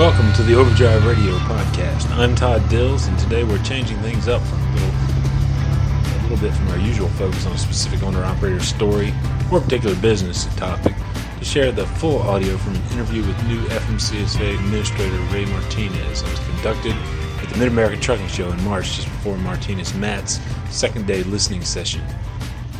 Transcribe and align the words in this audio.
Welcome 0.00 0.32
to 0.32 0.42
the 0.42 0.54
Overdrive 0.54 1.04
Radio 1.04 1.36
podcast. 1.40 2.08
I'm 2.12 2.34
Todd 2.34 2.66
Dills, 2.70 3.06
and 3.06 3.18
today 3.18 3.44
we're 3.44 3.62
changing 3.62 3.98
things 3.98 4.28
up 4.28 4.40
from 4.40 4.58
a 4.58 4.72
little, 4.72 4.88
a 4.88 6.20
little 6.22 6.36
bit 6.38 6.54
from 6.54 6.68
our 6.68 6.78
usual 6.78 7.10
focus 7.10 7.44
on 7.44 7.52
a 7.52 7.58
specific 7.58 8.02
owner-operator 8.02 8.60
story 8.60 9.12
or 9.52 9.60
particular 9.60 9.94
business 9.96 10.46
topic 10.56 10.94
to 11.38 11.44
share 11.44 11.70
the 11.70 11.86
full 11.86 12.20
audio 12.22 12.56
from 12.56 12.76
an 12.76 12.82
interview 12.92 13.20
with 13.26 13.46
new 13.46 13.60
FMCSA 13.66 14.54
Administrator 14.54 15.18
Ray 15.34 15.44
Martinez 15.44 16.22
that 16.22 16.30
was 16.30 16.48
conducted 16.48 16.94
at 17.42 17.50
the 17.50 17.58
Mid 17.58 17.68
American 17.68 18.00
Trucking 18.00 18.28
Show 18.28 18.50
in 18.50 18.64
March, 18.64 18.96
just 18.96 19.08
before 19.08 19.36
Martinez 19.36 19.92
MATS 19.92 20.40
second 20.70 21.06
day 21.06 21.24
listening 21.24 21.62
session. 21.62 22.02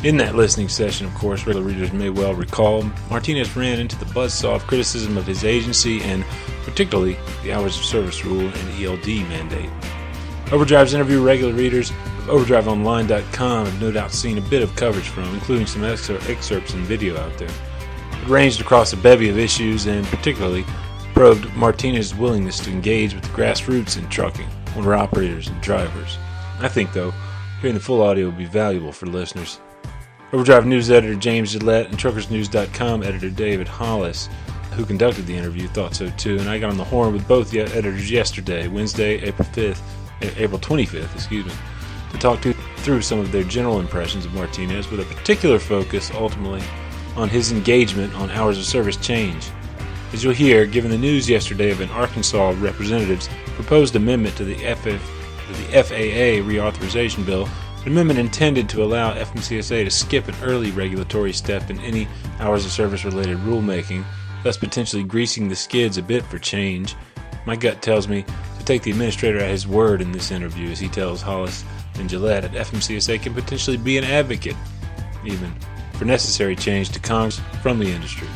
In 0.02 0.16
that 0.16 0.34
listening 0.34 0.70
session, 0.70 1.06
of 1.06 1.14
course, 1.14 1.46
regular 1.46 1.66
readers 1.66 1.92
may 1.92 2.08
well 2.08 2.32
recall, 2.32 2.90
Martinez 3.10 3.54
ran 3.54 3.78
into 3.78 3.98
the 3.98 4.06
buzzsaw 4.06 4.54
of 4.54 4.66
criticism 4.66 5.18
of 5.18 5.26
his 5.26 5.44
agency 5.44 6.00
and 6.00 6.24
particularly 6.64 7.18
the 7.42 7.52
hours 7.52 7.76
of 7.76 7.84
service 7.84 8.24
rule 8.24 8.48
and 8.48 8.82
ELD 8.82 9.06
mandate. 9.28 9.68
Overdrive's 10.52 10.94
interview 10.94 11.22
regular 11.22 11.52
readers 11.52 11.90
of 11.90 12.28
overdriveonline.com 12.28 13.66
have 13.66 13.80
no 13.82 13.92
doubt 13.92 14.10
seen 14.10 14.38
a 14.38 14.48
bit 14.48 14.62
of 14.62 14.74
coverage 14.74 15.08
from, 15.08 15.34
including 15.34 15.66
some 15.66 15.84
excerpts 15.84 16.72
and 16.72 16.86
video 16.86 17.18
out 17.18 17.36
there. 17.36 17.50
It 17.50 18.26
ranged 18.26 18.62
across 18.62 18.94
a 18.94 18.96
bevy 18.96 19.28
of 19.28 19.38
issues 19.38 19.84
and 19.84 20.06
particularly 20.06 20.64
probed 21.12 21.54
Martinez's 21.54 22.14
willingness 22.14 22.58
to 22.60 22.70
engage 22.70 23.12
with 23.12 23.24
the 23.24 23.36
grassroots 23.36 23.98
in 23.98 24.08
trucking, 24.08 24.48
owner 24.76 24.94
operators, 24.94 25.48
and 25.48 25.60
drivers. 25.60 26.16
I 26.60 26.68
think, 26.68 26.94
though, 26.94 27.12
hearing 27.60 27.74
the 27.74 27.80
full 27.80 28.00
audio 28.00 28.26
would 28.26 28.38
be 28.38 28.46
valuable 28.46 28.92
for 28.92 29.04
listeners. 29.04 29.60
Overdrive 30.32 30.64
News 30.64 30.92
editor 30.92 31.16
James 31.16 31.56
Jaillet 31.56 31.86
and 31.86 31.98
TruckersNews.com 31.98 33.02
editor 33.02 33.30
David 33.30 33.66
Hollis, 33.66 34.28
who 34.74 34.84
conducted 34.84 35.26
the 35.26 35.36
interview, 35.36 35.66
thought 35.66 35.96
so 35.96 36.08
too, 36.10 36.38
and 36.38 36.48
I 36.48 36.56
got 36.60 36.70
on 36.70 36.76
the 36.76 36.84
horn 36.84 37.12
with 37.12 37.26
both 37.26 37.52
editors 37.52 38.08
yesterday, 38.08 38.68
Wednesday, 38.68 39.20
April 39.22 39.48
5th, 39.48 39.82
April 40.22 40.60
25th, 40.60 41.12
excuse 41.16 41.44
me, 41.44 41.52
to 42.12 42.18
talk 42.18 42.40
to, 42.42 42.52
through 42.76 43.02
some 43.02 43.18
of 43.18 43.32
their 43.32 43.42
general 43.42 43.80
impressions 43.80 44.24
of 44.24 44.32
Martinez 44.32 44.88
with 44.88 45.00
a 45.00 45.14
particular 45.14 45.58
focus, 45.58 46.12
ultimately, 46.14 46.62
on 47.16 47.28
his 47.28 47.50
engagement 47.50 48.14
on 48.14 48.30
hours 48.30 48.56
of 48.56 48.64
service 48.64 48.96
change. 48.98 49.50
As 50.12 50.22
you'll 50.22 50.32
hear, 50.32 50.64
given 50.64 50.92
the 50.92 50.98
news 50.98 51.28
yesterday 51.28 51.72
of 51.72 51.80
an 51.80 51.90
Arkansas 51.90 52.54
representative's 52.58 53.28
proposed 53.56 53.96
amendment 53.96 54.36
to 54.36 54.44
the, 54.44 54.54
FF, 54.54 54.84
to 54.84 55.52
the 55.54 55.82
FAA 55.82 56.46
reauthorization 56.48 57.26
bill 57.26 57.48
an 57.82 57.88
amendment 57.88 58.18
intended 58.18 58.68
to 58.68 58.84
allow 58.84 59.14
FMCSA 59.14 59.84
to 59.84 59.90
skip 59.90 60.28
an 60.28 60.34
early 60.42 60.70
regulatory 60.70 61.32
step 61.32 61.70
in 61.70 61.80
any 61.80 62.06
hours 62.38 62.66
of 62.66 62.72
service 62.72 63.06
related 63.06 63.38
rulemaking, 63.38 64.04
thus 64.44 64.58
potentially 64.58 65.02
greasing 65.02 65.48
the 65.48 65.56
skids 65.56 65.96
a 65.96 66.02
bit 66.02 66.22
for 66.24 66.38
change. 66.38 66.94
My 67.46 67.56
gut 67.56 67.80
tells 67.80 68.06
me 68.06 68.26
to 68.58 68.64
take 68.66 68.82
the 68.82 68.90
administrator 68.90 69.38
at 69.38 69.50
his 69.50 69.66
word 69.66 70.02
in 70.02 70.12
this 70.12 70.30
interview 70.30 70.68
as 70.68 70.78
he 70.78 70.88
tells 70.88 71.22
Hollis 71.22 71.64
and 71.94 72.08
Jaillet 72.08 72.42
that 72.42 72.52
FMCSA 72.52 73.22
can 73.22 73.32
potentially 73.32 73.78
be 73.78 73.96
an 73.96 74.04
advocate, 74.04 74.56
even, 75.24 75.54
for 75.94 76.04
necessary 76.04 76.56
change 76.56 76.90
to 76.90 77.00
Congress 77.00 77.40
from 77.62 77.78
the 77.78 77.90
industry. 77.90 78.28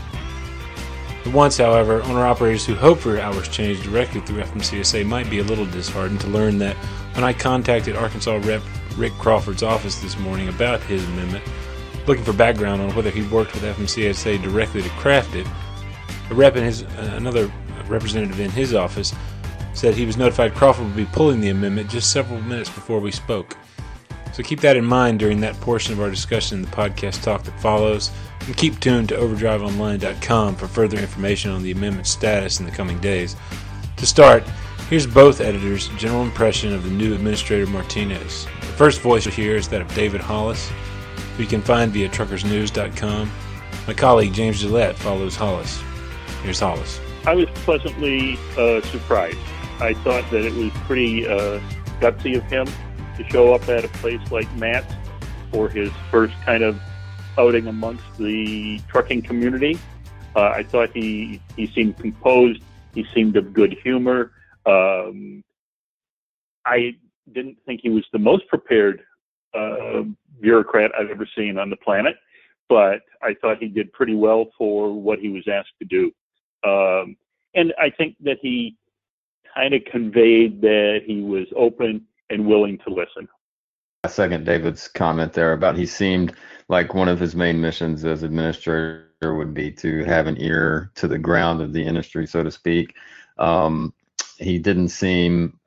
At 1.27 1.33
once, 1.33 1.59
however, 1.59 2.03
owner 2.03 2.27
operators 2.27 2.65
who 2.65 2.75
hope 2.75 2.99
for 2.99 3.21
hours 3.21 3.49
change 3.49 3.83
directly 3.83 4.21
through 4.23 4.43
FMCSA 4.43 5.07
might 5.07 5.29
be 5.29 5.41
a 5.41 5.45
little 5.45 5.67
disheartened 5.67 6.21
to 6.23 6.29
learn 6.29 6.59
that 6.59 6.77
when 7.15 7.25
I 7.25 7.35
contacted 7.35 7.95
Arkansas 7.95 8.41
Rep 8.43 8.63
Rick 8.97 9.13
Crawford's 9.15 9.63
office 9.63 10.01
this 10.01 10.19
morning 10.19 10.49
about 10.49 10.81
his 10.83 11.05
amendment, 11.05 11.45
looking 12.07 12.25
for 12.25 12.33
background 12.33 12.83
on 12.83 12.95
whether 12.95 13.11
he 13.11 13.23
worked 13.23 13.55
with 13.55 13.63
FMCSA 13.63 14.43
directly 14.43 14.83
to 14.83 14.89
craft 14.91 15.35
it. 15.35 15.47
A 16.31 16.35
rep 16.35 16.57
in 16.57 16.65
his, 16.65 16.83
uh, 16.83 17.15
another 17.17 17.51
representative 17.89 18.41
in 18.41 18.51
his 18.51 18.75
office 18.75 19.15
said 19.75 19.95
he 19.95 20.07
was 20.07 20.17
notified 20.17 20.55
Crawford 20.55 20.87
would 20.87 20.97
be 20.97 21.05
pulling 21.07 21.41
the 21.41 21.51
amendment 21.51 21.91
just 21.91 22.13
several 22.13 22.41
minutes 22.41 22.71
before 22.71 23.01
we 23.01 23.11
spoke. 23.11 23.57
So 24.33 24.43
keep 24.43 24.61
that 24.61 24.77
in 24.77 24.85
mind 24.85 25.21
during 25.21 25.41
that 25.41 25.61
portion 25.61 25.93
of 25.93 26.01
our 26.01 26.11
discussion 26.11 26.59
in 26.59 26.65
the 26.65 26.71
podcast 26.71 27.23
talk 27.23 27.45
that 27.45 27.61
follows, 27.61 28.11
and 28.47 28.57
keep 28.57 28.81
tuned 28.81 29.11
to 29.11 29.17
overdriveonline.com 29.17 30.57
for 30.57 30.67
further 30.67 30.99
information 30.99 31.51
on 31.51 31.63
the 31.63 31.71
amendment 31.71 32.07
status 32.07 32.59
in 32.59 32.67
the 32.67 32.73
coming 32.73 32.99
days. 32.99 33.37
To 33.97 34.07
start, 34.07 34.43
here's 34.91 35.07
both 35.07 35.41
editors' 35.41 35.89
general 35.97 36.23
impression 36.23 36.73
of 36.73 36.83
the 36.83 36.91
new 36.91 37.15
Administrator 37.15 37.67
Martinez. 37.67 38.47
First 38.77 39.03
voice 39.03 39.25
you 39.25 39.31
hear 39.31 39.55
is 39.55 39.69
that 39.69 39.81
of 39.81 39.95
David 39.95 40.21
Hollis, 40.21 40.69
who 41.37 41.45
you 41.45 41.49
can 41.49 41.63
find 41.63 41.93
via 41.93 42.09
truckersnews.com. 42.09 43.31
My 43.87 43.95
colleague 43.95 44.35
James 44.35 44.61
Jaillet 44.61 44.97
follows 44.97 45.37
Hollis. 45.37 45.81
Here's 46.43 46.59
Hollis. 46.59 47.01
I 47.25 47.35
was 47.35 47.47
pleasantly 47.55 48.37
uh, 48.59 48.81
surprised. 48.83 49.39
I 49.81 49.95
thought 49.95 50.29
that 50.33 50.45
it 50.45 50.53
was 50.55 50.73
pretty 50.87 51.25
uh, 51.25 51.61
gutsy 52.01 52.37
of 52.37 52.43
him 52.45 52.67
to 53.17 53.31
show 53.31 53.55
up 53.55 53.69
at 53.69 53.85
a 53.85 53.89
place 53.89 54.21
like 54.33 54.53
MATS 54.57 54.93
for 55.53 55.69
his 55.69 55.91
first 56.11 56.35
kind 56.45 56.65
of 56.65 56.77
outing 57.39 57.69
amongst 57.69 58.05
the 58.19 58.81
trucking 58.89 59.23
community. 59.23 59.79
Uh, 60.35 60.49
I 60.49 60.65
thought 60.65 60.91
he 60.93 61.41
he 61.55 61.69
seemed 61.69 61.97
composed. 61.99 62.61
He 62.93 63.07
seemed 63.15 63.37
of 63.37 63.53
good 63.53 63.75
humor. 63.85 64.33
Um, 64.67 65.43
I 66.67 66.97
didn't 67.33 67.57
think 67.67 67.81
he 67.83 67.91
was 67.91 68.05
the 68.13 68.19
most 68.19 68.47
prepared 68.49 69.03
uh, 69.55 70.03
bureaucrat 70.41 70.91
I've 70.99 71.11
ever 71.11 71.29
seen 71.37 71.59
on 71.59 71.71
the 71.71 71.77
planet, 71.77 72.17
but 72.69 73.01
I 73.23 73.35
thought 73.41 73.59
he 73.59 73.69
did 73.69 73.93
pretty 73.93 74.15
well 74.15 74.47
for 74.59 74.93
what 74.93 75.19
he 75.19 75.29
was 75.29 75.45
asked 75.49 75.73
to 75.81 75.85
do. 75.85 76.13
Um, 76.69 77.17
and 77.55 77.73
I 77.79 77.91
think 77.91 78.17
that 78.25 78.39
he 78.43 78.77
kind 79.55 79.75
of 79.75 79.85
conveyed 79.85 80.61
that 80.63 81.03
he 81.07 81.21
was 81.21 81.47
open 81.57 82.05
and 82.31 82.47
willing 82.47 82.79
to 82.79 82.91
listen. 82.93 83.29
I 84.03 84.09
second 84.09 84.45
David's 84.45 84.89
comment 84.89 85.33
there 85.33 85.53
about 85.53 85.77
he 85.77 85.87
seemed 85.87 86.35
like 86.69 86.95
one 86.95 87.09
of 87.09 87.21
his 87.21 87.35
main 87.35 87.61
missions 87.61 88.05
as 88.05 88.23
administrator 88.23 89.35
would 89.35 89.55
be 89.55 89.71
to 89.73 90.05
have 90.05 90.27
an 90.27 90.41
ear 90.41 90.91
to 90.97 91.09
the 91.09 91.19
ground 91.19 91.63
of 91.63 91.73
the 91.73 91.83
industry, 91.83 92.27
so 92.27 92.43
to 92.43 92.51
speak. 92.51 92.95
Um, 93.39 93.95
he 94.37 94.59
didn't 94.59 94.89
seem 94.91 95.59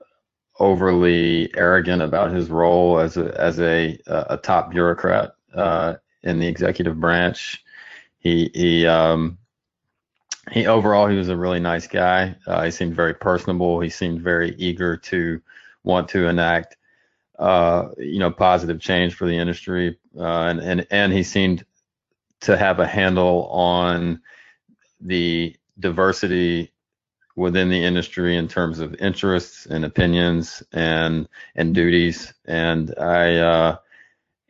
overly 0.60 1.56
arrogant 1.56 2.02
about 2.02 2.32
his 2.32 2.50
role 2.50 3.00
as 3.00 3.18
a 3.18 3.40
as 3.40 3.60
a 3.60 4.00
a 4.08 4.38
top 4.38 4.72
bureaucrat 4.72 5.34
uh, 5.54 5.96
in 6.24 6.40
the 6.40 6.48
executive 6.48 7.00
branch. 7.00 7.64
He 8.20 8.50
he 8.54 8.88
um, 8.88 9.38
he 10.52 10.68
overall 10.68 11.08
he 11.08 11.18
was 11.18 11.30
a 11.30 11.38
really 11.38 11.60
nice 11.60 11.88
guy. 11.88 12.36
Uh, 12.46 12.64
he 12.64 12.72
seemed 12.72 12.96
very 12.96 13.14
personable. 13.14 13.80
He 13.80 13.90
seemed 13.90 14.22
very 14.22 14.56
eager 14.58 14.98
to 14.98 15.42
want 15.84 16.10
to 16.10 16.28
enact 16.28 16.78
uh, 17.40 17.90
you 17.98 18.20
know 18.20 18.32
positive 18.32 18.80
change 18.80 19.14
for 19.14 19.26
the 19.26 19.38
industry, 19.38 19.98
uh, 20.18 20.44
and 20.44 20.60
and 20.60 20.88
and 20.92 21.14
he 21.14 21.24
seemed 21.24 21.66
to 22.42 22.58
have 22.58 22.80
a 22.80 22.88
handle 22.88 23.48
on 23.48 24.22
the 25.02 25.56
diversity 25.80 26.72
within 27.38 27.70
the 27.70 27.84
industry 27.84 28.36
in 28.36 28.48
terms 28.48 28.80
of 28.80 28.96
interests 28.96 29.68
and 29.68 29.86
opinions 29.86 30.64
and 30.74 31.30
and 31.56 31.74
duties. 31.74 32.34
And 32.46 32.94
I 33.00 33.38
uh, 33.38 33.78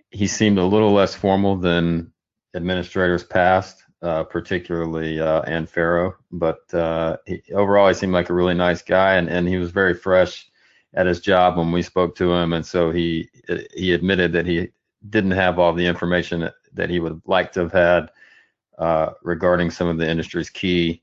he 0.09 0.25
seemed 0.25 0.57
a 0.57 0.65
little 0.65 0.93
less 0.93 1.13
formal 1.13 1.57
than 1.57 2.13
administrators 2.55 3.25
past, 3.25 3.83
uh, 4.01 4.23
particularly 4.23 5.19
uh, 5.19 5.41
Anne 5.41 5.67
Ferro. 5.67 6.15
But 6.31 6.73
uh, 6.73 7.17
he, 7.25 7.43
overall, 7.53 7.89
he 7.89 7.93
seemed 7.93 8.13
like 8.13 8.29
a 8.29 8.33
really 8.33 8.55
nice 8.55 8.81
guy, 8.81 9.15
and, 9.15 9.27
and 9.29 9.47
he 9.47 9.57
was 9.57 9.71
very 9.71 9.93
fresh 9.93 10.49
at 10.93 11.05
his 11.05 11.19
job 11.19 11.57
when 11.57 11.73
we 11.73 11.81
spoke 11.81 12.15
to 12.15 12.31
him. 12.31 12.53
And 12.53 12.65
so 12.65 12.91
he 12.91 13.29
he 13.75 13.93
admitted 13.93 14.31
that 14.33 14.47
he 14.47 14.69
didn't 15.09 15.31
have 15.31 15.59
all 15.59 15.73
the 15.73 15.85
information 15.85 16.49
that, 16.73 16.89
he 16.89 16.99
would 16.99 17.21
like 17.25 17.51
to 17.53 17.61
have 17.61 17.71
had 17.71 18.11
uh, 18.77 19.11
regarding 19.23 19.71
some 19.71 19.87
of 19.87 19.97
the 19.97 20.09
industry's 20.09 20.49
key 20.49 21.01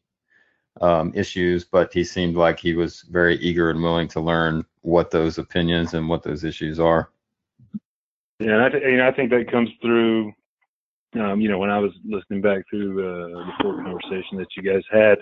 um, 0.81 1.13
issues, 1.15 1.65
but 1.65 1.93
he 1.93 2.05
seemed 2.05 2.37
like 2.37 2.59
he 2.59 2.75
was 2.75 3.03
very 3.03 3.37
eager 3.37 3.71
and 3.71 3.83
willing 3.83 4.09
to 4.09 4.21
learn 4.21 4.65
what 4.83 5.11
those 5.11 5.39
opinions 5.39 5.95
and 5.95 6.09
what 6.09 6.23
those 6.23 6.45
issues 6.45 6.81
are. 6.81 7.11
Yeah, 8.41 8.55
and 8.55 8.63
I, 8.63 8.69
th- 8.69 9.01
I 9.01 9.13
think 9.13 9.31
that 9.31 9.51
comes 9.51 9.71
through. 9.81 10.33
Um, 11.15 11.41
you 11.41 11.49
know, 11.49 11.59
when 11.59 11.71
I 11.71 11.79
was 11.79 11.93
listening 12.05 12.41
back 12.41 12.65
through 12.69 12.99
uh, 12.99 13.29
the 13.29 13.53
full 13.63 13.77
conversation 13.77 14.37
that 14.39 14.49
you 14.57 14.65
guys 14.65 14.83
had 14.91 15.19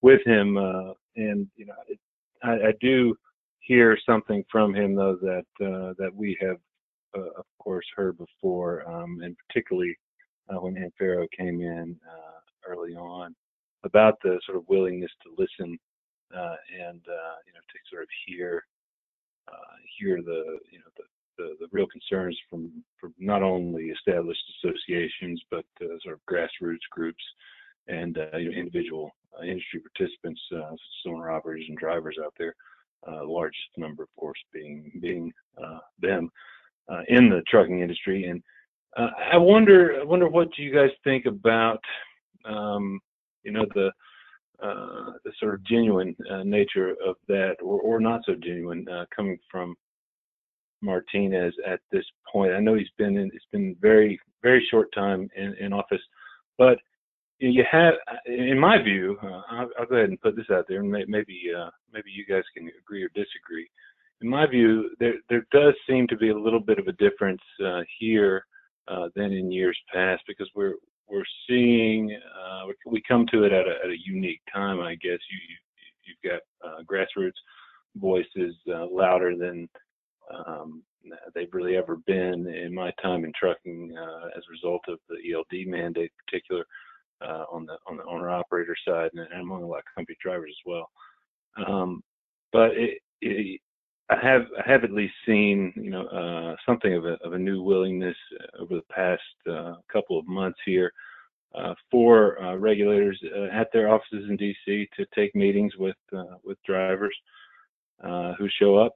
with 0.00 0.20
him, 0.24 0.56
uh, 0.56 0.92
and 1.16 1.48
you 1.56 1.66
know, 1.66 1.74
it, 1.88 1.98
I, 2.44 2.68
I, 2.68 2.72
do 2.80 3.16
hear 3.58 3.98
something 4.06 4.44
from 4.50 4.72
him 4.72 4.94
though 4.94 5.16
that 5.20 5.44
uh, 5.60 5.94
that 5.98 6.10
we 6.14 6.38
have, 6.40 6.58
uh, 7.18 7.30
of 7.36 7.46
course, 7.58 7.84
heard 7.96 8.16
before, 8.16 8.88
um, 8.88 9.22
and 9.24 9.36
particularly 9.48 9.96
uh, 10.48 10.60
when 10.60 10.76
Anne 10.76 10.92
Ferro 10.96 11.26
came 11.36 11.60
in 11.60 11.96
uh, 12.08 12.70
early 12.70 12.94
on 12.94 13.34
about 13.84 14.18
the 14.22 14.40
sort 14.44 14.58
of 14.58 14.68
willingness 14.68 15.10
to 15.22 15.30
listen 15.38 15.78
uh, 16.34 16.56
and 16.72 17.00
uh, 17.08 17.36
you 17.46 17.52
know 17.52 17.64
to 17.70 17.78
sort 17.90 18.02
of 18.02 18.08
hear 18.26 18.64
uh, 19.48 19.76
hear 19.98 20.22
the 20.22 20.58
you 20.70 20.78
know 20.78 20.90
the, 20.96 21.04
the, 21.38 21.54
the 21.60 21.66
real 21.72 21.86
concerns 21.86 22.38
from 22.48 22.70
from 23.00 23.14
not 23.18 23.42
only 23.42 23.84
established 23.84 24.42
associations 24.58 25.40
but 25.50 25.64
uh, 25.82 25.98
sort 26.02 26.14
of 26.14 26.20
grassroots 26.30 26.88
groups 26.90 27.22
and 27.88 28.18
uh, 28.18 28.36
you 28.36 28.50
know, 28.50 28.56
individual 28.56 29.10
uh, 29.38 29.44
industry 29.44 29.80
participants, 29.80 30.40
uh, 30.54 30.74
owner 31.08 31.30
operators 31.30 31.66
and 31.68 31.78
drivers 31.78 32.16
out 32.24 32.34
there. 32.38 32.54
Uh, 33.06 33.26
large 33.26 33.56
number, 33.76 34.02
of 34.02 34.08
course, 34.16 34.38
being 34.52 34.90
being 35.00 35.32
them 36.00 36.30
in 37.08 37.28
the 37.28 37.42
trucking 37.48 37.80
industry. 37.80 38.24
And 38.24 38.42
I 38.96 39.36
wonder, 39.36 39.98
I 40.00 40.04
wonder 40.04 40.28
what 40.28 40.48
do 40.54 40.62
you 40.62 40.72
guys 40.72 40.90
think 41.02 41.26
about, 41.26 41.80
um, 42.46 43.00
you 43.44 43.52
know, 43.52 43.66
the 43.74 43.90
uh, 44.62 45.12
the 45.24 45.32
sort 45.40 45.54
of 45.54 45.64
genuine 45.64 46.14
uh, 46.30 46.42
nature 46.44 46.94
of 47.04 47.16
that, 47.28 47.56
or, 47.60 47.80
or 47.80 48.00
not 48.00 48.22
so 48.24 48.34
genuine, 48.34 48.86
coming 49.14 49.36
from 49.50 49.74
Martinez 50.80 51.52
at 51.66 51.80
this 51.90 52.04
point. 52.30 52.52
I 52.52 52.60
know 52.60 52.74
he's 52.74 52.86
been 52.96 53.16
in, 53.16 53.30
it's 53.34 53.44
been 53.50 53.76
very 53.80 54.18
very 54.42 54.64
short 54.70 54.88
time 54.94 55.28
in, 55.36 55.54
in 55.58 55.72
office, 55.72 56.02
but 56.58 56.78
you 57.38 57.64
have, 57.70 57.94
in 58.26 58.58
my 58.58 58.80
view, 58.80 59.18
uh, 59.22 59.42
I'll, 59.50 59.70
I'll, 59.78 59.86
go 59.86 59.96
ahead 59.96 60.08
and 60.08 60.20
put 60.20 60.36
this 60.36 60.46
out 60.52 60.66
there, 60.68 60.80
and 60.80 60.90
maybe 60.90 61.40
uh, 61.56 61.70
maybe 61.92 62.10
you 62.10 62.24
guys 62.26 62.44
can 62.56 62.70
agree 62.78 63.02
or 63.02 63.08
disagree. 63.08 63.68
In 64.20 64.28
my 64.28 64.46
view, 64.46 64.90
there 65.00 65.14
there 65.28 65.46
does 65.50 65.74
seem 65.88 66.06
to 66.08 66.16
be 66.16 66.30
a 66.30 66.38
little 66.38 66.60
bit 66.60 66.78
of 66.78 66.86
a 66.86 66.92
difference 66.92 67.42
uh, 67.64 67.80
here 67.98 68.44
uh, 68.88 69.08
than 69.16 69.32
in 69.32 69.50
years 69.50 69.78
past 69.92 70.22
because 70.26 70.48
we're 70.54 70.74
we're 71.08 71.24
seeing 71.48 72.10
uh, 72.14 72.66
we 72.86 73.02
come 73.06 73.26
to 73.32 73.44
it 73.44 73.52
at 73.52 73.66
a, 73.66 73.74
at 73.84 73.90
a 73.90 73.96
unique 74.04 74.40
time. 74.52 74.80
I 74.80 74.94
guess 74.94 75.18
you, 75.30 75.38
you 75.48 75.56
you've 76.04 76.32
got 76.32 76.40
uh, 76.66 76.82
grassroots 76.82 77.32
voices 77.96 78.54
uh, 78.72 78.86
louder 78.90 79.36
than 79.36 79.68
um, 80.34 80.82
they've 81.34 81.52
really 81.52 81.76
ever 81.76 81.96
been 82.06 82.46
in 82.48 82.74
my 82.74 82.90
time 83.02 83.24
in 83.24 83.32
trucking 83.38 83.94
as 84.36 84.42
a 84.48 84.52
result 84.52 84.82
of 84.88 84.98
the 85.08 85.32
ELD 85.32 85.66
mandate, 85.66 86.10
in 86.10 86.24
particular 86.26 86.64
uh, 87.20 87.44
on 87.50 87.66
the 87.66 87.76
on 87.86 87.96
the 87.96 88.04
owner 88.04 88.30
operator 88.30 88.76
side 88.86 89.10
and, 89.14 89.40
among 89.40 89.62
a 89.62 89.66
lot 89.66 89.78
of 89.78 89.84
company 89.94 90.16
drivers 90.22 90.50
as 90.50 90.66
well. 90.66 90.90
Um, 91.66 92.02
but 92.52 92.70
it, 92.72 92.98
I 94.10 94.16
have 94.22 94.42
I 94.58 94.70
have 94.70 94.84
at 94.84 94.92
least 94.92 95.14
seen 95.26 95.72
you 95.76 95.90
know 95.90 96.06
uh, 96.06 96.56
something 96.66 96.94
of 96.94 97.04
a 97.04 97.16
of 97.24 97.32
a 97.32 97.38
new 97.38 97.62
willingness 97.62 98.16
uh, 98.40 98.62
over 98.62 98.76
the 98.76 98.94
past 98.94 99.22
uh, 99.50 99.74
couple 99.92 100.18
of 100.18 100.26
months 100.26 100.58
here 100.66 100.92
uh, 101.54 101.74
for 101.90 102.42
uh, 102.42 102.56
regulators 102.56 103.20
at 103.52 103.68
their 103.72 103.88
offices 103.88 104.28
in 104.28 104.36
D.C. 104.36 104.88
to 104.96 105.06
take 105.14 105.34
meetings 105.34 105.72
with 105.78 105.96
with 106.44 106.58
drivers 106.66 107.16
who 108.02 108.48
show 108.58 108.76
up 108.76 108.94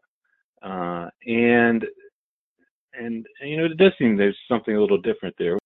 and 0.62 1.84
and 2.94 3.26
you 3.42 3.56
know 3.56 3.64
it 3.64 3.76
does 3.76 3.92
seem 3.98 4.16
there's 4.16 4.36
something 4.48 4.76
a 4.76 4.80
little 4.80 5.00
different 5.00 5.34
there 5.38 5.58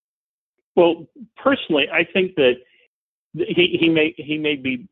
well, 0.74 1.06
personally, 1.36 1.86
I 1.92 2.04
think 2.12 2.34
that 2.36 2.54
he 3.34 3.76
he 3.78 3.88
may 3.88 4.14
he 4.16 4.38
may 4.38 4.56
be, 4.56 4.88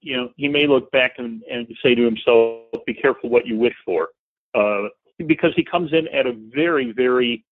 you 0.00 0.16
know, 0.16 0.30
he 0.36 0.48
may 0.48 0.66
look 0.66 0.90
back 0.90 1.14
and, 1.18 1.42
and 1.50 1.66
say 1.82 1.94
to 1.94 2.04
himself, 2.04 2.62
"Be 2.86 2.94
careful 2.94 3.30
what 3.30 3.46
you 3.46 3.56
wish 3.56 3.74
for," 3.84 4.08
uh, 4.54 4.88
because 5.26 5.52
he 5.56 5.64
comes 5.64 5.92
in 5.92 6.08
at 6.08 6.26
a 6.26 6.32
very 6.54 6.92
very 6.92 7.44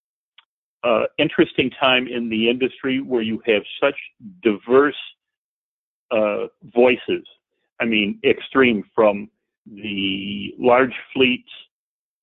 uh, 0.85 1.05
interesting 1.19 1.71
time 1.71 2.07
in 2.07 2.29
the 2.29 2.49
industry 2.49 3.01
where 3.01 3.23
you 3.23 3.43
have 3.47 3.63
such 3.81 3.97
diverse 4.43 4.97
uh, 6.11 6.47
voices. 6.75 7.27
I 7.81 7.85
mean, 7.85 8.21
extreme 8.25 8.85
from 8.95 9.29
the 9.67 10.55
large 10.59 10.95
fleets 11.13 11.51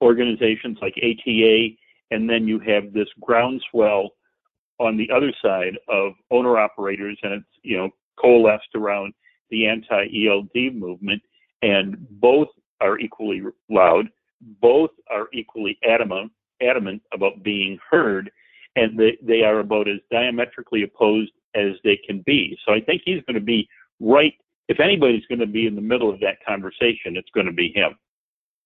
organizations 0.02 0.78
like 0.82 0.96
ATA, 0.98 1.70
and 2.12 2.30
then 2.30 2.48
you 2.48 2.60
have 2.60 2.94
this 2.94 3.08
groundswell 3.22 4.12
on 4.80 4.98
the 4.98 5.10
other 5.12 5.34
side 5.42 5.78
of 5.88 6.14
owner 6.32 6.58
operators, 6.58 7.18
and 7.24 7.34
it's 7.34 7.46
you 7.64 7.78
know 7.78 7.90
coalesced 8.18 8.76
around 8.76 9.14
the 9.54 9.68
anti-ELD 9.68 10.74
movement, 10.76 11.22
and 11.62 11.96
both 12.20 12.48
are 12.82 13.00
equally 13.00 13.44
loud, 13.70 14.10
both 14.60 14.90
are 15.10 15.28
equally 15.32 15.78
adamant 15.88 16.32
adamant 16.62 17.02
about 17.14 17.44
being 17.44 17.78
heard, 17.90 18.32
and 18.76 18.98
they, 18.98 19.18
they 19.22 19.42
are 19.44 19.60
about 19.60 19.88
as 19.88 20.00
diametrically 20.12 20.84
opposed 20.84 21.32
as 21.56 21.74
they 21.84 22.00
can 22.06 22.22
be. 22.26 22.58
So 22.66 22.74
I 22.74 22.82
think 22.82 23.02
he's 23.06 23.22
going 23.28 23.36
to 23.36 23.46
be 23.46 23.68
right. 24.00 24.34
If 24.70 24.80
anybody's 24.80 25.26
going 25.28 25.40
to 25.40 25.48
be 25.48 25.68
in 25.68 25.76
the 25.76 25.82
middle 25.82 26.10
of 26.10 26.20
that 26.22 26.38
conversation, 26.48 27.16
it's 27.18 27.30
going 27.34 27.46
to 27.46 27.54
be 27.54 27.72
him. 27.76 27.96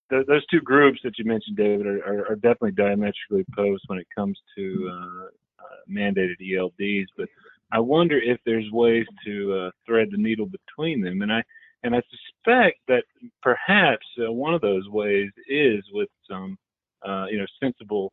those 0.10 0.46
two 0.48 0.62
groups 0.62 1.00
that 1.04 1.18
you 1.18 1.26
mentioned, 1.26 1.58
David, 1.58 1.86
are, 1.88 2.26
are, 2.30 2.36
definitely 2.36 2.72
diametrically 2.72 3.46
opposed 3.52 3.84
when 3.88 4.00
it 4.00 4.08
comes 4.16 4.40
to 4.56 4.90
uh, 4.94 5.28
mandated 5.92 6.36
ELDs, 6.42 7.08
but 7.18 7.28
I 7.72 7.80
wonder 7.80 8.18
if 8.18 8.40
there's 8.46 8.70
ways 8.72 9.06
to 9.26 9.54
uh, 9.54 9.72
thread 9.86 10.10
the 10.12 10.18
needle 10.18 10.48
between 10.48 11.02
them. 11.02 11.22
And 11.22 11.32
I 11.32 11.44
and 11.84 11.96
I 11.96 12.02
suspect 12.10 12.80
that 12.88 13.04
perhaps 13.42 14.06
uh, 14.20 14.32
one 14.32 14.54
of 14.54 14.62
those 14.62 14.88
ways 14.90 15.30
is 15.48 15.84
with 15.92 16.10
some 16.30 16.58
uh, 17.08 17.26
you 17.30 17.38
know 17.38 17.46
sensible 17.62 18.12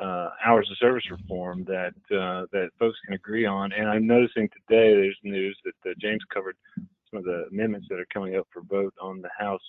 uh, 0.00 0.30
hours 0.44 0.68
of 0.70 0.78
service 0.78 1.04
reform 1.10 1.64
that 1.64 1.94
uh, 2.10 2.46
that 2.52 2.70
folks 2.78 2.98
can 3.04 3.14
agree 3.14 3.46
on. 3.46 3.72
And 3.72 3.88
I'm 3.88 4.06
noticing 4.06 4.48
today 4.48 4.94
there's 4.94 5.18
news 5.22 5.58
that 5.64 5.90
uh, 5.90 5.94
James 6.00 6.22
covered 6.32 6.56
some 6.76 7.18
of 7.18 7.24
the 7.24 7.46
amendments 7.50 7.86
that 7.90 7.98
are 7.98 8.06
coming 8.12 8.36
up 8.36 8.46
for 8.52 8.62
vote 8.62 8.94
on 9.00 9.22
the 9.22 9.30
House 9.38 9.60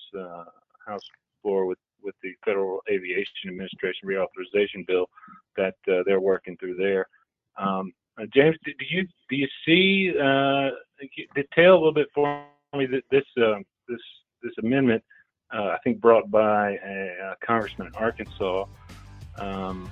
House 0.86 1.08
floor 1.42 1.66
with 1.66 1.80
with 2.02 2.16
the 2.24 2.34
Federal 2.46 2.80
Aviation 2.90 3.50
Administration 3.50 4.08
reauthorization 4.08 4.88
bill 4.88 5.06
that 5.56 5.76
they're 5.86 6.22
working 6.22 6.58
through 6.58 6.76
there. 6.76 7.06
Um, 7.58 7.92
uh, 7.92 7.99
James, 8.34 8.56
do 8.66 8.72
you 8.90 9.08
do 9.30 9.36
you 9.36 9.48
see 9.66 10.14
uh, 10.20 10.70
detail 11.36 11.74
a 11.74 11.80
little 11.80 11.94
bit 11.94 12.08
for 12.14 12.44
me 12.76 12.86
that 12.86 13.04
this 13.12 13.24
uh, 13.42 13.60
this 13.88 14.00
this 14.44 14.54
amendment 14.64 15.04
uh, 15.54 15.70
I 15.70 15.78
think 15.84 16.00
brought 16.00 16.30
by 16.30 16.78
a, 16.86 17.32
a 17.32 17.36
congressman 17.46 17.88
in 17.88 17.96
Arkansas 17.96 18.66
um, 19.38 19.90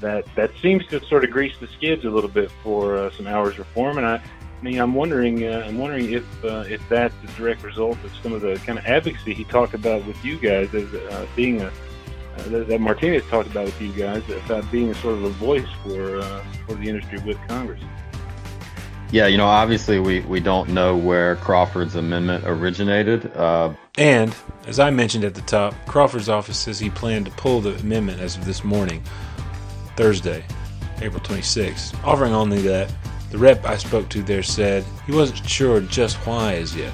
that 0.00 0.24
that 0.36 0.50
seems 0.60 0.86
to 0.88 1.04
sort 1.06 1.24
of 1.24 1.30
grease 1.30 1.56
the 1.58 1.68
skids 1.68 2.04
a 2.04 2.10
little 2.10 2.30
bit 2.30 2.50
for 2.62 2.96
uh, 2.96 3.10
some 3.12 3.26
hours 3.26 3.58
reform, 3.58 3.98
and 3.98 4.06
I, 4.06 4.16
I 4.16 4.62
mean 4.62 4.78
I'm 4.78 4.94
wondering 4.94 5.44
uh, 5.44 5.64
I'm 5.66 5.78
wondering 5.78 6.12
if 6.12 6.24
if 6.44 6.86
that's 6.88 7.14
a 7.24 7.26
direct 7.38 7.62
result 7.62 7.98
of 8.04 8.12
some 8.22 8.32
of 8.32 8.42
the 8.42 8.56
kind 8.66 8.78
of 8.78 8.84
advocacy 8.84 9.34
he 9.34 9.44
talked 9.44 9.74
about 9.74 10.04
with 10.06 10.22
you 10.24 10.38
guys 10.38 10.74
as 10.74 10.88
being 11.34 11.62
a 11.62 11.66
uh, 11.66 11.72
that, 12.36 12.68
that, 12.68 12.80
Martinez 12.80 13.24
talked 13.26 13.48
about 13.50 13.66
with 13.66 13.80
you 13.80 13.92
guys 13.92 14.22
about 14.46 14.70
being 14.70 14.90
a 14.90 14.94
sort 14.96 15.14
of 15.14 15.24
a 15.24 15.30
voice 15.30 15.68
for 15.82 16.18
uh, 16.18 16.44
for 16.66 16.74
the 16.74 16.88
industry 16.88 17.18
with 17.20 17.38
Congress. 17.48 17.80
Yeah, 19.10 19.28
you 19.28 19.36
know, 19.36 19.46
obviously 19.46 20.00
we, 20.00 20.20
we 20.20 20.40
don't 20.40 20.70
know 20.70 20.96
where 20.96 21.36
Crawford's 21.36 21.94
amendment 21.94 22.44
originated. 22.46 23.30
Uh, 23.36 23.72
and 23.96 24.34
as 24.66 24.80
I 24.80 24.90
mentioned 24.90 25.22
at 25.22 25.36
the 25.36 25.42
top, 25.42 25.72
Crawford's 25.86 26.28
office 26.28 26.58
says 26.58 26.80
he 26.80 26.90
planned 26.90 27.26
to 27.26 27.32
pull 27.32 27.60
the 27.60 27.76
amendment 27.76 28.20
as 28.20 28.36
of 28.36 28.44
this 28.44 28.64
morning, 28.64 29.04
Thursday, 29.94 30.44
April 31.00 31.22
26th. 31.22 31.94
Offering 32.04 32.32
only 32.32 32.60
that, 32.62 32.92
the 33.30 33.38
rep 33.38 33.64
I 33.64 33.76
spoke 33.76 34.08
to 34.08 34.22
there 34.22 34.42
said 34.42 34.84
he 35.06 35.12
wasn't 35.12 35.48
sure 35.48 35.80
just 35.80 36.16
why 36.26 36.54
as 36.54 36.74
yet. 36.74 36.92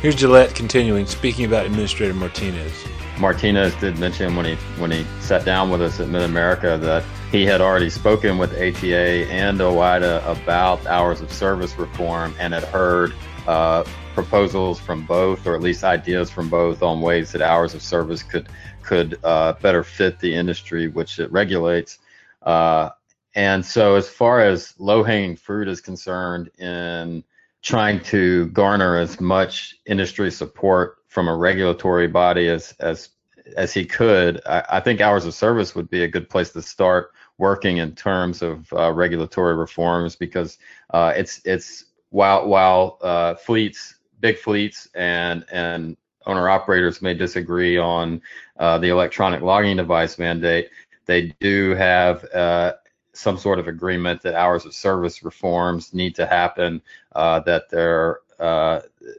Here's 0.00 0.16
Jaillet 0.16 0.54
continuing, 0.54 1.04
speaking 1.04 1.44
about 1.44 1.66
Administrator 1.66 2.14
Martinez. 2.14 2.72
Martinez 3.18 3.74
did 3.76 3.98
mention 3.98 4.36
when 4.36 4.46
he 4.46 4.54
when 4.80 4.90
he 4.90 5.04
sat 5.20 5.44
down 5.44 5.70
with 5.70 5.82
us 5.82 6.00
at 6.00 6.08
Mid 6.08 6.22
America 6.22 6.78
that 6.80 7.04
he 7.30 7.44
had 7.44 7.60
already 7.60 7.90
spoken 7.90 8.38
with 8.38 8.52
ATA 8.52 9.26
and 9.30 9.58
OOIDA 9.58 10.24
about 10.26 10.86
hours 10.86 11.20
of 11.20 11.32
service 11.32 11.76
reform 11.78 12.34
and 12.38 12.54
had 12.54 12.64
heard 12.64 13.12
uh, 13.46 13.84
proposals 14.14 14.78
from 14.78 15.04
both, 15.04 15.46
or 15.46 15.54
at 15.54 15.60
least 15.60 15.84
ideas 15.84 16.30
from 16.30 16.48
both, 16.48 16.82
on 16.82 17.00
ways 17.00 17.32
that 17.32 17.42
hours 17.42 17.74
of 17.74 17.82
service 17.82 18.22
could 18.22 18.48
could 18.82 19.18
uh, 19.24 19.52
better 19.54 19.84
fit 19.84 20.18
the 20.20 20.34
industry 20.34 20.88
which 20.88 21.18
it 21.18 21.30
regulates. 21.30 21.98
Uh, 22.42 22.90
and 23.34 23.64
so, 23.64 23.96
as 23.96 24.08
far 24.08 24.40
as 24.40 24.74
low 24.78 25.02
hanging 25.02 25.36
fruit 25.36 25.68
is 25.68 25.80
concerned, 25.80 26.50
in 26.58 27.22
trying 27.62 28.00
to 28.00 28.46
garner 28.48 28.96
as 28.96 29.20
much 29.20 29.76
industry 29.86 30.30
support 30.30 30.97
from 31.08 31.28
a 31.28 31.36
regulatory 31.36 32.06
body 32.06 32.48
as 32.48 32.74
as 32.80 33.10
as 33.56 33.72
he 33.72 33.84
could, 33.84 34.40
I, 34.46 34.64
I, 34.72 34.80
think 34.80 35.00
hours 35.00 35.24
of 35.24 35.34
service 35.34 35.74
would 35.74 35.88
be 35.88 36.02
a 36.02 36.08
good 36.08 36.28
place 36.28 36.50
to 36.50 36.60
start 36.60 37.12
working 37.38 37.78
in 37.78 37.94
terms 37.94 38.42
of 38.42 38.70
uh, 38.72 38.92
regulatory 38.92 39.56
reforms 39.56 40.16
because 40.16 40.58
uh, 40.90 41.12
it's 41.16 41.40
it's 41.44 41.86
while 42.10 42.46
while 42.46 42.98
uh, 43.02 43.34
fleets, 43.34 43.96
big 44.20 44.38
fleets, 44.38 44.88
and 44.94 45.44
and 45.50 45.96
owner 46.26 46.48
operators 46.48 47.00
may 47.00 47.14
disagree 47.14 47.78
on 47.78 48.20
uh, 48.58 48.76
the 48.78 48.88
electronic 48.88 49.40
logging 49.40 49.76
device 49.76 50.18
mandate, 50.18 50.68
they 51.06 51.34
do 51.40 51.74
have 51.74 52.24
uh, 52.34 52.74
some 53.14 53.38
sort 53.38 53.58
of 53.58 53.66
agreement 53.66 54.20
that 54.20 54.34
hours 54.34 54.66
of 54.66 54.74
service 54.74 55.22
reforms 55.22 55.94
need 55.94 56.14
to 56.14 56.26
happen, 56.26 56.82
uh, 57.14 57.40
that 57.40 57.70
they're 57.70 58.18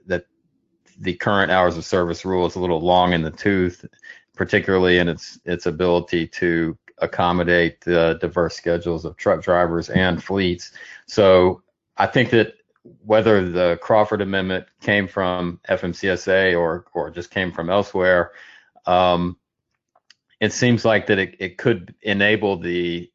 that 0.05 0.25
the 0.99 1.13
current 1.13 1.51
hours 1.51 1.77
of 1.77 1.85
service 1.85 2.25
rule 2.25 2.45
is 2.45 2.55
a 2.55 2.59
little 2.59 2.81
long 2.81 3.13
in 3.13 3.21
the 3.21 3.31
tooth, 3.31 3.85
particularly 4.35 4.99
in 4.99 5.07
its 5.07 5.39
its 5.45 5.65
ability 5.65 6.27
to 6.27 6.77
accommodate 6.99 7.81
the 7.81 8.17
diverse 8.19 8.55
schedules 8.55 9.05
of 9.05 9.15
truck 9.15 9.41
drivers 9.41 9.89
and 9.89 10.23
fleets. 10.23 10.71
So 11.07 11.61
I 11.97 12.07
think 12.07 12.29
that 12.31 12.55
whether 13.05 13.49
the 13.49 13.79
Crawford 13.81 14.21
Amendment 14.21 14.65
came 14.81 15.07
from 15.07 15.59
FMCSA 15.69 16.57
or 16.57 16.85
or 16.93 17.09
just 17.09 17.31
came 17.31 17.51
from 17.51 17.69
elsewhere, 17.69 18.31
um, 18.85 19.37
it 20.39 20.53
seems 20.53 20.85
like 20.85 21.07
that 21.07 21.19
it, 21.19 21.35
it 21.39 21.57
could 21.57 21.95
enable 22.01 22.57
the 22.57 23.11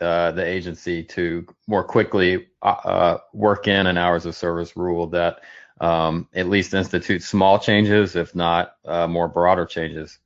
uh, 0.00 0.30
the 0.32 0.44
agency 0.44 1.02
to 1.02 1.46
more 1.66 1.82
quickly 1.82 2.48
uh, 2.62 2.76
uh, 2.84 3.18
work 3.32 3.66
in 3.66 3.86
an 3.86 3.96
hours 3.96 4.26
of 4.26 4.36
service 4.36 4.76
rule 4.76 5.06
that 5.06 5.40
um, 5.80 6.28
at 6.34 6.48
least 6.48 6.74
institute 6.74 7.22
small 7.22 7.58
changes, 7.58 8.16
if 8.16 8.34
not 8.34 8.76
uh, 8.84 9.06
more 9.06 9.28
broader 9.28 9.66
changes. 9.66 10.18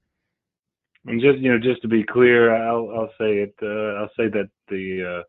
And 1.07 1.21
just 1.21 1.39
you 1.39 1.51
know, 1.51 1.59
just 1.59 1.83
to 1.83 1.89
be 1.89 2.05
clear, 2.05 2.55
I'll 2.55 2.91
I'll 2.91 3.13
say 3.19 3.39
it. 3.39 3.55
Uh, 3.63 4.01
I'll 4.01 4.11
say 4.17 4.29
that 4.29 4.51
the 4.69 5.25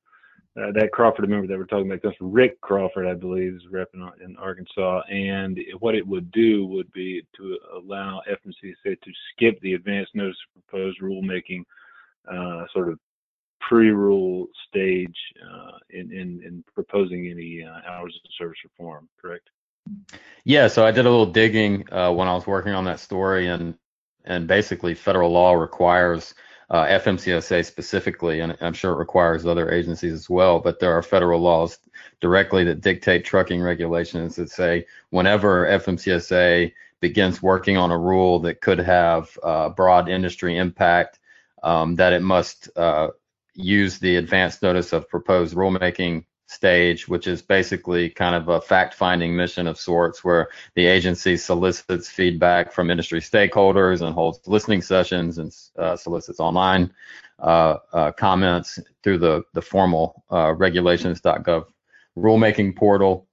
uh, 0.56 0.72
that 0.74 0.92
Crawford 0.92 1.24
amendment 1.24 1.50
that 1.50 1.58
we're 1.58 1.66
talking 1.66 1.90
about 1.92 2.16
from 2.18 2.32
Rick 2.32 2.60
Crawford, 2.60 3.08
I 3.08 3.14
believe, 3.14 3.56
is 3.56 3.62
rep 3.72 3.90
in, 3.94 4.08
in, 4.24 4.36
Arkansas. 4.36 5.02
And 5.10 5.58
what 5.80 5.96
it 5.96 6.06
would 6.06 6.30
do 6.32 6.66
would 6.66 6.92
be 6.92 7.26
to 7.38 7.58
allow 7.74 8.22
FMCSA 8.30 9.00
to 9.02 9.12
skip 9.32 9.60
the 9.62 9.76
advance 9.76 10.10
notice 10.14 10.36
of 10.56 10.68
proposed 10.68 11.00
rulemaking 11.02 11.64
uh, 12.30 12.66
sort 12.74 12.90
of 12.90 13.00
pre-rule 13.62 14.48
stage 14.68 15.16
uh, 15.42 15.78
in, 15.92 16.12
in, 16.12 16.44
in, 16.46 16.64
proposing 16.74 17.30
any 17.30 17.64
uh, 17.64 17.90
hours 17.90 18.20
of 18.26 18.32
service 18.38 18.58
reform, 18.66 19.08
correct? 19.22 19.50
Yeah, 20.44 20.68
so 20.68 20.86
I 20.86 20.92
did 20.92 21.06
a 21.06 21.10
little 21.10 21.32
digging 21.32 21.92
uh, 21.92 22.12
when 22.12 22.28
I 22.28 22.34
was 22.34 22.48
working 22.48 22.74
on 22.74 22.86
that 22.86 23.00
story, 23.00 23.48
and 23.48 23.76
and 24.26 24.48
basically 24.48 24.94
federal 24.94 25.32
law 25.32 25.54
requires 25.54 26.34
uh, 26.70 26.86
FMCSA 26.86 27.66
specifically, 27.66 28.40
and 28.40 28.58
I'm 28.62 28.74
sure 28.74 28.94
it 28.94 28.98
requires 28.98 29.46
other 29.46 29.72
agencies 29.72 30.14
as 30.14 30.30
well, 30.30 30.60
but 30.60 30.80
there 30.80 30.94
are 30.98 31.04
federal 31.04 31.42
laws 31.42 31.78
directly 32.22 32.64
that 32.66 32.82
dictate 32.82 33.26
trucking 33.26 33.62
regulations 33.62 34.38
that 34.38 34.50
say 34.50 34.86
whenever 35.10 35.66
FMCSA 35.66 36.72
begins 37.02 37.42
working 37.42 37.78
on 37.78 37.92
a 37.92 37.98
rule 37.98 38.40
that 38.40 38.62
could 38.62 38.80
have 38.80 39.38
uh, 39.44 39.70
broad 39.70 40.08
industry 40.08 40.58
impact, 40.58 41.20
um, 41.64 41.96
that 41.96 42.14
it 42.14 42.22
must 42.22 42.70
uh, 42.78 43.10
use 43.54 44.00
the 44.00 44.16
advance 44.16 44.62
notice 44.62 44.94
of 44.94 45.10
proposed 45.10 45.56
rulemaking 45.56 46.24
stage, 46.52 47.08
which 47.08 47.28
is 47.28 47.42
basically 47.42 48.10
kind 48.10 48.36
of 48.36 48.50
a 48.50 48.60
fact 48.60 48.94
finding 48.94 49.36
mission 49.36 49.68
of 49.68 49.80
sorts 49.80 50.24
where 50.24 50.50
the 50.76 50.86
agency 50.86 51.38
solicits 51.38 52.10
feedback 52.10 52.72
from 52.72 52.92
industry 52.92 53.22
stakeholders 53.22 54.02
and 54.02 54.14
holds 54.14 54.40
listening 54.48 54.82
sessions 54.82 55.38
and 55.38 55.56
uh, 55.78 55.96
solicits 55.96 56.40
online 56.40 56.92
uh, 57.40 57.78
uh, 57.94 58.12
comments 58.12 58.80
through 59.02 59.18
the, 59.18 59.44
the 59.54 59.62
formal 59.62 60.24
uh, 60.30 60.54
regulations.gov 60.54 61.66
rulemaking 62.18 62.76
portal. 62.76 63.28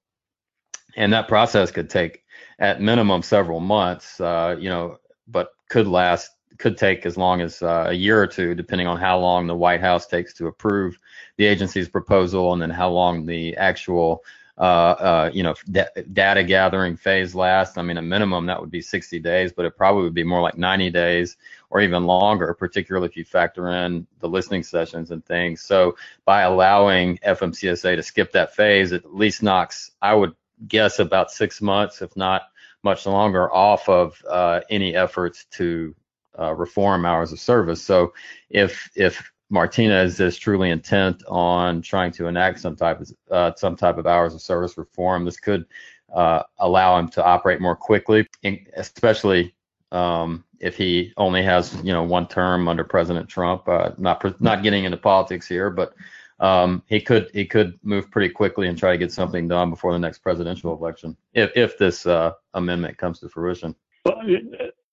And 0.95 1.11
that 1.13 1.27
process 1.27 1.71
could 1.71 1.89
take 1.89 2.23
at 2.57 2.81
minimum 2.81 3.21
several 3.21 3.59
months, 3.59 4.19
uh, 4.21 4.55
you 4.57 4.69
know, 4.69 4.97
but 5.27 5.51
could 5.69 5.87
last 5.87 6.31
could 6.59 6.77
take 6.77 7.05
as 7.05 7.17
long 7.17 7.41
as 7.41 7.61
uh, 7.63 7.85
a 7.87 7.93
year 7.93 8.21
or 8.21 8.27
two, 8.27 8.53
depending 8.53 8.85
on 8.85 8.97
how 8.97 9.17
long 9.17 9.47
the 9.47 9.55
White 9.55 9.81
House 9.81 10.05
takes 10.05 10.33
to 10.35 10.47
approve 10.47 10.99
the 11.37 11.45
agency's 11.45 11.89
proposal, 11.89 12.53
and 12.53 12.61
then 12.61 12.69
how 12.69 12.89
long 12.89 13.25
the 13.25 13.55
actual 13.57 14.23
uh, 14.59 14.61
uh, 14.61 15.31
you 15.33 15.41
know 15.41 15.55
d- 15.71 15.83
data 16.11 16.43
gathering 16.43 16.97
phase 16.97 17.33
lasts. 17.33 17.77
I 17.77 17.81
mean, 17.81 17.97
a 17.97 18.01
minimum 18.01 18.45
that 18.47 18.59
would 18.59 18.69
be 18.69 18.81
60 18.81 19.17
days, 19.19 19.53
but 19.53 19.65
it 19.65 19.77
probably 19.77 20.03
would 20.03 20.13
be 20.13 20.25
more 20.25 20.41
like 20.41 20.57
90 20.57 20.89
days 20.89 21.37
or 21.69 21.79
even 21.79 22.03
longer, 22.03 22.53
particularly 22.53 23.07
if 23.07 23.15
you 23.15 23.23
factor 23.23 23.69
in 23.69 24.05
the 24.19 24.27
listening 24.27 24.63
sessions 24.63 25.11
and 25.11 25.25
things. 25.25 25.61
So 25.61 25.95
by 26.25 26.41
allowing 26.41 27.17
FMCSA 27.19 27.95
to 27.95 28.03
skip 28.03 28.33
that 28.33 28.53
phase, 28.53 28.91
it 28.91 29.05
at 29.05 29.15
least 29.15 29.41
knocks, 29.41 29.91
I 30.01 30.13
would 30.13 30.35
guess, 30.67 30.99
about 30.99 31.31
six 31.31 31.61
months, 31.61 32.01
if 32.01 32.15
not 32.17 32.41
much 32.83 33.05
longer, 33.05 33.53
off 33.53 33.87
of 33.87 34.21
uh, 34.29 34.59
any 34.69 34.93
efforts 34.93 35.45
to 35.51 35.95
uh, 36.39 36.53
reform 36.53 37.05
hours 37.05 37.31
of 37.31 37.39
service. 37.39 37.81
So 37.81 38.13
if 38.49 38.89
if 38.95 39.31
Martinez 39.49 40.19
is 40.19 40.37
truly 40.37 40.69
intent 40.69 41.23
on 41.27 41.81
trying 41.81 42.11
to 42.13 42.27
enact 42.27 42.59
some 42.59 42.75
type 42.75 43.01
of 43.01 43.11
uh, 43.31 43.51
some 43.55 43.75
type 43.75 43.97
of 43.97 44.07
hours 44.07 44.33
of 44.33 44.41
service 44.41 44.77
reform, 44.77 45.25
this 45.25 45.39
could 45.39 45.65
uh, 46.13 46.43
allow 46.59 46.97
him 46.97 47.09
to 47.09 47.23
operate 47.23 47.59
more 47.59 47.75
quickly, 47.75 48.27
especially 48.75 49.53
um, 49.91 50.43
if 50.59 50.77
he 50.77 51.13
only 51.17 51.43
has 51.43 51.75
you 51.83 51.93
know 51.93 52.03
one 52.03 52.27
term 52.27 52.67
under 52.67 52.83
President 52.83 53.27
Trump. 53.27 53.67
Uh, 53.67 53.91
not 53.97 54.41
not 54.41 54.63
getting 54.63 54.85
into 54.85 54.97
politics 54.97 55.47
here, 55.47 55.69
but 55.69 55.93
um, 56.39 56.83
he 56.87 57.01
could 57.01 57.29
he 57.33 57.45
could 57.45 57.79
move 57.83 58.09
pretty 58.11 58.29
quickly 58.29 58.67
and 58.67 58.77
try 58.77 58.91
to 58.91 58.97
get 58.97 59.11
something 59.11 59.47
done 59.47 59.69
before 59.69 59.93
the 59.93 59.99
next 59.99 60.19
presidential 60.19 60.73
election 60.73 61.17
if 61.33 61.51
if 61.55 61.77
this 61.77 62.05
uh, 62.05 62.31
amendment 62.53 62.97
comes 62.97 63.19
to 63.19 63.29
fruition. 63.29 63.75
Well, 64.05 64.21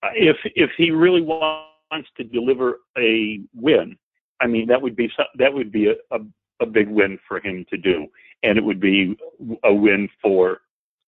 if 0.03 0.37
if 0.55 0.71
he 0.77 0.91
really 0.91 1.21
wants 1.21 2.09
to 2.17 2.23
deliver 2.23 2.79
a 2.97 3.41
win, 3.55 3.97
I 4.41 4.47
mean 4.47 4.67
that 4.67 4.81
would 4.81 4.95
be 4.95 5.11
that 5.37 5.53
would 5.53 5.71
be 5.71 5.87
a, 5.87 5.95
a, 6.11 6.19
a 6.61 6.65
big 6.65 6.89
win 6.89 7.19
for 7.27 7.39
him 7.39 7.65
to 7.69 7.77
do, 7.77 8.07
and 8.43 8.57
it 8.57 8.63
would 8.63 8.79
be 8.79 9.17
a 9.63 9.73
win 9.73 10.09
for 10.21 10.61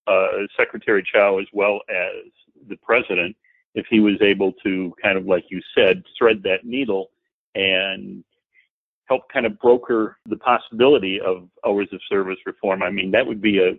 uh, 0.06 0.28
Secretary 0.56 1.04
Chao 1.12 1.38
as 1.38 1.46
well 1.52 1.80
as 1.88 2.30
the 2.68 2.76
president 2.76 3.36
if 3.74 3.86
he 3.88 4.00
was 4.00 4.20
able 4.20 4.52
to 4.64 4.92
kind 5.02 5.16
of 5.16 5.26
like 5.26 5.44
you 5.48 5.60
said 5.74 6.02
thread 6.18 6.42
that 6.42 6.64
needle 6.64 7.10
and 7.54 8.24
help 9.04 9.22
kind 9.32 9.46
of 9.46 9.58
broker 9.60 10.18
the 10.26 10.36
possibility 10.36 11.20
of 11.20 11.48
hours 11.66 11.88
of 11.92 12.00
service 12.08 12.38
reform. 12.46 12.82
I 12.82 12.90
mean 12.90 13.10
that 13.12 13.26
would 13.26 13.40
be 13.40 13.58
a 13.58 13.78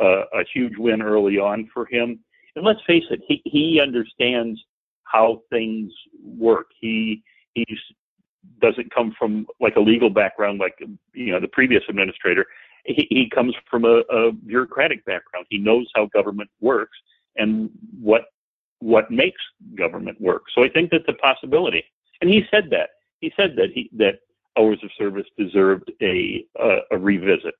a, 0.00 0.24
a 0.40 0.44
huge 0.52 0.76
win 0.76 1.02
early 1.02 1.38
on 1.38 1.68
for 1.72 1.86
him 1.86 2.20
and 2.56 2.64
let's 2.64 2.80
face 2.86 3.04
it, 3.10 3.20
he, 3.26 3.42
he 3.44 3.80
understands 3.80 4.60
how 5.04 5.42
things 5.50 5.92
work. 6.22 6.66
He 6.80 7.22
he 7.54 7.64
doesn't 8.60 8.92
come 8.92 9.14
from 9.18 9.46
like 9.60 9.76
a 9.76 9.80
legal 9.80 10.10
background 10.10 10.58
like 10.58 10.78
you 11.12 11.32
know 11.32 11.40
the 11.40 11.48
previous 11.48 11.82
administrator. 11.88 12.46
He, 12.84 13.06
he 13.08 13.30
comes 13.30 13.54
from 13.70 13.84
a, 13.84 14.02
a 14.10 14.32
bureaucratic 14.32 15.04
background. 15.06 15.46
He 15.48 15.58
knows 15.58 15.86
how 15.94 16.06
government 16.06 16.50
works 16.60 16.96
and 17.36 17.70
what 18.00 18.26
what 18.80 19.10
makes 19.10 19.40
government 19.76 20.20
work. 20.20 20.42
So 20.54 20.62
I 20.62 20.68
think 20.68 20.90
that's 20.90 21.04
a 21.08 21.14
possibility. 21.14 21.82
And 22.20 22.28
he 22.28 22.44
said 22.50 22.68
that. 22.70 22.90
He 23.20 23.32
said 23.36 23.56
that 23.56 23.70
he 23.72 23.88
that 23.96 24.20
hours 24.58 24.78
of 24.82 24.90
service 24.98 25.26
deserved 25.38 25.90
a 26.02 26.44
a, 26.60 26.78
a 26.92 26.98
revisit. 26.98 27.54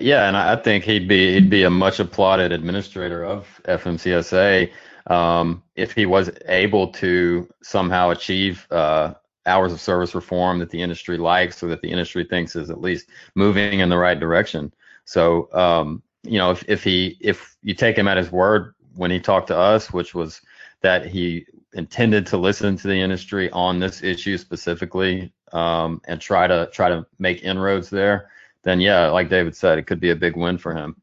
Yeah, 0.00 0.26
and 0.26 0.36
I 0.36 0.56
think 0.56 0.84
he'd 0.84 1.06
be 1.06 1.34
he'd 1.34 1.50
be 1.50 1.62
a 1.62 1.70
much 1.70 2.00
applauded 2.00 2.50
administrator 2.50 3.24
of 3.24 3.60
FMCSA 3.64 4.72
um, 5.06 5.62
if 5.76 5.92
he 5.92 6.04
was 6.04 6.30
able 6.46 6.88
to 6.94 7.48
somehow 7.62 8.10
achieve 8.10 8.66
uh, 8.72 9.14
hours 9.46 9.72
of 9.72 9.80
service 9.80 10.16
reform 10.16 10.58
that 10.58 10.70
the 10.70 10.82
industry 10.82 11.16
likes 11.16 11.62
or 11.62 11.68
that 11.68 11.80
the 11.80 11.90
industry 11.90 12.24
thinks 12.24 12.56
is 12.56 12.70
at 12.70 12.80
least 12.80 13.06
moving 13.36 13.78
in 13.78 13.88
the 13.88 13.96
right 13.96 14.18
direction. 14.18 14.72
So 15.04 15.48
um, 15.52 16.02
you 16.24 16.38
know, 16.38 16.50
if 16.50 16.64
if 16.66 16.82
he 16.82 17.16
if 17.20 17.56
you 17.62 17.72
take 17.74 17.96
him 17.96 18.08
at 18.08 18.16
his 18.16 18.32
word 18.32 18.74
when 18.96 19.12
he 19.12 19.20
talked 19.20 19.46
to 19.48 19.56
us, 19.56 19.92
which 19.92 20.12
was 20.12 20.40
that 20.80 21.06
he 21.06 21.46
intended 21.74 22.26
to 22.26 22.36
listen 22.36 22.76
to 22.78 22.88
the 22.88 23.00
industry 23.00 23.48
on 23.52 23.78
this 23.78 24.02
issue 24.02 24.38
specifically 24.38 25.32
um, 25.52 26.00
and 26.08 26.20
try 26.20 26.48
to 26.48 26.68
try 26.72 26.88
to 26.88 27.06
make 27.20 27.44
inroads 27.44 27.90
there 27.90 28.28
then 28.64 28.80
yeah, 28.80 29.08
like 29.08 29.28
David 29.28 29.56
said, 29.56 29.78
it 29.78 29.86
could 29.86 30.00
be 30.00 30.10
a 30.10 30.16
big 30.16 30.36
win 30.36 30.58
for 30.58 30.74
him. 30.74 30.96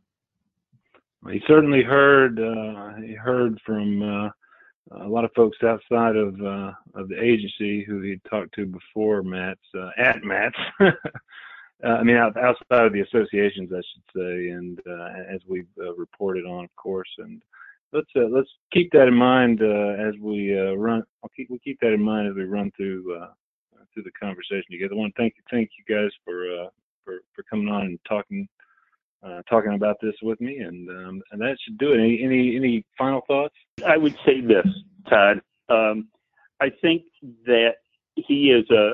he 1.30 1.42
certainly 1.48 1.84
heard 1.84 2.40
uh, 2.40 2.96
he 2.96 3.14
heard 3.14 3.60
from 3.66 4.02
uh, 4.02 4.30
a 5.04 5.08
lot 5.08 5.26
of 5.26 5.32
folks 5.36 5.58
outside 5.64 6.16
of 6.16 6.40
uh, 6.42 6.72
of 6.94 7.10
the 7.10 7.22
agency 7.22 7.84
who 7.84 8.02
he'd 8.02 8.22
talked 8.30 8.54
to 8.56 8.66
before 8.66 9.24
MATS 9.24 9.62
uh, 9.78 9.90
at 9.98 10.24
MATS. 10.24 10.58
Uh, 11.84 11.90
I 11.90 12.04
mean, 12.04 12.16
outside 12.16 12.86
of 12.86 12.94
the 12.94 13.02
associations, 13.02 13.70
I 13.72 13.82
should 13.82 14.04
say, 14.16 14.50
and 14.50 14.80
uh, 14.90 15.10
as 15.30 15.42
we've 15.46 15.68
reported 15.98 16.46
on, 16.46 16.64
of 16.64 16.76
course, 16.78 17.10
and 17.18 17.42
let's 17.92 18.08
let's 18.16 18.48
keep 18.72 18.94
that 18.94 19.10
in 19.10 19.14
mind 19.14 19.62
as 19.62 20.14
we 20.22 20.54
run. 20.54 21.04
I'll 21.22 21.30
keep 21.36 21.50
we 21.50 21.60
keep 21.60 21.78
that 21.82 21.92
in 21.92 22.02
mind 22.02 22.30
as 22.30 22.36
we 22.36 22.46
run 22.46 22.72
through 22.78 23.28
through 23.94 24.04
the 24.04 24.12
conversation 24.12 24.72
together. 24.72 24.94
I 24.94 24.98
want 24.98 25.14
to 25.16 25.22
thank 25.22 25.34
you, 25.36 25.44
thank 25.52 25.70
you 25.78 25.96
guys 25.96 26.12
for 26.24 26.70
for, 27.06 27.20
for 27.36 27.44
coming 27.44 27.70
on 27.70 27.84
and 27.84 28.00
talking 28.08 28.48
uh, 29.24 29.42
talking 29.50 29.74
about 29.74 29.98
this 30.02 30.14
with 30.22 30.40
me, 30.42 30.58
and 30.58 30.90
um, 30.90 31.22
and 31.32 31.42
that 31.42 31.58
should 31.64 31.78
do 31.78 31.94
it. 31.94 32.00
Any 32.00 32.24
any 32.24 32.56
any 32.56 32.86
final 32.98 33.22
thoughts? 33.28 33.56
I 33.86 33.98
would 33.98 34.16
say 34.26 34.42
this, 34.42 34.68
Todd. 35.10 35.42
Um, 35.70 36.10
I 36.62 36.70
think 36.82 37.04
that 37.46 37.76
he 38.16 38.52
is 38.52 38.70
a 38.70 38.94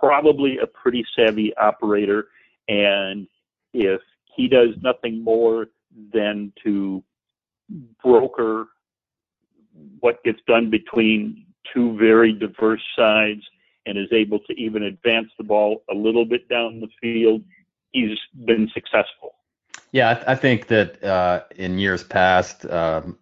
probably 0.00 0.58
a 0.58 0.66
pretty 0.66 1.04
savvy 1.16 1.52
operator, 1.56 2.28
and 2.68 3.26
if 3.74 4.00
he 4.34 4.48
does 4.48 4.70
nothing 4.82 5.22
more 5.22 5.66
than 6.12 6.52
to 6.64 7.02
broker 8.02 8.66
what 10.00 10.22
gets 10.24 10.40
done 10.46 10.70
between 10.70 11.46
two 11.72 11.96
very 11.98 12.32
diverse 12.32 12.82
sides 12.96 13.42
and 13.86 13.98
is 13.98 14.12
able 14.12 14.38
to 14.40 14.52
even 14.54 14.84
advance 14.84 15.28
the 15.38 15.44
ball 15.44 15.82
a 15.90 15.94
little 15.94 16.24
bit 16.24 16.48
down 16.48 16.80
the 16.80 16.88
field, 17.00 17.42
he's 17.92 18.18
been 18.44 18.68
successful. 18.74 19.34
Yeah, 19.92 20.10
I, 20.10 20.14
th- 20.14 20.26
I 20.28 20.34
think 20.36 20.66
that 20.68 21.02
uh, 21.02 21.42
in 21.56 21.78
years 21.78 22.04
past, 22.04 22.64
um, 22.66 23.18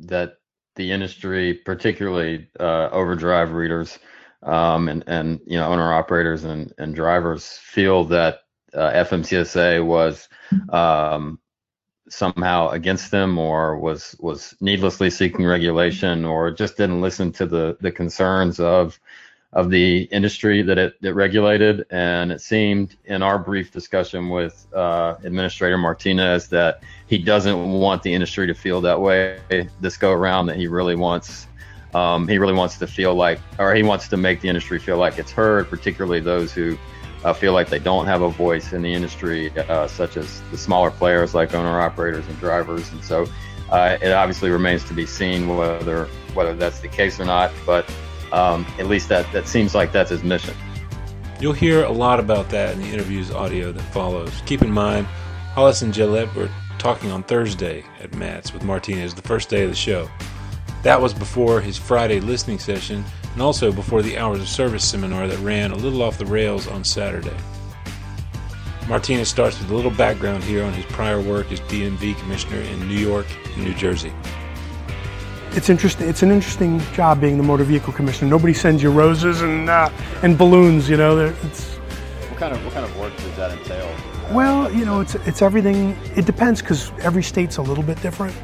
that 0.00 0.38
the 0.76 0.90
industry, 0.92 1.54
particularly 1.54 2.48
uh, 2.58 2.88
overdrive 2.90 3.52
readers 3.52 3.98
um, 4.42 4.88
and 4.88 5.04
and 5.06 5.40
you 5.46 5.58
know 5.58 5.68
owner 5.68 5.92
operators 5.92 6.44
and 6.44 6.72
and 6.78 6.94
drivers, 6.94 7.58
feel 7.62 8.04
that 8.04 8.40
uh, 8.74 8.92
FMCSA 8.92 9.84
was 9.84 10.28
um, 10.68 11.38
somehow 12.08 12.68
against 12.70 13.10
them 13.10 13.38
or 13.38 13.78
was 13.78 14.14
was 14.20 14.54
needlessly 14.60 15.10
seeking 15.10 15.46
regulation 15.46 16.24
or 16.24 16.50
just 16.50 16.76
didn't 16.76 17.00
listen 17.00 17.32
to 17.32 17.46
the 17.46 17.76
the 17.80 17.90
concerns 17.90 18.60
of 18.60 18.98
of 19.54 19.70
the 19.70 20.02
industry 20.10 20.62
that 20.62 20.78
it, 20.78 20.96
it 21.02 21.14
regulated. 21.14 21.86
And 21.90 22.32
it 22.32 22.40
seemed 22.40 22.96
in 23.04 23.22
our 23.22 23.38
brief 23.38 23.70
discussion 23.70 24.28
with 24.28 24.66
uh, 24.74 25.14
Administrator 25.22 25.78
Martinez 25.78 26.48
that 26.48 26.82
he 27.06 27.18
doesn't 27.18 27.72
want 27.72 28.02
the 28.02 28.12
industry 28.12 28.46
to 28.48 28.54
feel 28.54 28.80
that 28.82 29.00
way 29.00 29.38
this 29.80 29.96
go 29.96 30.10
around, 30.10 30.46
that 30.46 30.56
he 30.56 30.66
really 30.66 30.96
wants. 30.96 31.46
Um, 31.94 32.26
he 32.26 32.38
really 32.38 32.54
wants 32.54 32.76
to 32.78 32.88
feel 32.88 33.14
like, 33.14 33.38
or 33.60 33.72
he 33.72 33.84
wants 33.84 34.08
to 34.08 34.16
make 34.16 34.40
the 34.40 34.48
industry 34.48 34.80
feel 34.80 34.96
like 34.96 35.16
it's 35.20 35.30
heard, 35.30 35.70
particularly 35.70 36.18
those 36.18 36.52
who 36.52 36.76
uh, 37.22 37.32
feel 37.32 37.52
like 37.52 37.68
they 37.68 37.78
don't 37.78 38.06
have 38.06 38.22
a 38.22 38.30
voice 38.30 38.72
in 38.72 38.82
the 38.82 38.92
industry, 38.92 39.56
uh, 39.56 39.86
such 39.86 40.16
as 40.16 40.42
the 40.50 40.58
smaller 40.58 40.90
players 40.90 41.34
like 41.34 41.54
owner 41.54 41.80
operators 41.80 42.26
and 42.26 42.36
drivers. 42.40 42.90
And 42.90 43.04
so 43.04 43.26
uh, 43.70 43.96
it 44.02 44.10
obviously 44.10 44.50
remains 44.50 44.82
to 44.84 44.94
be 44.94 45.06
seen 45.06 45.46
whether 45.46 46.06
whether 46.34 46.54
that's 46.54 46.80
the 46.80 46.88
case 46.88 47.20
or 47.20 47.24
not. 47.24 47.52
But 47.64 47.88
um, 48.34 48.66
at 48.80 48.88
least 48.88 49.08
that, 49.08 49.30
that 49.32 49.46
seems 49.46 49.74
like 49.76 49.92
that's 49.92 50.10
his 50.10 50.24
mission. 50.24 50.54
You'll 51.40 51.52
hear 51.52 51.84
a 51.84 51.92
lot 51.92 52.18
about 52.18 52.50
that 52.50 52.74
in 52.74 52.82
the 52.82 52.88
interview's 52.88 53.30
audio 53.30 53.70
that 53.70 53.82
follows. 53.92 54.42
Keep 54.44 54.62
in 54.62 54.72
mind, 54.72 55.06
Hollis 55.54 55.82
and 55.82 55.94
Jaillet 55.94 56.34
were 56.34 56.50
talking 56.78 57.12
on 57.12 57.22
Thursday 57.22 57.84
at 58.02 58.12
MATS 58.16 58.52
with 58.52 58.64
Martinez, 58.64 59.14
the 59.14 59.22
first 59.22 59.48
day 59.48 59.62
of 59.62 59.70
the 59.70 59.76
show. 59.76 60.10
That 60.82 61.00
was 61.00 61.14
before 61.14 61.60
his 61.60 61.78
Friday 61.78 62.18
listening 62.18 62.58
session 62.58 63.04
and 63.32 63.40
also 63.40 63.70
before 63.70 64.02
the 64.02 64.18
Hours 64.18 64.40
of 64.40 64.48
Service 64.48 64.84
seminar 64.84 65.28
that 65.28 65.38
ran 65.38 65.70
a 65.70 65.76
little 65.76 66.02
off 66.02 66.18
the 66.18 66.26
rails 66.26 66.66
on 66.66 66.82
Saturday. 66.82 67.36
Martinez 68.88 69.28
starts 69.28 69.60
with 69.60 69.70
a 69.70 69.74
little 69.74 69.92
background 69.92 70.42
here 70.42 70.64
on 70.64 70.72
his 70.72 70.84
prior 70.86 71.20
work 71.20 71.52
as 71.52 71.60
DMV 71.60 72.18
commissioner 72.18 72.60
in 72.60 72.88
New 72.88 72.98
York 72.98 73.26
and 73.54 73.64
New 73.64 73.74
Jersey 73.74 74.12
it's 75.56 75.70
interesting. 75.70 76.08
It's 76.08 76.22
an 76.22 76.30
interesting 76.30 76.80
job 76.92 77.20
being 77.20 77.36
the 77.36 77.42
motor 77.42 77.64
vehicle 77.64 77.92
commissioner. 77.92 78.30
Nobody 78.30 78.52
sends 78.52 78.82
you 78.82 78.90
roses 78.90 79.42
and 79.42 79.70
uh, 79.70 79.90
and 80.22 80.36
balloons. 80.36 80.88
You 80.88 80.96
know, 80.96 81.18
it's. 81.18 81.74
What 82.30 82.40
kind 82.40 82.54
of 82.54 82.64
what 82.64 82.74
kind 82.74 82.84
of 82.84 82.96
work 82.98 83.16
does 83.16 83.36
that 83.36 83.52
entail? 83.52 83.94
Well, 84.32 84.72
you 84.72 84.84
know, 84.84 85.00
it's 85.00 85.14
it's 85.14 85.42
everything. 85.42 85.96
It 86.16 86.26
depends 86.26 86.60
because 86.60 86.90
every 87.00 87.22
state's 87.22 87.58
a 87.58 87.62
little 87.62 87.84
bit 87.84 88.00
different. 88.02 88.34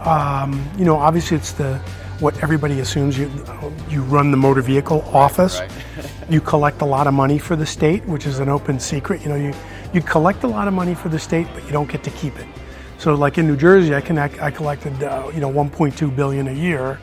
Um, 0.00 0.68
you 0.78 0.84
know, 0.84 0.96
obviously 0.96 1.36
it's 1.36 1.52
the 1.52 1.78
what 2.20 2.42
everybody 2.42 2.80
assumes 2.80 3.16
you 3.16 3.30
you 3.88 4.02
run 4.02 4.30
the 4.30 4.36
motor 4.36 4.60
vehicle 4.62 5.02
office. 5.12 5.60
Right. 5.60 5.70
you 6.28 6.40
collect 6.40 6.82
a 6.82 6.84
lot 6.84 7.06
of 7.06 7.14
money 7.14 7.38
for 7.38 7.56
the 7.56 7.66
state, 7.66 8.04
which 8.06 8.26
is 8.26 8.40
an 8.40 8.48
open 8.48 8.80
secret. 8.80 9.22
You 9.22 9.28
know, 9.28 9.36
you 9.36 9.54
you 9.92 10.02
collect 10.02 10.42
a 10.42 10.48
lot 10.48 10.68
of 10.68 10.74
money 10.74 10.94
for 10.94 11.08
the 11.08 11.18
state, 11.18 11.46
but 11.54 11.64
you 11.64 11.72
don't 11.72 11.90
get 11.90 12.02
to 12.04 12.10
keep 12.10 12.38
it. 12.38 12.46
So, 13.00 13.14
like 13.14 13.38
in 13.38 13.46
New 13.46 13.56
Jersey, 13.56 13.94
I, 13.94 14.02
connect, 14.02 14.42
I 14.42 14.50
collected 14.50 15.02
uh, 15.02 15.30
you 15.32 15.40
know 15.40 15.50
1.2 15.50 16.14
billion 16.14 16.48
a 16.48 16.52
year, 16.52 17.00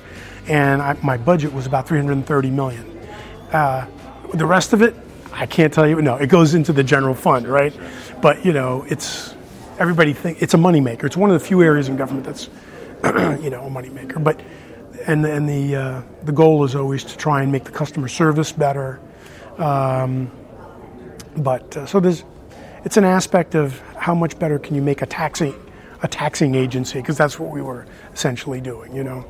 and 0.48 0.80
I, 0.80 0.96
my 1.02 1.18
budget 1.18 1.52
was 1.52 1.66
about 1.66 1.88
330 1.88 2.52
million. 2.52 3.00
Uh, 3.52 3.88
the 4.32 4.46
rest 4.46 4.74
of 4.74 4.84
it, 4.84 4.96
I 5.32 5.48
can't 5.48 5.74
tell 5.74 5.88
you. 5.88 6.00
No, 6.00 6.16
it 6.18 6.28
goes 6.28 6.54
into 6.54 6.72
the 6.72 6.84
general 6.84 7.16
fund, 7.16 7.48
right? 7.48 7.76
But 8.22 8.46
you 8.46 8.54
know, 8.54 8.86
it's 8.88 9.34
everybody 9.80 10.14
think 10.14 10.40
it's 10.40 10.54
a 10.54 10.58
moneymaker. 10.58 11.06
It's 11.06 11.18
one 11.18 11.32
of 11.32 11.42
the 11.42 11.44
few 11.44 11.64
areas 11.64 11.90
in 11.90 11.98
government 11.98 12.28
that's 12.28 12.46
you 13.44 13.50
know 13.50 13.66
a 13.66 13.70
moneymaker. 13.72 14.24
But 14.24 14.40
and 15.08 15.26
and 15.26 15.50
the 15.50 15.76
uh, 15.76 16.02
the 16.26 16.32
goal 16.32 16.64
is 16.64 16.76
always 16.76 17.06
to 17.06 17.18
try 17.18 17.42
and 17.42 17.52
make 17.52 17.64
the 17.64 17.72
customer 17.72 18.08
service 18.08 18.52
better. 18.52 19.00
Um, 19.58 20.30
but 21.38 21.76
uh, 21.76 21.88
so 21.88 22.00
there's 22.00 22.24
it's 22.86 22.98
an 22.98 23.04
aspect 23.04 23.56
of 23.56 23.80
how 23.96 24.14
much 24.14 24.38
better 24.38 24.60
can 24.60 24.76
you 24.76 24.84
make 24.84 25.02
a 25.02 25.08
taxi 25.08 25.56
a 26.02 26.08
taxing 26.08 26.56
agency 26.56 27.00
because 27.00 27.18
that's 27.18 27.40
what 27.40 27.52
we 27.52 27.62
were 27.62 27.86
essentially 28.14 28.62
doing, 28.62 28.96
you 28.96 29.04
know. 29.04 29.26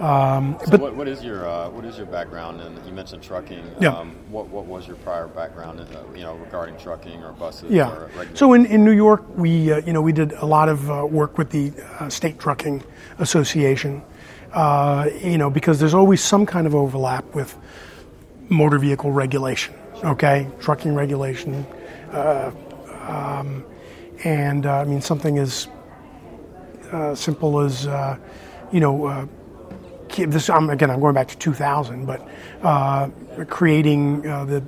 Um, 0.00 0.56
so 0.64 0.70
but 0.70 0.80
what, 0.80 0.94
what 0.94 1.08
is 1.08 1.24
your 1.24 1.48
uh, 1.48 1.68
what 1.70 1.84
is 1.84 1.96
your 1.96 2.06
background? 2.06 2.60
And 2.60 2.84
you 2.86 2.92
mentioned 2.92 3.20
trucking. 3.20 3.64
Yeah. 3.80 3.90
Um, 3.90 4.14
what 4.30 4.46
what 4.48 4.64
was 4.64 4.86
your 4.86 4.96
prior 4.96 5.26
background, 5.26 5.80
in, 5.80 5.86
uh, 5.88 6.04
you 6.14 6.22
know, 6.22 6.36
regarding 6.36 6.78
trucking 6.78 7.22
or 7.24 7.32
buses? 7.32 7.70
Yeah. 7.70 7.90
Or 7.90 8.10
so 8.34 8.52
in, 8.52 8.64
in 8.66 8.84
New 8.84 8.92
York, 8.92 9.24
we 9.36 9.72
uh, 9.72 9.78
you 9.78 9.92
know 9.92 10.00
we 10.00 10.12
did 10.12 10.32
a 10.34 10.46
lot 10.46 10.68
of 10.68 10.88
uh, 10.88 11.04
work 11.04 11.36
with 11.36 11.50
the 11.50 11.72
uh, 11.98 12.08
state 12.08 12.38
trucking 12.38 12.84
association. 13.18 14.02
Uh, 14.52 15.10
you 15.20 15.36
know 15.36 15.50
because 15.50 15.78
there's 15.80 15.94
always 15.94 16.22
some 16.22 16.46
kind 16.46 16.66
of 16.66 16.74
overlap 16.74 17.24
with 17.34 17.56
motor 18.48 18.78
vehicle 18.78 19.10
regulation. 19.10 19.74
Okay, 20.04 20.48
trucking 20.60 20.94
regulation. 20.94 21.66
Um, 22.12 23.64
and 24.24 24.64
I 24.64 24.84
mean 24.84 25.00
something 25.00 25.38
is 25.38 25.66
uh, 26.92 27.14
simple 27.14 27.60
as, 27.60 27.86
uh, 27.86 28.16
you 28.72 28.80
know, 28.80 29.06
uh, 29.06 29.26
this 30.16 30.48
I'm, 30.48 30.70
again, 30.70 30.90
I'm 30.90 31.00
going 31.00 31.14
back 31.14 31.28
to 31.28 31.38
2000, 31.38 32.06
but 32.06 32.26
uh, 32.62 33.08
creating 33.48 34.22
the 34.22 34.62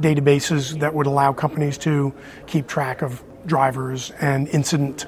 databases 0.00 0.78
that 0.80 0.94
would 0.94 1.06
allow 1.06 1.32
companies 1.32 1.76
to 1.78 2.14
keep 2.46 2.66
track 2.66 3.02
of 3.02 3.22
drivers 3.46 4.12
and 4.20 4.48
incident 4.48 5.06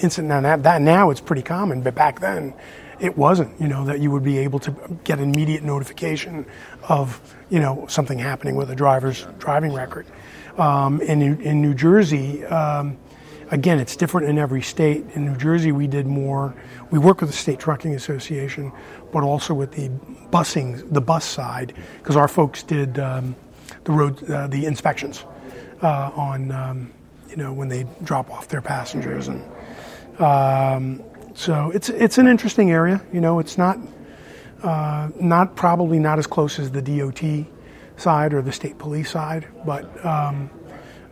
incident. 0.00 0.28
Now 0.28 0.40
that, 0.42 0.62
that 0.62 0.82
now 0.82 1.10
it's 1.10 1.20
pretty 1.20 1.42
common, 1.42 1.82
but 1.82 1.94
back 1.94 2.20
then 2.20 2.54
it 3.00 3.16
wasn't. 3.16 3.58
You 3.60 3.68
know 3.68 3.84
that 3.86 4.00
you 4.00 4.10
would 4.10 4.22
be 4.22 4.38
able 4.38 4.58
to 4.60 5.00
get 5.02 5.18
immediate 5.18 5.62
notification 5.62 6.46
of 6.88 7.20
you 7.48 7.58
know 7.58 7.86
something 7.88 8.18
happening 8.18 8.54
with 8.54 8.70
a 8.70 8.76
driver's 8.76 9.26
driving 9.38 9.72
record. 9.72 10.06
Um, 10.58 11.00
in 11.00 11.40
in 11.40 11.62
New 11.62 11.74
Jersey. 11.74 12.44
Um, 12.44 12.98
Again, 13.50 13.80
it's 13.80 13.96
different 13.96 14.28
in 14.28 14.38
every 14.38 14.62
state. 14.62 15.04
In 15.14 15.24
New 15.24 15.36
Jersey, 15.36 15.72
we 15.72 15.88
did 15.88 16.06
more. 16.06 16.54
We 16.92 17.00
work 17.00 17.20
with 17.20 17.30
the 17.30 17.36
State 17.36 17.58
Trucking 17.58 17.94
Association, 17.96 18.70
but 19.12 19.24
also 19.24 19.54
with 19.54 19.72
the 19.72 19.88
busing, 20.30 20.92
the 20.92 21.00
bus 21.00 21.24
side, 21.24 21.74
because 21.98 22.14
our 22.14 22.28
folks 22.28 22.62
did 22.62 23.00
um, 23.00 23.34
the 23.84 23.92
road, 23.92 24.30
uh, 24.30 24.46
the 24.46 24.66
inspections 24.66 25.24
uh, 25.82 26.12
on, 26.14 26.52
um, 26.52 26.92
you 27.28 27.36
know, 27.36 27.52
when 27.52 27.68
they 27.68 27.86
drop 28.04 28.30
off 28.30 28.46
their 28.46 28.62
passengers, 28.62 29.26
and 29.26 29.42
um, 30.20 31.02
so 31.34 31.72
it's 31.74 31.88
it's 31.88 32.18
an 32.18 32.28
interesting 32.28 32.70
area. 32.70 33.02
You 33.12 33.20
know, 33.20 33.40
it's 33.40 33.58
not 33.58 33.78
uh, 34.62 35.08
not 35.18 35.56
probably 35.56 35.98
not 35.98 36.20
as 36.20 36.26
close 36.28 36.60
as 36.60 36.70
the 36.70 36.82
DOT 36.82 37.46
side 37.96 38.32
or 38.32 38.42
the 38.42 38.52
state 38.52 38.78
police 38.78 39.10
side, 39.10 39.48
but 39.66 40.04
um, 40.06 40.50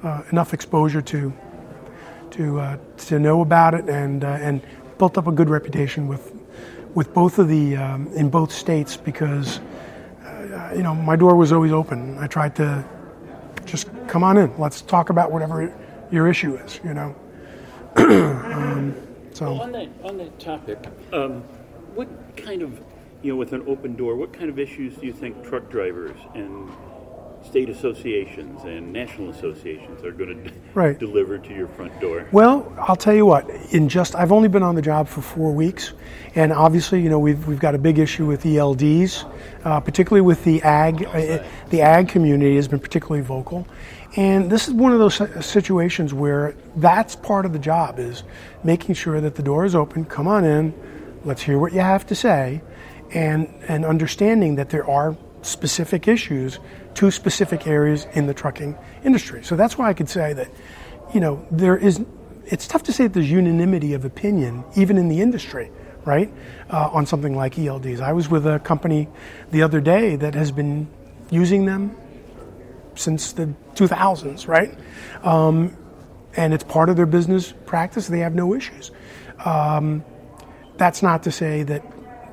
uh, 0.05 0.23
enough 0.31 0.55
exposure 0.55 1.03
to 1.03 1.33
to 2.33 2.61
uh, 2.61 2.79
to 2.99 3.19
know 3.19 3.41
about 3.41 3.75
it 3.75 3.89
and 3.89 4.25
uh, 4.25 4.29
and 4.41 4.63
built 4.99 5.19
up 5.19 5.27
a 5.27 5.33
good 5.33 5.49
reputation 5.49 6.09
with 6.09 6.35
with 6.95 7.13
both 7.15 7.39
of 7.39 7.49
the 7.49 7.77
um, 7.77 8.09
in 8.15 8.29
both 8.29 8.53
states 8.53 8.97
because 8.97 9.61
uh, 10.25 10.73
you 10.75 10.83
know 10.83 10.95
my 10.95 11.17
door 11.17 11.37
was 11.37 11.53
always 11.53 11.73
open. 11.73 12.19
I 12.19 12.27
tried 12.27 12.57
to 12.57 12.85
just 13.65 13.89
come 14.09 14.25
on 14.25 14.37
in. 14.39 14.57
Let's 14.59 14.81
talk 14.83 15.11
about 15.11 15.31
whatever 15.31 15.75
your 16.11 16.29
issue 16.29 16.57
is. 16.57 16.81
You 16.85 16.95
know. 16.95 17.15
um, 17.97 18.95
so 19.33 19.53
well, 19.53 19.63
on 19.63 19.73
that 19.73 19.89
on 20.05 20.19
that 20.19 20.39
topic, 20.39 20.79
um, 21.13 21.43
what 21.95 22.09
kind 22.37 22.63
of 22.63 22.81
you 23.23 23.33
know 23.33 23.37
with 23.37 23.53
an 23.53 23.63
open 23.67 23.97
door, 23.97 24.17
what 24.17 24.33
kind 24.33 24.51
of 24.51 24.59
issues 24.59 24.97
do 24.97 25.07
you 25.07 25.13
think 25.13 25.45
truck 25.45 25.69
drivers 25.71 26.17
and 26.35 26.71
state 27.49 27.71
associations 27.71 28.63
and 28.65 28.93
national 28.93 29.31
associations 29.31 30.05
are 30.05 30.13
going 30.13 30.45
to 30.45 30.53
right. 30.75 30.99
deliver 30.99 31.39
to 31.39 31.55
your 31.55 31.67
front 31.69 31.99
door? 31.99 32.29
Well, 32.31 32.71
I'll 32.79 32.97
tell 32.97 33.15
you 33.15 33.25
what. 33.25 33.49
In 33.73 33.89
just, 33.89 34.15
I've 34.15 34.33
only 34.33 34.49
been 34.49 34.63
on 34.63 34.75
the 34.75 34.83
job 34.83 35.09
for 35.09 35.23
four 35.23 35.53
weeks, 35.53 35.93
and 36.35 36.53
obviously, 36.53 37.01
you 37.01 37.09
know, 37.09 37.19
we've 37.19 37.47
we've 37.49 37.59
got 37.59 37.75
a 37.75 37.79
big 37.79 37.99
issue 37.99 38.27
with 38.27 38.45
ELDs, 38.45 39.25
uh, 39.65 39.81
particularly 39.81 40.21
with 40.21 40.45
the 40.45 40.63
ag. 40.63 41.05
Uh, 41.07 41.43
the 41.71 41.81
ag 41.81 42.09
community 42.09 42.57
has 42.57 42.69
been 42.69 42.81
particularly 42.81 43.23
vocal, 43.23 43.67
and 44.17 44.51
this 44.51 44.69
is 44.69 44.75
one 44.75 44.93
of 44.93 44.99
those 44.99 45.17
situations 45.45 46.13
where 46.13 46.55
that's 46.77 47.17
part 47.17 47.47
of 47.47 47.55
the 47.55 47.59
job 47.59 47.99
is 47.99 48.25
making 48.63 48.95
sure 48.95 49.21
that 49.23 49.37
the 49.37 49.43
door 49.43 49.65
is 49.65 49.75
open. 49.75 50.05
Come 50.05 50.29
on 50.29 50.45
in. 50.45 50.75
Let's 51.25 51.43
hear 51.43 51.59
what 51.59 51.73
you 51.73 51.81
have 51.81 52.07
to 52.09 52.15
say, 52.15 52.61
and 53.13 53.49
and 53.69 53.87
understanding 53.87 54.57
that 54.57 54.69
there 54.69 54.89
are 54.89 55.17
specific 55.43 56.09
issues 56.09 56.59
to 56.99 57.13
specific 57.13 57.69
areas 57.69 58.09
in 58.15 58.27
the 58.27 58.35
trucking 58.35 58.77
industry. 59.05 59.45
So 59.45 59.55
that's 59.55 59.79
why 59.79 59.89
I 59.89 59.95
could 59.95 60.09
say 60.09 60.33
that, 60.33 60.51
you 61.15 61.21
know, 61.21 61.47
there 61.49 61.77
is, 61.77 62.05
it's 62.47 62.67
tough 62.67 62.83
to 62.85 62.93
say 62.93 63.05
that 63.05 63.13
there's 63.13 63.31
unanimity 63.31 63.95
of 63.95 64.05
opinion, 64.05 64.65
even 64.75 64.99
in 64.99 65.09
the 65.09 65.21
industry, 65.21 65.71
right, 66.05 66.29
uh, 66.71 66.91
on 66.93 67.07
something 67.07 67.37
like 67.37 67.55
ELDs. 67.55 68.01
I 68.01 68.13
was 68.15 68.29
with 68.29 68.49
a 68.49 68.59
company 68.59 69.09
the 69.53 69.63
other 69.63 69.81
day 69.81 70.17
that 70.17 70.35
has 70.35 70.51
been 70.51 70.89
using 71.31 71.67
them 71.67 71.97
since 72.97 73.31
the 73.31 73.55
2000s, 73.75 74.49
right? 74.49 74.77
Um, 75.23 75.77
and 76.37 76.53
it's 76.53 76.65
part 76.65 76.89
of 76.89 76.97
their 76.97 77.07
business 77.07 77.55
practice. 77.65 78.09
They 78.09 78.21
have 78.21 78.35
no 78.35 78.55
issues. 78.55 78.91
Um, 79.45 80.05
that's 80.79 81.01
not 81.01 81.23
to 81.23 81.31
say 81.31 81.63
that 81.63 81.85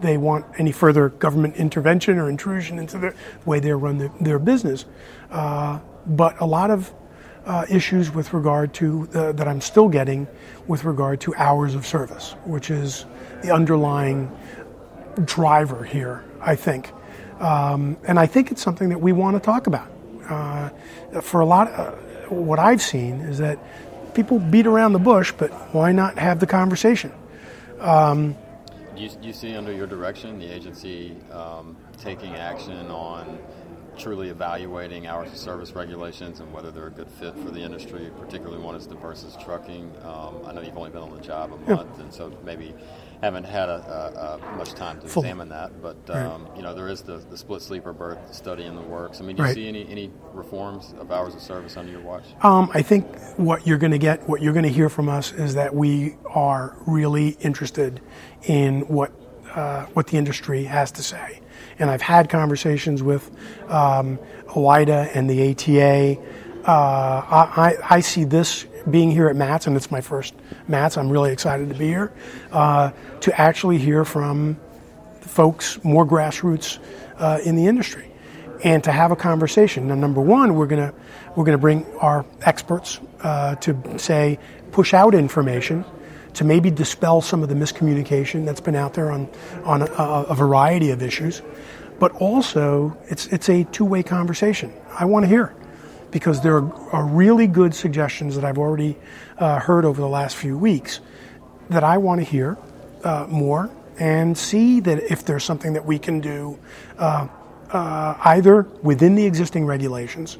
they 0.02 0.18
want 0.18 0.46
any 0.58 0.72
further 0.72 1.10
government 1.10 1.56
intervention 1.56 2.18
or 2.18 2.30
intrusion 2.30 2.80
into 2.80 2.98
the 2.98 3.16
way 3.46 3.60
they 3.60 3.72
run 3.72 3.98
the, 3.98 4.12
their 4.22 4.40
business. 4.40 4.86
Uh, 5.32 5.80
but 6.06 6.40
a 6.40 6.46
lot 6.46 6.70
of 6.72 6.94
uh, 7.46 7.66
issues 7.70 8.14
with 8.14 8.34
regard 8.34 8.74
to 8.74 9.08
uh, 9.14 9.32
that 9.34 9.48
I'm 9.48 9.62
still 9.62 9.88
getting 9.88 10.28
with 10.68 10.84
regard 10.84 11.22
to 11.22 11.36
hours 11.36 11.76
of 11.76 11.86
service, 11.86 12.36
which 12.46 12.72
is 12.72 13.06
the 13.42 13.54
underlying 13.54 14.32
driver 15.24 15.84
here, 15.84 16.24
I 16.42 16.56
think. 16.56 16.92
Um, 17.40 17.98
and 18.08 18.20
I 18.20 18.26
think 18.26 18.52
it's 18.52 18.62
something 18.62 18.90
that 18.90 19.00
we 19.00 19.12
want 19.12 19.36
to 19.36 19.40
talk 19.40 19.68
about. 19.68 19.92
Uh, 20.28 20.70
for 21.22 21.42
a 21.42 21.46
lot, 21.46 21.68
of, 21.68 21.94
uh, 21.94 22.34
what 22.34 22.58
I've 22.58 22.82
seen 22.82 23.22
is 23.22 23.38
that 23.38 23.60
people 24.16 24.40
beat 24.40 24.66
around 24.66 24.94
the 24.94 25.00
bush, 25.00 25.32
but 25.38 25.52
why 25.74 25.92
not 25.92 26.18
have 26.18 26.40
the 26.40 26.48
conversation? 26.48 27.12
Um, 27.80 28.36
you, 28.98 29.10
you, 29.22 29.34
see 29.34 29.56
under 29.56 29.72
your 29.72 29.88
direction 29.88 30.40
the 30.40 30.54
agency 30.54 31.16
um, 31.32 31.76
taking 31.98 32.36
action 32.36 32.90
on 32.92 33.40
truly 33.98 34.30
evaluating 34.30 35.08
hours 35.08 35.32
of 35.32 35.38
service 35.38 35.74
regulations 35.74 36.40
and 36.40 36.52
whether 36.52 36.72
they're 36.72 36.88
a 36.88 36.92
good 36.92 37.10
fit 37.10 37.34
for 37.38 37.52
the 37.52 37.60
industry, 37.60 38.12
particularly 38.20 38.62
one 38.62 38.76
as 38.76 38.88
diverse 38.88 39.24
as 39.24 39.36
trucking. 39.44 39.92
Um, 40.04 40.42
I 40.46 40.54
know 40.54 40.62
you've 40.62 40.78
only 40.78 40.92
been 40.92 41.02
on 41.02 41.16
the 41.16 41.22
job 41.22 41.54
a 41.54 41.58
month, 41.58 41.92
yeah. 41.98 42.04
and 42.04 42.14
so 42.14 42.38
maybe 42.44 42.74
haven't 43.22 43.46
had 43.46 43.70
a, 43.70 44.40
a, 44.44 44.54
a 44.54 44.58
much 44.58 44.74
time 44.74 45.00
to 45.02 45.08
Full. 45.08 45.24
examine 45.24 45.50
that. 45.50 45.82
But 45.82 45.98
um, 46.10 46.46
right. 46.46 46.58
you 46.58 46.64
know, 46.64 46.74
there 46.74 46.88
is 46.88 47.02
the, 47.02 47.18
the, 47.18 47.38
split 47.38 47.62
sleeper 47.62 47.94
berth 47.94 48.34
study 48.34 48.64
in 48.64 48.76
the 48.76 48.82
works. 48.82 49.22
I 49.22 49.24
mean, 49.24 49.36
do 49.36 49.44
you 49.44 49.48
right. 49.48 49.56
see 49.56 49.68
any, 49.68 49.88
any 49.90 50.12
reforms 50.34 50.94
of 51.00 51.12
hours 51.12 51.34
of 51.34 51.42
service 51.42 51.78
under 51.78 51.92
your 51.92 52.02
watch? 52.02 52.26
Um, 52.42 52.70
I 52.74 52.82
think 52.82 53.08
what 53.38 53.66
you're 53.66 53.78
going 53.78 53.92
to 53.92 53.98
get, 53.98 54.28
what 54.28 54.42
you're 54.42 54.54
going 54.54 54.64
to 54.64 54.72
hear 54.72 54.90
from 54.90 55.10
us, 55.10 55.32
is 55.32 55.56
that 55.56 55.74
we 55.74 56.16
are 56.30 56.78
really 56.86 57.30
interested 57.40 58.02
in 58.48 58.82
what 58.82 59.12
uh, 59.54 59.86
what 59.94 60.08
the 60.08 60.18
industry 60.18 60.64
has 60.66 60.92
to 60.92 61.04
say 61.04 61.40
and 61.80 61.90
I've 61.90 62.02
had 62.02 62.30
conversations 62.30 63.04
with 63.04 63.30
um, 63.70 64.20
OOIDA 64.50 65.12
and 65.14 65.30
the 65.30 65.52
ATA. 65.52 66.22
Uh, 66.66 66.72
I, 66.72 67.76
I, 67.90 68.00
see 68.00 68.24
this 68.24 68.66
being 68.90 69.12
here 69.12 69.28
at 69.28 69.36
MATS, 69.36 69.68
and 69.68 69.76
it's 69.76 69.92
my 69.92 70.02
first 70.02 70.34
MATS. 70.68 70.98
I'm 70.98 71.10
really 71.10 71.32
excited 71.32 71.70
to 71.70 71.76
be 71.76 71.88
here 71.88 72.12
uh, 72.52 72.92
to 73.22 73.40
actually 73.40 73.78
hear 73.78 74.04
from 74.04 74.58
folks, 75.22 75.84
more 75.84 76.08
grassroots 76.08 76.80
uh, 77.18 77.40
in 77.44 77.56
the 77.56 77.68
industry, 77.68 78.12
and 78.64 78.84
to 78.84 78.92
have 78.92 79.12
a 79.12 79.16
conversation. 79.16 79.90
Now, 79.90 79.96
number 79.96 80.22
one, 80.22 80.56
we're 80.56 80.66
gonna 80.66 80.94
we're 81.36 81.46
gonna 81.46 81.60
bring 81.60 81.86
our 81.98 82.26
experts 82.42 83.00
uh, 83.22 83.56
to 83.56 84.00
say 84.00 84.40
push 84.72 84.94
out 84.96 85.14
information 85.14 85.86
to 86.36 86.44
maybe 86.44 86.70
dispel 86.70 87.22
some 87.22 87.44
of 87.44 87.50
the 87.50 87.56
miscommunication 87.56 88.46
that's 88.46 88.62
been 88.62 88.76
out 88.76 88.94
there 88.94 89.12
on, 89.12 89.30
on 89.64 89.82
a, 89.82 89.86
a 89.86 90.36
variety 90.36 90.92
of 90.92 91.02
issues. 91.02 91.42
But 92.00 92.12
also, 92.14 92.98
it's, 93.08 93.28
it's 93.28 93.50
a 93.50 93.64
two 93.66 93.86
way 93.86 94.04
conversation. 94.04 94.74
I 94.92 95.06
want 95.06 95.24
to 95.24 95.30
hear 95.30 95.56
because 96.12 96.42
there 96.42 96.58
are, 96.94 97.06
really 97.06 97.48
good 97.48 97.76
suggestions 97.76 98.36
that 98.36 98.46
I've 98.46 98.58
already 98.58 98.98
uh, 99.38 99.60
heard 99.60 99.84
over 99.84 100.00
the 100.00 100.08
last 100.08 100.38
few 100.38 100.58
weeks 100.58 101.02
that 101.70 101.84
I 101.84 101.98
want 101.98 102.22
to 102.22 102.26
hear 102.26 102.58
uh, 103.04 103.28
more 103.30 103.70
and 104.00 104.38
see 104.38 104.80
that 104.82 105.12
if 105.12 105.26
there's 105.26 105.44
something 105.44 105.74
that 105.74 105.86
we 105.86 106.00
can 106.00 106.22
do 106.22 106.58
uh, 106.98 107.28
uh 107.72 108.16
either 108.26 108.64
within 108.82 109.16
the 109.16 109.26
existing 109.26 109.66
regulations 109.66 110.38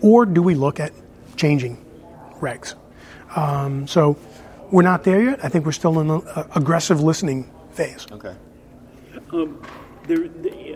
or 0.00 0.26
do 0.26 0.42
we 0.42 0.54
look 0.54 0.80
at 0.80 0.92
changing 1.36 1.84
regs. 2.40 2.74
Um, 3.36 3.86
so 3.86 4.16
we're 4.72 4.82
not 4.82 5.04
there 5.04 5.22
yet. 5.22 5.44
I 5.44 5.48
think 5.48 5.66
we're 5.66 5.72
still 5.72 6.00
in 6.00 6.10
an 6.10 6.22
aggressive 6.56 7.00
listening 7.00 7.52
phase. 7.72 8.06
Okay. 8.10 8.34
Um, 9.30 9.62
there, 10.06 10.24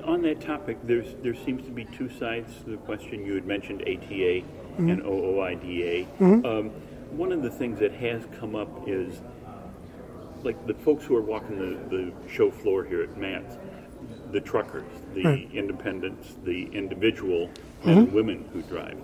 on 0.05 0.23
that 0.23 0.41
topic, 0.41 0.79
there's 0.85 1.15
there 1.23 1.35
seems 1.35 1.65
to 1.65 1.73
be 1.73 1.85
two 1.87 2.09
sides 2.11 2.55
to 2.65 2.71
the 2.71 2.77
question. 2.77 3.27
You 3.27 3.35
had 3.35 3.47
mentioned 3.47 3.83
ATA 3.83 4.45
mm-hmm. 4.45 4.91
and 4.91 5.03
OOIDA. 5.03 6.07
Mm-hmm. 6.19 6.47
Um, 6.47 6.71
one 7.17 7.33
of 7.33 7.43
the 7.43 7.51
things 7.51 7.81
that 7.81 7.93
has 7.93 8.23
come 8.39 8.55
up 8.55 8.69
is 8.87 9.21
like 10.43 10.67
the 10.67 10.75
folks 10.75 11.05
who 11.05 11.17
are 11.17 11.23
walking 11.23 11.59
the, 11.59 11.97
the 11.97 12.13
show 12.31 12.51
floor 12.51 12.85
here 12.85 13.03
at 13.03 13.17
MATS, 13.17 13.57
the 14.31 14.41
truckers, 14.41 14.85
the 15.15 15.25
right. 15.25 15.51
independents, 15.53 16.35
the 16.45 16.67
individual 16.67 17.47
men 17.47 17.55
mm-hmm. 17.81 17.89
and 17.89 18.13
women 18.13 18.49
who 18.53 18.63
drive 18.63 18.99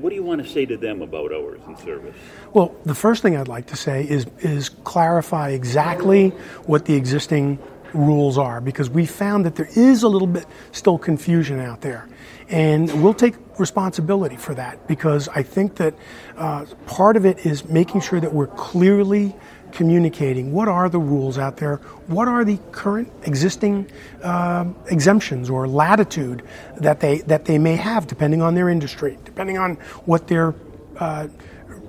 what 0.00 0.10
do 0.10 0.16
you 0.16 0.22
want 0.22 0.42
to 0.42 0.48
say 0.48 0.64
to 0.66 0.76
them 0.76 1.02
about 1.02 1.32
hours 1.32 1.60
and 1.66 1.78
service? 1.78 2.14
Well, 2.52 2.74
the 2.84 2.94
first 2.94 3.22
thing 3.22 3.36
I'd 3.36 3.48
like 3.48 3.66
to 3.66 3.76
say 3.76 4.06
is 4.08 4.26
is 4.40 4.68
clarify 4.68 5.50
exactly 5.50 6.30
what 6.66 6.84
the 6.84 6.94
existing 6.94 7.58
rules 7.94 8.38
are 8.38 8.60
because 8.60 8.90
we 8.90 9.06
found 9.06 9.46
that 9.46 9.56
there 9.56 9.68
is 9.74 10.02
a 10.02 10.08
little 10.08 10.28
bit 10.28 10.46
still 10.72 10.98
confusion 10.98 11.60
out 11.60 11.80
there. 11.80 12.08
And 12.48 13.02
we'll 13.02 13.14
take 13.14 13.34
responsibility 13.58 14.36
for 14.36 14.54
that 14.54 14.86
because 14.86 15.28
I 15.28 15.42
think 15.42 15.76
that 15.76 15.94
uh, 16.36 16.66
part 16.86 17.16
of 17.16 17.26
it 17.26 17.44
is 17.44 17.64
making 17.68 18.02
sure 18.02 18.20
that 18.20 18.32
we're 18.32 18.46
clearly 18.46 19.34
communicating. 19.72 20.52
What 20.52 20.68
are 20.68 20.88
the 20.88 20.98
rules 20.98 21.38
out 21.38 21.56
there, 21.56 21.76
what 22.06 22.28
are 22.28 22.44
the 22.44 22.58
current 22.72 23.12
existing 23.24 23.90
uh, 24.22 24.66
exemptions 24.86 25.50
or 25.50 25.68
latitude 25.68 26.42
that 26.78 27.00
they 27.00 27.18
that 27.22 27.44
they 27.44 27.58
may 27.58 27.76
have, 27.76 28.06
depending 28.06 28.42
on 28.42 28.54
their 28.54 28.68
industry, 28.68 29.18
depending 29.24 29.58
on 29.58 29.74
what 30.04 30.26
their 30.26 30.54
uh, 30.98 31.28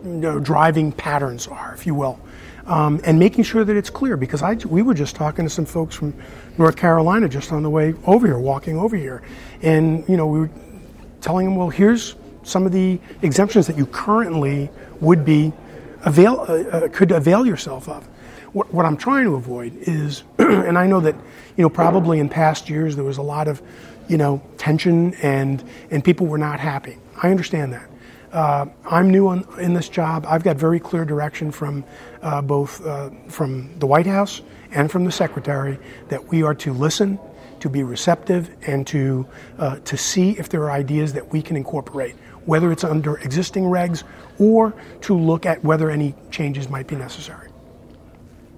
you 0.04 0.10
know, 0.10 0.40
driving 0.40 0.92
patterns 0.92 1.48
are, 1.48 1.74
if 1.74 1.86
you 1.86 1.96
will. 1.96 2.20
Um, 2.66 3.00
and 3.06 3.18
making 3.18 3.46
sure 3.46 3.64
that 3.64 3.78
it's 3.78 3.90
clear 3.90 4.18
because 4.18 4.42
I, 4.42 4.56
we 4.56 4.82
were 4.82 4.94
just 4.94 5.16
talking 5.16 5.46
to 5.46 5.50
some 5.50 5.66
folks 5.66 5.96
from 5.96 6.14
North 6.58 6.76
Carolina 6.76 7.30
just 7.30 7.54
on 7.54 7.64
the 7.64 7.70
way 7.70 7.96
over 8.06 8.28
here, 8.28 8.38
walking 8.38 8.78
over 8.78 8.98
here, 8.98 9.22
and 9.62 10.08
you 10.10 10.18
know 10.18 10.28
we 10.28 10.40
were 10.40 10.50
telling 11.22 11.46
them, 11.46 11.56
well, 11.56 11.70
here's 11.70 12.16
some 12.44 12.66
of 12.66 12.72
the 12.72 13.00
exemptions 13.22 13.68
that 13.68 13.78
you 13.78 13.86
currently 13.86 14.70
would 15.00 15.24
be 15.24 15.54
avail, 16.08 16.46
uh, 16.48 16.54
uh, 16.54 16.88
could 16.90 17.12
avail 17.12 17.46
yourself 17.46 17.88
of. 17.90 18.06
What, 18.54 18.74
what 18.74 18.86
I'm 18.86 18.98
trying 18.98 19.26
to 19.26 19.36
avoid 19.36 19.76
is, 19.82 20.24
and 20.38 20.78
I 20.78 20.88
know 20.88 21.02
that, 21.02 21.16
you 21.58 21.62
know, 21.62 21.70
probably 21.70 22.20
in 22.20 22.30
past 22.30 22.70
years 22.70 22.96
there 22.96 23.06
was 23.06 23.18
a 23.18 23.22
lot 23.22 23.48
of, 23.48 23.62
you 24.08 24.18
know, 24.18 24.42
tension 24.58 25.14
and, 25.16 25.64
and 25.92 26.04
people 26.04 26.26
were 26.28 26.38
not 26.38 26.60
happy. 26.60 26.98
I 27.22 27.30
understand 27.30 27.74
that. 27.74 27.90
Uh, 28.32 28.66
I'm 28.86 29.12
new 29.12 29.28
on, 29.28 29.48
in 29.60 29.74
this 29.74 29.90
job. 29.90 30.26
I've 30.28 30.44
got 30.44 30.58
very 30.58 30.80
clear 30.80 31.06
direction 31.06 31.52
from 31.52 31.84
uh, 32.22 32.42
both 32.42 32.86
uh, 32.86 33.10
from 33.30 33.78
the 33.80 33.88
White 33.88 34.06
House 34.06 34.42
and 34.72 34.92
from 34.92 35.06
the 35.06 35.12
Secretary 35.12 35.80
that 36.10 36.28
we 36.28 36.44
are 36.44 36.54
to 36.56 36.74
listen, 36.74 37.20
to 37.62 37.70
be 37.70 37.84
receptive, 37.84 38.50
and 38.68 38.86
to 38.88 39.26
uh, 39.58 39.78
to 39.86 39.98
see 39.98 40.32
if 40.32 40.50
there 40.50 40.64
are 40.64 40.72
ideas 40.72 41.14
that 41.14 41.32
we 41.32 41.42
can 41.42 41.56
incorporate 41.56 42.16
whether 42.48 42.72
it's 42.72 42.84
under 42.84 43.18
existing 43.18 43.64
regs 43.66 44.04
or 44.40 44.74
to 45.02 45.16
look 45.16 45.46
at 45.46 45.64
whether 45.64 45.92
any 45.92 46.16
changes 46.32 46.70
might 46.70 46.88
be 46.88 46.96
necessary. 46.96 47.50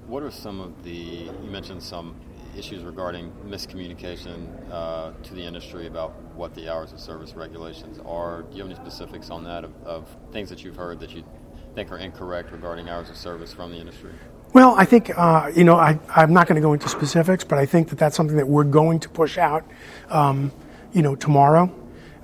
What 0.07 0.23
are 0.23 0.31
some 0.31 0.61
of 0.61 0.83
the, 0.83 0.91
you 0.91 1.49
mentioned 1.49 1.83
some 1.83 2.15
issues 2.57 2.83
regarding 2.83 3.31
miscommunication 3.45 4.47
uh, 4.71 5.11
to 5.23 5.33
the 5.33 5.41
industry 5.41 5.87
about 5.87 6.11
what 6.35 6.53
the 6.55 6.69
hours 6.69 6.91
of 6.91 6.99
service 6.99 7.33
regulations 7.33 7.99
are. 8.05 8.43
Do 8.43 8.57
you 8.57 8.63
have 8.63 8.71
any 8.71 8.79
specifics 8.79 9.29
on 9.29 9.43
that 9.43 9.63
of, 9.63 9.71
of 9.83 10.07
things 10.31 10.49
that 10.49 10.63
you've 10.63 10.75
heard 10.75 10.99
that 10.99 11.11
you 11.11 11.23
think 11.75 11.91
are 11.91 11.97
incorrect 11.97 12.51
regarding 12.51 12.89
hours 12.89 13.09
of 13.09 13.17
service 13.17 13.53
from 13.53 13.71
the 13.71 13.77
industry? 13.77 14.11
Well, 14.53 14.73
I 14.75 14.85
think, 14.85 15.11
uh, 15.15 15.51
you 15.55 15.63
know, 15.63 15.75
I, 15.75 15.99
am 16.15 16.33
not 16.33 16.47
going 16.47 16.55
to 16.55 16.61
go 16.61 16.73
into 16.73 16.89
specifics, 16.89 17.43
but 17.43 17.59
I 17.59 17.65
think 17.65 17.89
that 17.89 17.99
that's 17.99 18.15
something 18.15 18.37
that 18.37 18.47
we're 18.47 18.63
going 18.63 18.99
to 19.01 19.09
push 19.09 19.37
out, 19.37 19.63
um, 20.09 20.51
you 20.91 21.03
know, 21.03 21.15
tomorrow. 21.15 21.71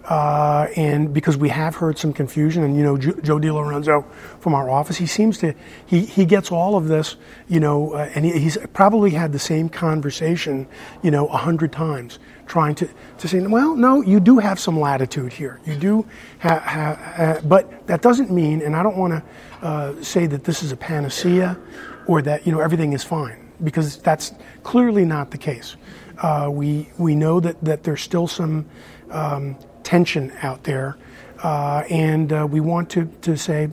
Uh, 0.05 0.67
and 0.75 1.11
because 1.15 1.35
we 1.35 1.49
have 1.49 1.75
heard 1.75 1.97
some 1.97 2.13
confusion, 2.13 2.63
and 2.63 2.77
you 2.77 2.83
know, 2.83 2.95
Joe, 2.95 3.13
Joe 3.23 3.39
DeLorenzo 3.39 4.05
from 4.39 4.53
our 4.53 4.69
office, 4.69 4.97
he 4.97 5.07
seems 5.07 5.39
to 5.39 5.55
he 5.87 6.05
he 6.05 6.25
gets 6.25 6.51
all 6.51 6.77
of 6.77 6.87
this, 6.87 7.15
you 7.47 7.59
know, 7.59 7.93
uh, 7.93 8.11
and 8.13 8.23
he, 8.23 8.33
he's 8.33 8.55
probably 8.73 9.09
had 9.09 9.31
the 9.31 9.39
same 9.39 9.67
conversation, 9.67 10.67
you 11.01 11.09
know, 11.09 11.25
a 11.27 11.37
hundred 11.37 11.71
times, 11.71 12.19
trying 12.45 12.75
to 12.75 12.87
to 13.17 13.27
say, 13.27 13.39
well, 13.47 13.75
no, 13.75 14.03
you 14.03 14.19
do 14.19 14.37
have 14.37 14.59
some 14.59 14.79
latitude 14.79 15.33
here, 15.33 15.59
you 15.65 15.73
do, 15.73 16.05
have, 16.37 16.61
ha, 16.61 17.39
but 17.43 17.87
that 17.87 18.03
doesn't 18.03 18.29
mean, 18.29 18.61
and 18.61 18.75
I 18.75 18.83
don't 18.83 18.97
want 18.97 19.13
to 19.13 19.65
uh, 19.65 20.03
say 20.03 20.27
that 20.27 20.43
this 20.43 20.61
is 20.61 20.71
a 20.71 20.77
panacea, 20.77 21.57
or 22.05 22.21
that 22.21 22.45
you 22.45 22.51
know 22.51 22.59
everything 22.59 22.93
is 22.93 23.03
fine, 23.03 23.49
because 23.63 23.97
that's 23.97 24.33
clearly 24.61 25.03
not 25.03 25.31
the 25.31 25.39
case. 25.39 25.77
Uh, 26.21 26.47
we 26.51 26.89
we 26.99 27.15
know 27.15 27.39
that 27.39 27.59
that 27.63 27.81
there's 27.81 28.03
still 28.03 28.27
some. 28.27 28.67
Um, 29.09 29.57
tension 29.85 30.33
out 30.41 30.63
there. 30.63 30.97
Uh, 31.41 31.83
and 31.89 32.33
uh, 32.33 32.45
we 32.49 32.59
want 32.59 32.89
to, 32.89 33.05
to 33.21 33.37
say, 33.37 33.69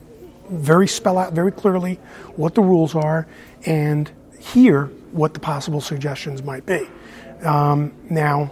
very 0.49 0.87
spell 0.87 1.19
out 1.19 1.33
very 1.33 1.51
clearly 1.51 1.95
what 2.37 2.55
the 2.55 2.61
rules 2.61 2.95
are 2.95 3.27
and 3.67 4.11
hear 4.39 4.87
what 5.13 5.35
the 5.35 5.41
possible 5.41 5.81
suggestions 5.81 6.43
might 6.43 6.67
be. 6.67 6.87
Um, 7.43 7.93
now, 8.09 8.47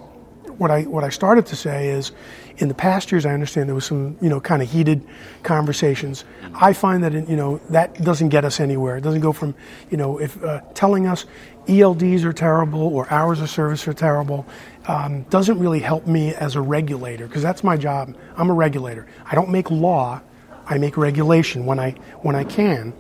what 0.59 0.71
I, 0.71 0.83
what 0.83 1.05
I 1.05 1.11
started 1.11 1.47
to 1.47 1.57
say 1.57 1.89
is 1.89 2.13
in 2.59 2.69
the 2.69 2.75
past 2.75 3.11
years, 3.11 3.25
I 3.25 3.33
understand 3.33 3.69
there 3.69 3.75
was 3.75 3.87
some, 3.87 4.19
you 4.21 4.29
know, 4.29 4.41
kind 4.41 4.63
of 4.63 4.71
heated 4.71 5.07
conversations. 5.43 6.25
I 6.55 6.73
find 6.75 7.03
that, 7.05 7.13
you 7.13 7.37
know, 7.37 7.59
that 7.71 8.03
doesn't 8.03 8.29
get 8.29 8.45
us 8.45 8.61
anywhere. 8.61 8.99
It 8.99 9.01
doesn't 9.01 9.23
go 9.23 9.33
from, 9.33 9.55
you 9.91 9.97
know, 9.97 10.19
if 10.19 10.43
uh, 10.45 10.61
telling 10.75 11.07
us 11.07 11.25
ELDs 11.67 12.25
are 12.25 12.33
terrible 12.33 12.83
or 12.83 13.11
hours 13.11 13.41
of 13.41 13.49
service 13.49 13.87
are 13.89 13.95
terrible 13.95 14.47
um, 14.91 15.23
doesn't 15.31 15.61
really 15.61 15.79
help 15.79 16.09
me 16.09 16.35
as 16.35 16.57
a 16.57 16.61
regulator 16.61 17.29
because 17.29 17.43
that's 17.43 17.63
my 17.63 17.77
job. 17.77 18.17
I'm 18.37 18.51
a 18.51 18.55
regulator. 18.55 19.07
I 19.25 19.37
don't 19.37 19.51
make 19.51 19.71
law. 19.71 20.21
I 20.67 20.79
make 20.79 20.97
regulation 20.97 21.65
when 21.65 21.79
I 21.79 21.93
when 22.23 22.35
I 22.35 22.43
can, 22.43 22.93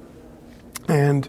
and 0.88 1.29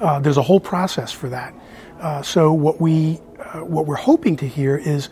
uh, 0.00 0.20
there's 0.20 0.36
a 0.36 0.42
whole 0.42 0.60
process 0.60 1.12
for 1.12 1.30
that. 1.30 1.54
Uh, 1.98 2.20
so 2.20 2.52
what 2.52 2.78
we 2.78 3.20
uh, 3.38 3.60
what 3.64 3.86
we're 3.86 3.94
hoping 3.94 4.36
to 4.36 4.46
hear 4.46 4.76
is 4.76 5.08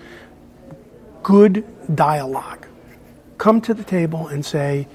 good 1.23 1.65
dialogue. 1.97 2.67
Come 3.39 3.63
to 3.63 3.73
the 3.73 3.85
table 3.85 4.29
and 4.29 4.45
say, 4.45 4.87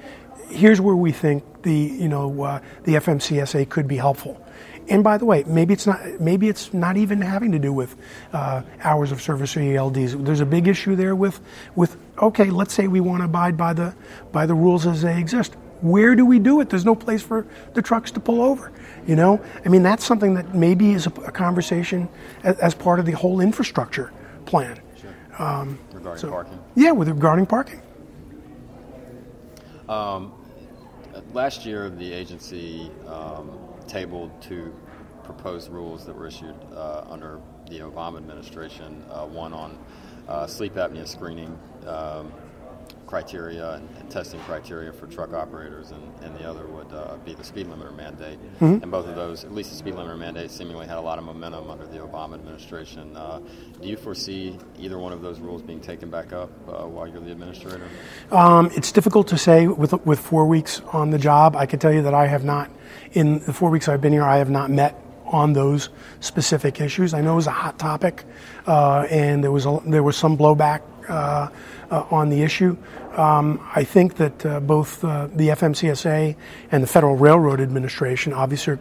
here's 0.50 0.80
where 0.80 0.96
we 0.96 1.14
think 1.14 1.64
the 1.64 1.74
you 1.74 2.10
know 2.10 2.44
uh, 2.44 2.60
the 2.84 2.94
FMCSA 2.94 3.70
could 3.70 3.88
be 3.88 3.98
helpful. 3.98 4.40
And 4.88 5.04
by 5.04 5.18
the 5.18 5.26
way, 5.26 5.44
maybe 5.48 5.74
it's 5.74 5.88
not 5.88 6.00
maybe 6.20 6.48
it's 6.48 6.74
not 6.74 6.96
even 6.96 7.22
having 7.22 7.52
to 7.52 7.60
do 7.60 7.74
with 7.74 7.96
uh, 8.34 8.62
hours 8.82 9.12
of 9.12 9.22
service 9.22 9.58
or 9.58 9.62
ELDs. 9.62 10.24
There's 10.24 10.42
a 10.42 10.46
big 10.46 10.68
issue 10.68 10.96
there 10.96 11.16
with 11.16 11.40
with 11.76 11.98
okay, 12.20 12.46
let's 12.46 12.74
say 12.74 12.88
we 12.88 13.00
want 13.00 13.22
to 13.22 13.26
abide 13.26 13.58
by 13.58 13.74
the 13.74 13.96
by 14.32 14.46
the 14.46 14.54
rules 14.54 14.86
as 14.86 15.02
they 15.02 15.20
exist. 15.20 15.56
Where 15.82 16.16
do 16.16 16.26
we 16.26 16.40
do 16.40 16.62
it? 16.62 16.70
There's 16.70 16.86
no 16.86 16.96
place 16.96 17.22
for 17.22 17.48
the 17.74 17.82
trucks 17.82 18.12
to 18.12 18.20
pull 18.20 18.42
over. 18.42 18.72
You 19.08 19.16
know, 19.16 19.42
I 19.66 19.70
mean 19.70 19.82
that's 19.82 20.06
something 20.06 20.36
that 20.36 20.54
maybe 20.54 20.92
is 20.92 21.08
a, 21.08 21.12
a 21.22 21.32
conversation 21.32 22.08
as, 22.44 22.58
as, 22.60 22.74
part 22.76 23.00
of 23.00 23.06
the 23.06 23.12
whole 23.12 23.42
infrastructure 23.42 24.12
plan. 24.46 24.80
Sure. 25.00 25.14
Um, 25.40 25.80
regarding 25.94 26.22
so, 26.22 26.30
parking. 26.30 26.60
Yeah, 26.76 26.92
with 26.92 27.10
regarding 27.10 27.48
parking. 27.48 27.82
Um, 29.90 30.34
last 31.34 31.66
year, 31.66 31.90
the 31.90 32.12
agency 32.12 32.90
um, 33.08 33.52
tabled 33.88 34.32
two 34.42 34.74
proposed 35.24 35.72
rules 35.72 36.06
that 36.06 36.16
were 36.16 36.28
issued 36.28 36.56
uh, 36.76 37.04
under 37.10 37.42
the 37.70 37.80
Obama 37.80 38.18
administration. 38.18 39.04
Uh, 39.10 39.26
one 39.26 39.54
on 39.54 39.78
uh, 40.28 40.48
sleep 40.48 40.76
apnea 40.76 41.08
screening 41.08 41.58
um, 41.88 42.32
criteria 43.08 43.74
and, 43.74 43.90
and, 43.98 44.10
testing 44.10 44.40
criteria 44.42 44.92
for 44.92 45.08
truck 45.08 45.34
operators, 45.34 45.92
and, 45.92 46.04
and 46.24 46.36
the 46.38 46.50
other 46.50 46.66
would 46.68 46.92
uh, 46.94 47.18
be 47.26 47.34
the 47.34 47.44
speed 47.44 47.68
limiter 47.68 47.96
mandate. 47.96 48.40
Mm-hmm. 48.56 48.84
And 48.84 48.92
both 48.92 49.08
of 49.08 49.16
those, 49.16 49.44
at 49.44 49.54
least 49.54 49.70
the 49.72 49.76
speed 49.76 49.96
limiter 49.96 50.18
mandate, 50.18 50.52
seemingly 50.52 50.88
had 50.88 50.98
a 50.98 51.02
lot 51.02 51.18
of 51.18 51.26
momentum 51.26 51.70
under 51.70 51.86
the 51.86 51.98
Obama 51.98 52.36
administration. 52.36 53.16
Uh, 53.16 53.42
do 53.82 53.88
you 53.88 53.98
foresee 53.98 54.58
either 54.80 54.98
one 55.00 55.14
of 55.14 55.22
those 55.22 55.40
rules 55.40 55.62
being 55.62 55.82
taken 55.82 56.10
back 56.10 56.34
up 56.34 56.50
uh, 56.68 56.86
while 56.88 57.08
you're 57.08 57.20
the 57.20 57.32
administrator? 57.32 57.88
Um, 58.32 58.72
it's 58.76 58.92
difficult 58.92 59.28
to 59.30 59.38
say 59.38 59.68
with 59.68 59.94
with 60.06 60.20
four 60.20 60.46
weeks 60.46 60.82
on 60.94 61.10
the 61.10 61.20
job. 61.20 61.56
I 61.56 61.66
can 61.66 61.80
tell 61.80 61.94
you 61.94 62.02
that 62.04 62.14
I 62.14 62.28
have 62.28 62.44
not, 62.44 62.72
in 63.14 63.40
the 63.40 63.54
four 63.54 63.70
weeks 63.70 63.88
I've 63.88 64.02
been 64.02 64.14
here, 64.14 64.24
I 64.24 64.38
have 64.38 64.50
not 64.50 64.70
met 64.70 65.02
on 65.26 65.54
those 65.54 65.90
specific 66.20 66.80
issues. 66.80 67.14
I 67.14 67.22
know 67.22 67.34
it 67.34 67.38
was 67.38 67.48
a 67.48 67.52
hot 67.52 67.80
topic, 67.80 68.24
uh, 68.68 69.08
and 69.10 69.44
there 69.44 69.52
was 69.52 69.66
a, 69.66 69.80
there 69.86 70.04
was 70.04 70.16
some 70.16 70.38
blowback 70.38 70.82
uh, 71.10 71.50
uh, 71.92 72.06
on 72.12 72.30
the 72.30 72.42
issue. 72.42 72.78
Um, 73.14 73.66
I 73.74 73.84
think 73.84 74.16
that 74.16 74.46
uh, 74.46 74.60
both 74.60 75.04
uh, 75.04 75.28
the 75.28 75.50
FMCSA 75.50 76.36
and 76.72 76.84
the 76.84 76.88
Federal 76.88 77.16
Railroad 77.16 77.62
Administration 77.62 78.34
obviously 78.34 78.74
are 78.74 78.80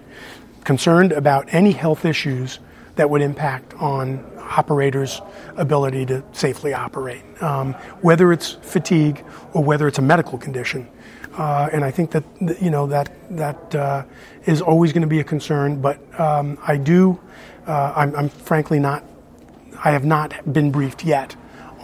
concerned 0.65 1.13
about 1.13 1.53
any 1.53 1.73
health 1.73 2.05
issues 2.05 2.59
that 2.97 3.09
would 3.11 3.23
impact 3.23 3.75
on 3.75 4.25
operators' 4.39 5.21
ability 5.57 6.07
to 6.07 6.23
safely 6.33 6.75
operate, 6.75 7.23
um, 7.43 7.75
whether 8.01 8.33
it's 8.33 8.53
fatigue 8.53 9.25
or 9.53 9.63
whether 9.63 9.89
it's 9.89 9.99
a 9.99 10.03
medical 10.03 10.39
condition. 10.39 10.89
Uh, 11.37 11.69
and 11.73 11.85
I 11.85 11.91
think 11.91 12.13
that 12.13 12.25
you 12.63 12.71
know 12.71 12.87
that 12.87 13.11
that 13.37 13.75
uh, 13.75 14.05
is 14.47 14.61
always 14.61 14.93
going 14.93 15.03
to 15.03 15.09
be 15.09 15.21
a 15.21 15.25
concern. 15.25 15.81
But 15.81 15.99
um, 16.21 16.59
I 16.63 16.77
do, 16.77 17.21
uh, 17.67 17.93
I'm, 17.97 18.15
I'm, 18.15 18.29
frankly 18.29 18.79
not, 18.79 19.05
I 19.85 19.91
have 19.91 20.05
not 20.05 20.53
been 20.53 20.71
briefed 20.71 21.05
yet 21.05 21.35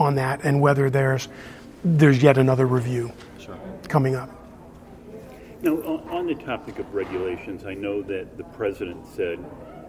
on 0.00 0.14
that, 0.16 0.40
and 0.44 0.60
whether 0.60 0.90
there's 0.90 1.28
there's 1.84 2.22
yet 2.22 2.38
another 2.38 2.66
review 2.66 3.12
sure. 3.38 3.58
coming 3.88 4.14
up. 4.14 4.30
Now, 5.62 5.76
on 6.10 6.26
the 6.26 6.34
topic 6.34 6.78
of 6.78 6.92
regulations, 6.94 7.64
I 7.64 7.74
know 7.74 8.02
that 8.02 8.38
the 8.38 8.44
president 8.44 9.06
said 9.14 9.38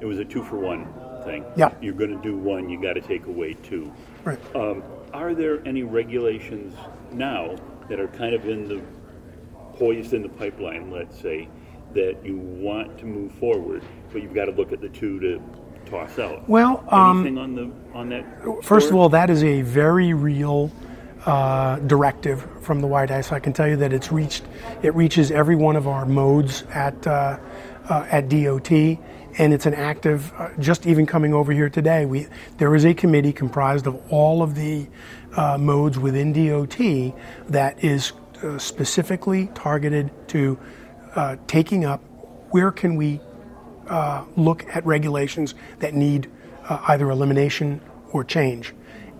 it 0.02 0.06
was 0.06 0.20
a 0.20 0.26
two 0.26 0.44
for 0.44 0.58
one 0.58 0.86
thing. 1.24 1.46
Yeah. 1.56 1.74
You're 1.82 1.94
going 1.94 2.16
to 2.16 2.22
do 2.22 2.36
one, 2.36 2.70
you 2.70 2.82
got 2.82 2.94
to 2.94 3.02
take 3.02 3.26
away 3.28 3.54
two. 3.54 3.92
Right. 4.24 4.40
Um, 4.56 4.84
are 5.14 5.34
there 5.34 5.66
any 5.66 5.84
regulations 5.84 6.76
now 7.12 7.56
that 7.90 8.00
are 8.00 8.08
kind 8.08 8.34
of 8.34 8.48
in 8.48 8.68
the 8.68 8.82
poised 9.78 10.14
in 10.14 10.22
the 10.22 10.30
pipeline, 10.30 10.92
let's 10.92 11.20
say, 11.20 11.48
that 11.94 12.18
you 12.26 12.38
want 12.38 12.98
to 13.00 13.06
move 13.06 13.32
forward, 13.34 13.84
but 14.12 14.22
you've 14.22 14.34
got 14.34 14.46
to 14.46 14.52
look 14.52 14.72
at 14.72 14.82
the 14.82 14.90
two 14.90 15.20
to 15.20 15.42
toss 15.92 16.18
out? 16.18 16.48
Well, 16.50 16.80
anything 16.92 17.38
um, 17.38 17.44
on 17.44 17.56
the 17.56 17.98
on 17.98 18.10
that? 18.10 18.64
First 18.64 18.90
of 18.90 18.96
all, 18.96 19.10
that 19.10 19.30
is 19.30 19.44
a 19.44 19.62
very 19.62 20.14
real 20.14 20.72
uh, 21.26 21.78
directive 21.80 22.48
from 22.62 22.80
the 22.80 22.88
White 22.88 23.10
House. 23.10 23.32
I 23.32 23.40
can 23.40 23.54
tell 23.54 23.68
you 23.68 23.76
that 23.78 23.94
it's 23.94 24.12
reached 24.12 24.44
it 24.82 24.96
reaches 24.96 25.30
every 25.30 25.56
one 25.56 25.76
of 25.76 25.88
our 25.88 26.06
modes 26.06 26.64
at 26.74 27.06
uh, 27.06 27.38
uh, 27.90 28.08
at 28.10 28.30
DOT, 28.30 28.72
and 28.72 29.54
it's 29.54 29.66
an 29.66 29.76
active. 29.76 30.32
Uh, 30.38 30.50
just 30.60 30.88
even 30.88 31.06
coming 31.06 31.34
over 31.34 31.52
here 31.52 31.70
today, 31.70 32.06
we 32.06 32.28
there 32.58 32.74
is 32.74 32.86
a 32.86 32.94
committee 32.94 33.34
comprised 33.34 33.86
of 33.86 34.02
all 34.12 34.42
of 34.42 34.56
the 34.56 34.88
uh, 35.36 35.58
modes 35.58 36.00
within 36.00 36.34
DOT 36.34 37.14
that 37.50 37.84
is 37.84 38.14
uh, 38.44 38.58
specifically 38.58 39.48
targeted 39.54 40.10
to 40.30 40.58
taking 41.46 41.84
up 41.84 42.02
where 42.52 42.72
can 42.72 42.96
we 42.96 43.20
look 44.36 44.66
at 44.76 44.86
regulations 44.86 45.56
that 45.80 45.94
need 45.94 46.30
either 46.88 47.10
elimination 47.10 47.82
or 48.12 48.24
change. 48.24 48.74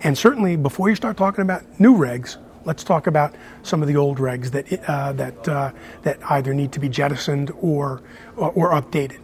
And 0.04 0.18
certainly, 0.18 0.56
before 0.56 0.90
you 0.90 0.96
start 0.96 1.18
talking 1.18 1.44
about 1.44 1.80
new 1.80 1.96
regs, 1.96 2.38
let's 2.66 2.84
talk 2.84 3.08
about 3.08 3.36
some 3.64 3.82
of 3.82 3.88
the 3.88 3.96
old 3.96 4.18
regs 4.18 4.52
that 4.52 4.90
uh, 4.90 5.14
that 5.14 5.48
uh, 5.48 5.72
that 6.04 6.20
either 6.32 6.54
need 6.54 6.72
to 6.72 6.80
be 6.80 6.90
jettisoned 6.90 7.52
or 7.62 8.02
or, 8.36 8.52
or 8.52 8.72
updated. 8.72 9.20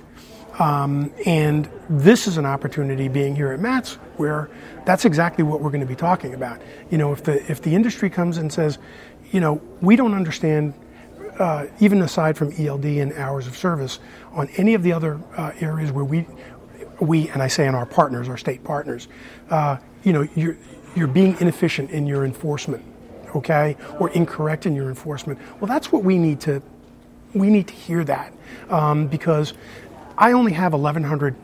Um, 0.59 1.11
and 1.25 1.69
this 1.87 2.27
is 2.27 2.37
an 2.37 2.45
opportunity, 2.45 3.07
being 3.07 3.35
here 3.35 3.51
at 3.51 3.59
MATS, 3.59 3.95
where 4.17 4.49
that's 4.85 5.05
exactly 5.05 5.43
what 5.43 5.61
we're 5.61 5.69
going 5.69 5.81
to 5.81 5.87
be 5.87 5.95
talking 5.95 6.33
about. 6.33 6.61
You 6.89 6.97
know, 6.97 7.11
if 7.11 7.23
the 7.23 7.49
if 7.51 7.61
the 7.61 7.75
industry 7.75 8.09
comes 8.09 8.37
and 8.37 8.51
says, 8.51 8.77
you 9.31 9.39
know, 9.39 9.61
we 9.81 9.95
don't 9.95 10.13
understand. 10.13 10.73
Uh, 11.39 11.67
even 11.79 12.01
aside 12.01 12.35
from 12.35 12.51
ELD 12.57 12.85
and 12.85 13.13
hours 13.13 13.45
of 13.45 13.55
service, 13.55 13.99
on 14.31 14.47
any 14.57 14.73
of 14.73 14.81
the 14.81 14.91
other 14.91 15.19
uh, 15.35 15.51
areas 15.59 15.91
where 15.91 16.05
we, 16.05 16.25
we 16.99 17.29
and 17.29 17.43
I 17.43 17.47
say 17.47 17.67
in 17.67 17.75
our 17.75 17.85
partners, 17.85 18.27
our 18.27 18.37
state 18.37 18.63
partners, 18.63 19.07
uh, 19.51 19.77
you 20.03 20.13
know, 20.13 20.27
you're, 20.35 20.57
you're 20.95 21.07
being 21.07 21.37
inefficient 21.39 21.91
in 21.91 22.07
your 22.07 22.25
enforcement, 22.25 22.83
okay, 23.35 23.77
or 23.99 24.09
incorrect 24.11 24.65
in 24.65 24.75
your 24.75 24.89
enforcement. 24.89 25.39
Well, 25.59 25.67
that's 25.67 25.91
what 25.91 26.03
we 26.03 26.17
need 26.17 26.39
to, 26.41 26.61
we 27.33 27.51
need 27.51 27.67
to 27.67 27.73
hear 27.73 28.03
that 28.05 28.33
um, 28.69 29.07
because 29.07 29.53
I 30.17 30.31
only 30.31 30.53
have 30.53 30.73
1,100 30.73 31.35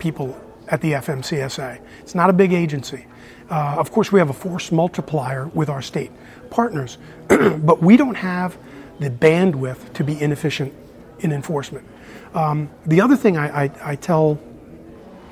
people 0.00 0.36
at 0.66 0.80
the 0.80 0.92
FMCSA. 0.92 1.80
It's 2.00 2.14
not 2.14 2.28
a 2.28 2.32
big 2.32 2.52
agency. 2.52 3.06
Uh, 3.50 3.76
of 3.78 3.92
course, 3.92 4.12
we 4.12 4.18
have 4.18 4.30
a 4.30 4.34
force 4.34 4.70
multiplier 4.72 5.46
with 5.48 5.68
our 5.68 5.80
state 5.80 6.10
partners, 6.50 6.98
but 7.28 7.80
we 7.80 7.96
don't 7.96 8.16
have 8.16 8.58
the 8.98 9.10
bandwidth 9.10 9.92
to 9.94 10.04
be 10.04 10.20
inefficient 10.20 10.72
in 11.20 11.32
enforcement. 11.32 11.86
Um, 12.34 12.70
the 12.86 13.00
other 13.00 13.16
thing 13.16 13.36
I, 13.36 13.64
I, 13.64 13.70
I 13.82 13.96
tell 13.96 14.38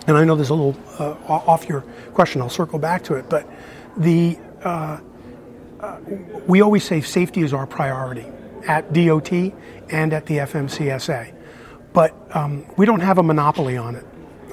and 0.07 0.17
I 0.17 0.25
know 0.25 0.37
there's 0.37 0.51
a 0.51 0.55
little 0.55 0.81
uh, 0.99 1.17
off 1.29 1.69
your 1.69 1.81
question. 2.15 2.41
I'll 2.41 2.49
circle 2.49 2.79
back 2.79 3.03
to 3.05 3.15
it, 3.15 3.29
but 3.29 3.49
the 3.97 4.39
uh, 4.63 5.01
uh, 5.81 5.99
we 6.47 6.63
always 6.63 6.85
say 6.85 7.01
safety 7.01 7.43
is 7.43 7.53
our 7.53 7.67
priority 7.67 8.27
at 8.67 8.93
DOT 8.93 9.33
and 9.91 10.13
at 10.13 10.27
the 10.27 10.39
FMCSA, 10.39 11.35
but 11.93 12.15
um, 12.37 12.65
we 12.77 12.87
don't 12.87 13.01
have 13.01 13.19
a 13.19 13.23
monopoly 13.23 13.77
on 13.77 13.97
it. 13.97 14.07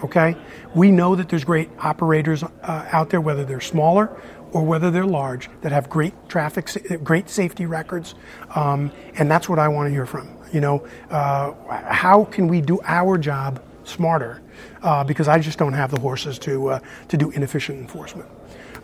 Okay, 0.04 0.36
we 0.76 0.91
know 0.91 1.15
that 1.15 1.30
there's 1.30 1.45
great 1.45 1.69
operators 1.80 2.43
uh, 2.43 2.47
out 2.91 3.10
there, 3.10 3.21
whether 3.21 3.45
they're 3.45 3.62
smaller 3.62 4.19
or 4.53 4.63
whether 4.63 4.91
they're 4.91 5.05
large, 5.05 5.49
that 5.61 5.71
have 5.71 5.89
great 5.89 6.13
traffic, 6.29 6.69
great 7.03 7.29
safety 7.29 7.65
records, 7.65 8.15
um, 8.55 8.91
and 9.15 9.29
that's 9.29 9.49
what 9.49 9.59
I 9.59 9.67
want 9.67 9.87
to 9.87 9.91
hear 9.91 10.05
from. 10.05 10.29
You 10.51 10.61
know, 10.61 10.87
uh, 11.09 11.53
how 11.67 12.25
can 12.25 12.47
we 12.47 12.61
do 12.61 12.79
our 12.83 13.17
job 13.17 13.61
smarter? 13.83 14.43
uh, 14.81 15.03
because 15.03 15.27
I 15.27 15.39
just 15.39 15.57
don't 15.57 15.73
have 15.73 15.91
the 15.91 15.99
horses 15.99 16.37
to, 16.39 16.69
uh, 16.69 16.79
to 17.07 17.17
do 17.17 17.31
inefficient 17.31 17.79
enforcement. 17.79 18.29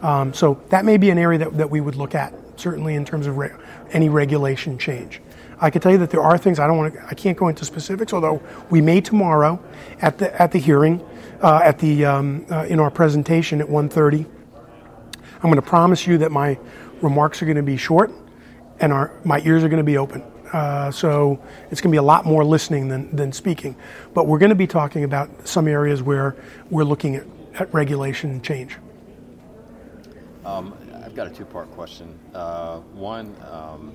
Um, 0.01 0.33
so 0.33 0.61
that 0.69 0.85
may 0.85 0.97
be 0.97 1.09
an 1.09 1.17
area 1.17 1.39
that, 1.39 1.57
that 1.57 1.69
we 1.69 1.81
would 1.81 1.95
look 1.95 2.15
at, 2.15 2.33
certainly 2.55 2.95
in 2.95 3.03
terms 3.03 3.27
of 3.27 3.37
re- 3.37 3.51
any 3.91 4.09
regulation 4.09 4.77
change. 4.77 5.21
I 5.59 5.69
can 5.69 5.81
tell 5.81 5.91
you 5.91 5.97
that 5.97 6.09
there 6.09 6.21
are 6.21 6.37
things 6.37 6.57
I 6.57 6.67
don't 6.67 6.77
want 6.77 6.93
to, 6.93 7.05
I 7.05 7.13
can't 7.13 7.37
go 7.37 7.49
into 7.49 7.65
specifics, 7.65 8.13
although 8.13 8.41
we 8.69 8.79
may 8.79 9.01
tomorrow 9.01 9.61
at 10.01 10.17
the, 10.17 10.41
at 10.41 10.53
the 10.53 10.59
hearing, 10.59 11.05
uh, 11.41 11.59
at 11.63 11.79
the, 11.79 12.05
um, 12.05 12.45
uh, 12.49 12.65
in 12.69 12.79
our 12.79 12.89
presentation 12.89 13.59
at 13.59 13.67
1.30. 13.67 14.25
I'm 15.41 15.49
going 15.49 15.55
to 15.55 15.61
promise 15.61 16.05
you 16.05 16.17
that 16.19 16.31
my 16.31 16.59
remarks 17.01 17.41
are 17.41 17.45
going 17.45 17.57
to 17.57 17.63
be 17.63 17.77
short, 17.77 18.11
and 18.79 18.91
our, 18.91 19.11
my 19.23 19.39
ears 19.41 19.63
are 19.63 19.69
going 19.69 19.77
to 19.77 19.83
be 19.83 19.97
open. 19.97 20.21
Uh, 20.51 20.91
so 20.91 21.39
it's 21.71 21.79
going 21.79 21.91
to 21.91 21.93
be 21.93 21.97
a 21.97 22.01
lot 22.01 22.25
more 22.25 22.43
listening 22.43 22.89
than, 22.89 23.15
than 23.15 23.31
speaking. 23.31 23.75
But 24.13 24.27
we're 24.27 24.39
going 24.39 24.49
to 24.49 24.55
be 24.55 24.67
talking 24.67 25.03
about 25.03 25.47
some 25.47 25.67
areas 25.67 26.01
where 26.03 26.35
we're 26.69 26.83
looking 26.83 27.15
at, 27.15 27.25
at 27.55 27.73
regulation 27.73 28.31
and 28.31 28.43
change. 28.43 28.77
Um, 30.43 30.75
I've 31.05 31.15
got 31.15 31.27
a 31.27 31.29
two 31.29 31.45
part 31.45 31.71
question. 31.71 32.17
Uh, 32.33 32.79
one, 32.79 33.35
um, 33.49 33.91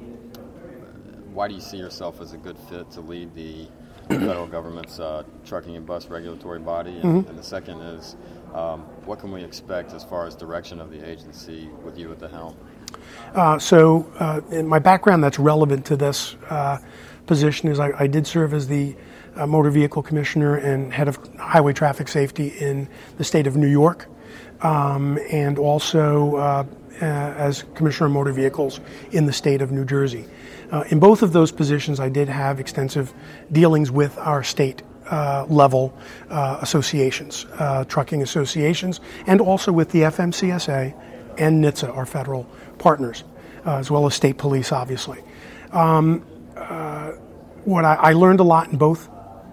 why 1.32 1.48
do 1.48 1.54
you 1.54 1.60
see 1.60 1.76
yourself 1.76 2.20
as 2.20 2.32
a 2.32 2.38
good 2.38 2.56
fit 2.70 2.90
to 2.92 3.00
lead 3.00 3.34
the 3.34 3.66
federal 4.08 4.46
government's 4.46 5.00
uh, 5.00 5.24
trucking 5.44 5.76
and 5.76 5.84
bus 5.84 6.06
regulatory 6.08 6.60
body? 6.60 6.92
And, 6.92 7.04
mm-hmm. 7.04 7.28
and 7.28 7.38
the 7.38 7.42
second 7.42 7.80
is, 7.80 8.16
um, 8.54 8.82
what 9.04 9.18
can 9.18 9.32
we 9.32 9.42
expect 9.42 9.92
as 9.92 10.04
far 10.04 10.26
as 10.26 10.34
direction 10.34 10.80
of 10.80 10.90
the 10.90 11.06
agency 11.06 11.68
with 11.84 11.98
you 11.98 12.10
at 12.12 12.20
the 12.20 12.28
helm? 12.28 12.56
Uh, 13.34 13.58
so, 13.58 14.10
uh, 14.18 14.40
in 14.50 14.66
my 14.66 14.78
background 14.78 15.22
that's 15.22 15.38
relevant 15.38 15.84
to 15.86 15.96
this 15.96 16.36
uh, 16.48 16.78
position 17.26 17.68
is 17.68 17.80
I, 17.80 17.90
I, 17.98 18.06
did 18.06 18.26
serve 18.26 18.54
as 18.54 18.68
the 18.68 18.94
uh, 19.34 19.46
motor 19.46 19.70
vehicle 19.70 20.02
commissioner 20.02 20.56
and 20.56 20.92
head 20.92 21.08
of 21.08 21.18
highway 21.36 21.72
traffic 21.72 22.06
safety 22.06 22.48
in 22.48 22.88
the 23.18 23.24
state 23.24 23.48
of 23.48 23.56
New 23.56 23.68
York, 23.68 24.06
um, 24.60 25.18
and 25.30 25.58
also 25.58 26.36
uh, 26.36 26.64
uh, 27.02 27.04
as 27.04 27.64
commissioner 27.74 28.06
of 28.06 28.12
motor 28.12 28.32
vehicles 28.32 28.80
in 29.10 29.26
the 29.26 29.32
state 29.32 29.62
of 29.62 29.72
New 29.72 29.84
Jersey. 29.84 30.26
in 30.90 31.00
both 31.00 31.22
of 31.22 31.32
those 31.32 31.50
positions, 31.50 31.98
I 31.98 32.08
did 32.08 32.28
have 32.28 32.60
extensive 32.60 33.12
dealings 33.50 33.90
with 33.90 34.16
our 34.18 34.44
state 34.44 34.82
uh, 35.10 35.44
level 35.48 35.96
uh, 36.30 36.58
associations, 36.62 37.46
uh, 37.58 37.84
trucking 37.84 38.22
associations, 38.22 39.00
and 39.26 39.40
also 39.40 39.72
with 39.72 39.90
the 39.90 40.00
FMCSA 40.00 40.94
and 41.38 41.64
NHTSA, 41.64 41.94
our 41.96 42.06
federal 42.06 42.44
partners, 42.78 43.24
uh, 43.66 43.76
as 43.76 43.90
well 43.90 44.06
as 44.06 44.14
state 44.14 44.38
police, 44.38 44.72
obviously. 44.72 45.22
Um, 45.72 46.20
what 47.64 47.84
I, 47.84 47.94
I, 47.94 48.12
learned 48.12 48.40
a 48.40 48.44
lot 48.44 48.70
in 48.70 48.78
both 48.78 49.08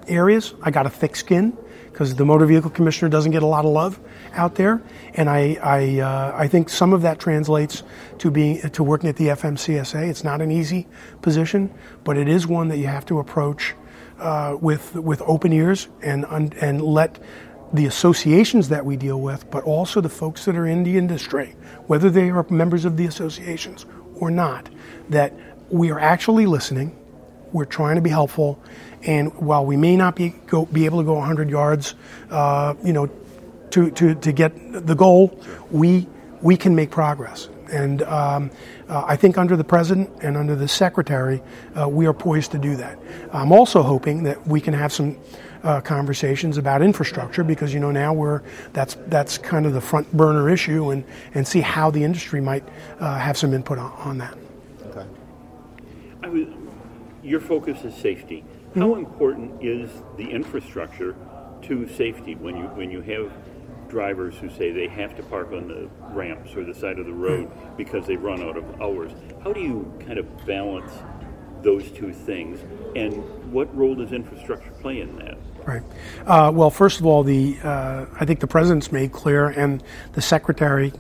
areas. 0.07 0.53
I 0.61 0.71
got 0.71 0.85
a 0.85 0.89
thick 0.89 1.15
skin 1.15 1.57
because 1.91 2.15
the 2.15 2.25
motor 2.25 2.45
vehicle 2.45 2.69
commissioner 2.69 3.09
doesn't 3.09 3.31
get 3.31 3.43
a 3.43 3.47
lot 3.47 3.65
of 3.65 3.71
love 3.71 3.99
out 4.33 4.55
there, 4.55 4.81
and 5.15 5.29
I 5.29 5.57
I, 5.61 5.99
uh, 5.99 6.33
I 6.35 6.47
think 6.47 6.69
some 6.69 6.93
of 6.93 7.01
that 7.01 7.19
translates 7.19 7.83
to 8.19 8.31
being 8.31 8.61
to 8.61 8.83
working 8.83 9.09
at 9.09 9.17
the 9.17 9.27
FMCSA. 9.27 10.09
It's 10.09 10.23
not 10.23 10.41
an 10.41 10.51
easy 10.51 10.87
position, 11.21 11.73
but 12.03 12.17
it 12.17 12.27
is 12.27 12.47
one 12.47 12.69
that 12.69 12.77
you 12.77 12.87
have 12.87 13.05
to 13.07 13.19
approach 13.19 13.75
uh, 14.21 14.55
with 14.61 14.95
with 14.95 15.21
open 15.23 15.51
ears 15.51 15.89
and 16.01 16.25
and 16.25 16.81
let 16.81 17.19
the 17.73 17.85
associations 17.85 18.69
that 18.69 18.85
we 18.85 18.97
deal 18.97 19.19
with, 19.19 19.49
but 19.49 19.63
also 19.63 20.01
the 20.01 20.09
folks 20.09 20.45
that 20.45 20.55
are 20.55 20.67
in 20.67 20.83
the 20.83 20.97
industry, 20.97 21.55
whether 21.87 22.09
they 22.09 22.29
are 22.29 22.45
members 22.49 22.85
of 22.85 22.97
the 22.97 23.05
associations 23.05 23.85
or 24.15 24.29
not, 24.29 24.69
that 25.09 25.33
we 25.69 25.89
are 25.89 25.99
actually 25.99 26.45
listening. 26.45 26.95
We're 27.53 27.65
trying 27.65 27.95
to 27.95 28.01
be 28.01 28.09
helpful, 28.09 28.61
and 29.03 29.33
while 29.35 29.65
we 29.65 29.75
may 29.77 29.95
not 29.95 30.15
be 30.15 30.29
go, 30.29 30.65
be 30.65 30.85
able 30.85 30.99
to 30.99 31.05
go 31.05 31.15
100 31.15 31.49
yards, 31.49 31.95
uh, 32.29 32.75
you 32.83 32.93
know, 32.93 33.09
to, 33.71 33.91
to, 33.91 34.15
to 34.15 34.31
get 34.31 34.53
the 34.85 34.95
goal, 34.95 35.39
we 35.71 36.07
we 36.41 36.57
can 36.57 36.75
make 36.75 36.91
progress. 36.91 37.49
And 37.71 38.01
um, 38.03 38.51
uh, 38.89 39.05
I 39.07 39.15
think 39.15 39.37
under 39.37 39.55
the 39.55 39.63
president 39.63 40.09
and 40.21 40.35
under 40.35 40.55
the 40.55 40.67
secretary, 40.67 41.41
uh, 41.79 41.87
we 41.87 42.05
are 42.05 42.13
poised 42.13 42.51
to 42.51 42.57
do 42.57 42.75
that. 42.75 42.99
I'm 43.31 43.51
also 43.51 43.81
hoping 43.81 44.23
that 44.23 44.45
we 44.45 44.59
can 44.59 44.73
have 44.73 44.91
some 44.91 45.17
uh, 45.63 45.79
conversations 45.81 46.57
about 46.57 46.81
infrastructure 46.81 47.43
because 47.43 47.73
you 47.73 47.79
know 47.79 47.91
now 47.91 48.13
we're 48.13 48.41
that's 48.73 48.97
that's 49.07 49.37
kind 49.37 49.65
of 49.65 49.73
the 49.73 49.81
front 49.81 50.11
burner 50.11 50.49
issue 50.49 50.89
and 50.89 51.03
and 51.33 51.47
see 51.47 51.61
how 51.61 51.91
the 51.91 52.03
industry 52.03 52.41
might 52.41 52.63
uh, 52.99 53.17
have 53.17 53.37
some 53.37 53.53
input 53.53 53.77
on, 53.77 53.91
on 53.93 54.17
that. 54.17 54.37
Okay. 54.87 55.05
Was, 56.27 56.47
your 57.23 57.39
focus 57.39 57.83
is 57.83 57.95
safety. 57.95 58.43
How 58.73 58.81
mm-hmm. 58.81 59.05
important 59.05 59.63
is 59.63 59.91
the 60.17 60.29
infrastructure 60.29 61.15
to 61.63 61.87
safety 61.89 62.35
when 62.35 62.57
you 62.57 62.63
when 62.65 62.89
you 62.89 63.01
have 63.01 63.31
drivers 63.91 64.35
who 64.37 64.49
say 64.49 64.71
they 64.71 64.87
have 64.87 65.15
to 65.17 65.23
park 65.23 65.51
on 65.51 65.67
the 65.67 65.89
ramps 66.15 66.55
or 66.55 66.63
the 66.63 66.73
side 66.73 66.97
of 66.97 67.05
the 67.05 67.13
road 67.13 67.51
because 67.77 68.07
they 68.07 68.15
run 68.15 68.41
out 68.41 68.57
of 68.57 68.81
hours? 68.81 69.11
How 69.43 69.51
do 69.51 69.59
you 69.59 69.93
kind 69.99 70.17
of 70.17 70.45
balance 70.47 70.91
those 71.61 71.91
two 71.91 72.11
things, 72.11 72.59
and 72.95 73.13
what 73.51 73.75
role 73.75 73.93
does 73.93 74.13
infrastructure 74.13 74.71
play 74.81 75.01
in 75.01 75.15
that? 75.17 75.37
Right. 75.65 75.83
Uh, 76.25 76.51
well, 76.51 76.71
first 76.71 76.99
of 76.99 77.05
all, 77.05 77.21
the 77.21 77.59
uh, 77.63 78.05
I 78.19 78.25
think 78.25 78.39
the 78.39 78.47
president's 78.47 78.91
made 78.91 79.11
clear, 79.11 79.49
and 79.49 79.83
the 80.13 80.21
secretary 80.21 80.91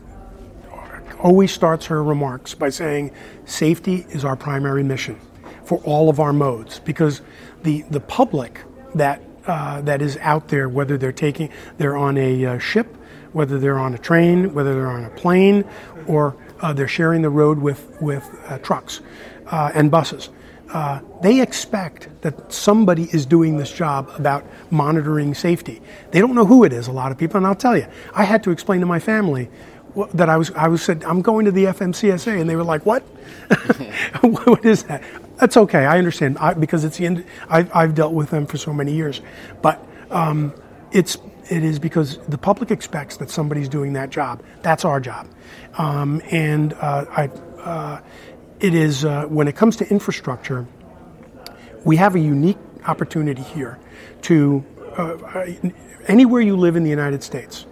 always 1.19 1.51
starts 1.51 1.87
her 1.87 2.03
remarks 2.03 2.53
by 2.53 2.69
saying, 2.69 3.11
"Safety 3.45 4.05
is 4.09 4.23
our 4.23 4.35
primary 4.35 4.83
mission 4.83 5.19
for 5.63 5.79
all 5.79 6.09
of 6.09 6.19
our 6.19 6.33
modes," 6.33 6.79
because 6.79 7.21
the 7.63 7.83
the 7.89 8.01
public 8.01 8.61
that 8.93 9.21
uh, 9.47 9.81
that 9.81 10.01
is 10.01 10.17
out 10.17 10.47
there, 10.49 10.69
whether 10.69 10.97
they're 10.97 11.11
taking 11.11 11.49
they're 11.77 11.97
on 11.97 12.17
a 12.17 12.45
uh, 12.45 12.59
ship, 12.59 12.95
whether 13.33 13.59
they're 13.59 13.79
on 13.79 13.93
a 13.93 13.97
train, 13.97 14.53
whether 14.53 14.73
they're 14.73 14.91
on 14.91 15.05
a 15.05 15.09
plane, 15.09 15.65
or 16.07 16.35
uh, 16.59 16.73
they're 16.73 16.87
sharing 16.87 17.21
the 17.21 17.29
road 17.29 17.59
with 17.59 18.01
with 18.01 18.27
uh, 18.47 18.57
trucks 18.59 19.01
and 19.51 19.91
buses 19.91 20.29
uh, 20.73 21.01
they 21.21 21.41
expect 21.41 22.07
that 22.21 22.51
somebody 22.51 23.03
is 23.11 23.25
doing 23.25 23.57
this 23.57 23.71
job 23.71 24.09
about 24.15 24.45
monitoring 24.69 25.33
safety. 25.33 25.81
They 26.11 26.19
don't 26.19 26.33
know 26.33 26.45
who 26.45 26.63
it 26.63 26.71
is, 26.71 26.87
a 26.87 26.91
lot 26.91 27.11
of 27.11 27.17
people, 27.17 27.37
and 27.37 27.45
I'll 27.45 27.55
tell 27.55 27.77
you, 27.77 27.87
I 28.13 28.23
had 28.23 28.43
to 28.43 28.51
explain 28.51 28.79
to 28.79 28.85
my 28.85 28.99
family 28.99 29.49
that 30.13 30.29
I 30.29 30.37
was, 30.37 30.51
I 30.51 30.69
was 30.69 30.81
said, 30.81 31.03
I'm 31.03 31.21
going 31.21 31.45
to 31.45 31.51
the 31.51 31.65
FMCSA, 31.65 32.39
and 32.39 32.49
they 32.49 32.55
were 32.55 32.63
like, 32.63 32.85
what? 32.85 33.01
what 34.21 34.63
is 34.63 34.83
that? 34.83 35.03
That's 35.41 35.57
okay, 35.57 35.85
I 35.85 35.97
understand, 35.97 36.37
I, 36.37 36.53
because 36.53 36.83
it's 36.83 36.97
the 36.97 37.07
end, 37.07 37.25
I've, 37.49 37.75
I've, 37.75 37.95
dealt 37.95 38.13
with 38.13 38.29
them 38.29 38.45
for 38.45 38.57
so 38.57 38.71
many 38.71 38.93
years. 38.93 39.21
But 39.63 39.83
um, 40.11 40.53
it's, 40.91 41.17
it 41.49 41.63
is 41.63 41.79
because 41.79 42.19
the 42.27 42.37
public 42.37 42.69
expects 42.69 43.17
that 43.17 43.31
somebody's 43.31 43.67
doing 43.67 43.93
that 43.93 44.11
job. 44.11 44.43
That's 44.61 44.85
our 44.85 44.99
job. 44.99 45.27
Um, 45.79 46.21
and 46.29 46.73
uh, 46.73 47.05
I, 47.09 47.27
uh, 47.59 48.01
it 48.59 48.75
is 48.75 49.03
uh, 49.03 49.25
when 49.25 49.47
it 49.47 49.55
comes 49.55 49.77
to 49.77 49.89
infrastructure, 49.89 50.67
we 51.85 51.95
have 51.95 52.13
a 52.13 52.19
unique 52.19 52.59
opportunity 52.85 53.41
here 53.41 53.79
to 54.21 54.63
uh, 54.95 55.47
anywhere 56.05 56.41
you 56.41 56.55
live 56.55 56.75
in 56.75 56.83
the 56.83 56.91
United 56.91 57.23
States, 57.23 57.65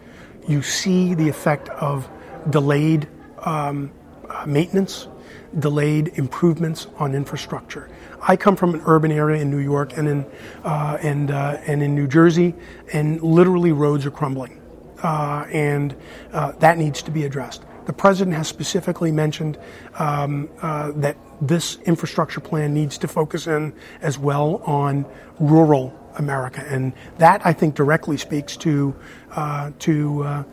you 0.47 0.63
see 0.63 1.13
the 1.13 1.29
effect 1.29 1.69
of 1.69 2.09
delayed 2.49 3.07
um, 3.43 3.91
uh, 4.27 4.47
maintenance, 4.47 5.07
delayed 5.57 6.09
improvements 6.15 6.87
on 6.97 7.15
infrastructure. 7.15 7.89
I 8.21 8.35
come 8.35 8.55
from 8.55 8.75
an 8.75 8.81
urban 8.85 9.11
area 9.11 9.41
in 9.41 9.49
New 9.49 9.59
York 9.59 9.97
and 9.97 10.07
in 10.07 10.25
uh, 10.63 10.97
and 11.01 11.31
uh, 11.31 11.57
and 11.65 11.81
in 11.81 11.95
New 11.95 12.07
Jersey, 12.07 12.53
and 12.93 13.21
literally 13.21 13.71
roads 13.71 14.05
are 14.05 14.11
crumbling, 14.11 14.61
uh, 15.01 15.45
and 15.51 15.95
uh, 16.33 16.51
that 16.53 16.77
needs 16.77 17.01
to 17.03 17.11
be 17.11 17.23
addressed. 17.23 17.63
The 17.85 17.93
president 17.93 18.35
has 18.35 18.47
specifically 18.47 19.11
mentioned 19.11 19.57
um, 19.95 20.49
uh, 20.61 20.91
that 20.97 21.17
this 21.41 21.77
infrastructure 21.85 22.41
plan 22.41 22.73
needs 22.73 22.97
to 22.99 23.07
focus 23.07 23.47
in 23.47 23.73
as 24.01 24.19
well 24.19 24.61
on 24.65 25.05
rural 25.39 25.97
America, 26.17 26.63
and 26.67 26.93
that 27.17 27.41
I 27.45 27.53
think 27.53 27.75
directly 27.75 28.17
speaks 28.17 28.57
to 28.57 28.95
uh, 29.31 29.71
to 29.79 30.45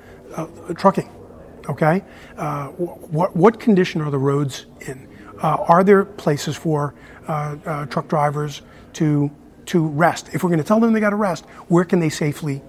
trucking. 0.77 1.16
Okay, 1.69 2.05
uh, 2.37 2.69
what 2.69 3.35
what 3.37 3.61
condition 3.61 4.01
are 4.01 4.11
the 4.11 4.19
roads 4.19 4.67
in? 4.81 5.09
Uh, 5.43 5.57
are 5.69 5.85
there 5.85 6.05
places 6.05 6.57
for 6.57 6.95
truck 7.91 8.09
drivers 8.09 8.63
to 8.95 9.31
to 9.67 9.87
rest? 9.87 10.31
If 10.33 10.43
we're 10.43 10.51
going 10.51 10.63
to 10.63 10.65
tell 10.65 10.81
them 10.81 10.93
they 10.93 11.01
got 11.01 11.11
to 11.11 11.17
rest, 11.17 11.45
where 11.69 11.85
can 11.85 12.01
they 12.01 12.09
safely 12.09 12.63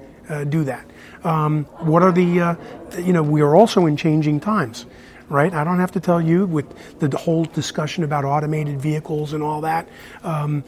do 0.49 0.63
that? 0.65 0.86
Um, 1.23 1.65
what 1.79 2.03
are 2.03 2.12
the, 2.12 2.39
uh, 2.39 2.55
you 2.97 3.13
know, 3.13 3.23
we 3.23 3.41
are 3.41 3.55
also 3.55 3.86
in 3.86 3.97
changing 3.97 4.39
times, 4.39 4.86
right? 5.29 5.53
I 5.53 5.63
don't 5.63 5.79
have 5.79 5.91
to 5.93 5.99
tell 5.99 6.21
you 6.21 6.45
with 6.45 7.00
the 7.00 7.15
whole 7.17 7.45
discussion 7.45 8.04
about 8.04 8.25
automated 8.25 8.79
vehicles 8.81 9.33
and 9.33 9.41
all 9.41 9.62
that. 9.62 9.87
Um, 10.23 10.63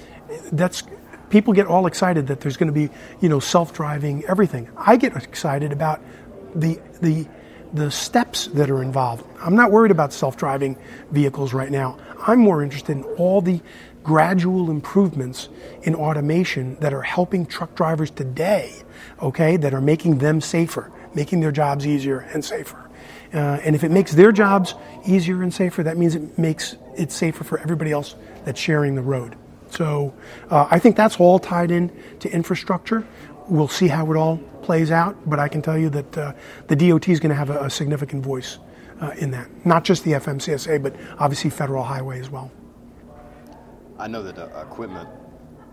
that's 0.51 0.83
people 1.29 1.53
get 1.53 1.67
all 1.67 1.85
excited 1.87 2.27
that 2.27 2.41
there's 2.41 2.57
going 2.57 2.67
to 2.67 2.73
be, 2.73 2.89
you 3.21 3.29
know, 3.29 3.39
self-driving 3.39 4.25
everything. 4.25 4.69
I 4.75 4.97
get 4.97 5.15
excited 5.15 5.71
about 5.71 6.01
the 6.55 6.79
the 7.01 7.27
the 7.73 7.91
steps 7.91 8.47
that 8.47 8.69
are 8.69 8.81
involved. 8.81 9.25
I'm 9.41 9.55
not 9.55 9.71
worried 9.71 9.91
about 9.91 10.13
self-driving 10.13 10.77
vehicles 11.11 11.53
right 11.53 11.71
now. 11.71 11.97
I'm 12.25 12.39
more 12.39 12.63
interested 12.63 12.97
in 12.97 13.03
all 13.03 13.41
the 13.41 13.61
gradual 14.03 14.71
improvements 14.71 15.49
in 15.83 15.93
automation 15.95 16.75
that 16.79 16.93
are 16.93 17.01
helping 17.01 17.45
truck 17.45 17.75
drivers 17.75 18.09
today, 18.09 18.73
okay, 19.21 19.57
that 19.57 19.73
are 19.73 19.81
making 19.81 20.17
them 20.17 20.41
safer, 20.41 20.91
making 21.13 21.41
their 21.41 21.51
jobs 21.51 21.85
easier 21.85 22.19
and 22.33 22.43
safer. 22.43 22.89
Uh, 23.33 23.59
and 23.63 23.75
if 23.75 23.83
it 23.83 23.91
makes 23.91 24.13
their 24.13 24.31
jobs 24.31 24.73
easier 25.05 25.43
and 25.43 25.53
safer, 25.53 25.83
that 25.83 25.97
means 25.97 26.15
it 26.15 26.37
makes 26.37 26.75
it 26.97 27.11
safer 27.11 27.43
for 27.43 27.59
everybody 27.59 27.91
else 27.91 28.15
that's 28.45 28.59
sharing 28.59 28.95
the 28.95 29.01
road. 29.01 29.35
So 29.69 30.13
uh, 30.49 30.67
I 30.71 30.79
think 30.79 30.95
that's 30.95 31.19
all 31.19 31.37
tied 31.37 31.69
in 31.69 31.91
to 32.21 32.31
infrastructure. 32.31 33.05
We'll 33.49 33.67
see 33.67 33.87
how 33.87 34.11
it 34.11 34.17
all 34.17 34.37
plays 34.61 34.91
out, 34.91 35.17
but 35.29 35.39
I 35.39 35.47
can 35.47 35.61
tell 35.61 35.77
you 35.77 35.89
that 35.89 36.17
uh, 36.17 36.33
the 36.67 36.75
DOT 36.75 37.09
is 37.09 37.19
going 37.19 37.31
to 37.31 37.35
have 37.35 37.49
a, 37.49 37.65
a 37.65 37.69
significant 37.69 38.23
voice 38.23 38.59
uh, 39.01 39.11
in 39.17 39.31
that. 39.31 39.49
Not 39.65 39.83
just 39.83 40.03
the 40.03 40.11
FMCSA, 40.11 40.81
but 40.83 40.95
obviously 41.17 41.49
federal 41.49 41.83
highway 41.83 42.19
as 42.19 42.29
well. 42.29 42.51
I 43.97 44.07
know 44.07 44.23
that 44.23 44.37
uh, 44.37 44.61
equipment 44.61 45.09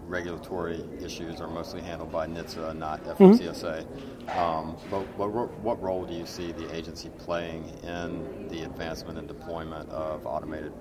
regulatory 0.06 0.84
issues 1.02 1.40
are 1.40 1.48
mostly 1.48 1.80
handled 1.82 2.12
by 2.12 2.26
NHTSA, 2.26 2.76
not 2.76 3.02
Mm-hmm. 3.04 3.24
FMCSA. 3.24 4.36
Um, 4.36 4.76
but 4.90 5.00
what, 5.18 5.50
what 5.60 5.82
role 5.82 6.04
do 6.04 6.14
you 6.14 6.26
see 6.26 6.52
the 6.52 6.72
agency 6.74 7.10
playing 7.18 7.64
in 7.82 8.48
the 8.48 8.62
advancement 8.62 9.18
and 9.18 9.28
deployment 9.28 9.88
of 9.90 10.26
automated 10.26 10.72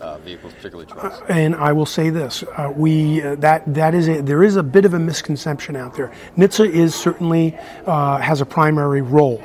uh, 0.00 0.18
vehicles, 0.18 0.52
particularly 0.54 0.90
trucks? 0.90 1.20
And 1.28 1.54
I 1.54 1.72
will 1.72 1.86
say 1.86 2.10
this: 2.10 2.42
uh, 2.42 2.72
we 2.74 3.22
uh, 3.22 3.34
that 3.36 3.62
that 3.74 3.94
is 3.94 4.08
a, 4.08 4.20
there 4.22 4.42
is 4.42 4.56
a 4.56 4.62
bit 4.62 4.84
of 4.84 4.94
a 4.94 4.98
misconception 4.98 5.76
out 5.76 5.94
there. 5.94 6.12
NHTSA 6.36 6.70
is 6.70 6.94
certainly 6.94 7.56
uh, 7.86 8.18
has 8.18 8.40
a 8.40 8.46
primary 8.46 9.02
role, 9.02 9.42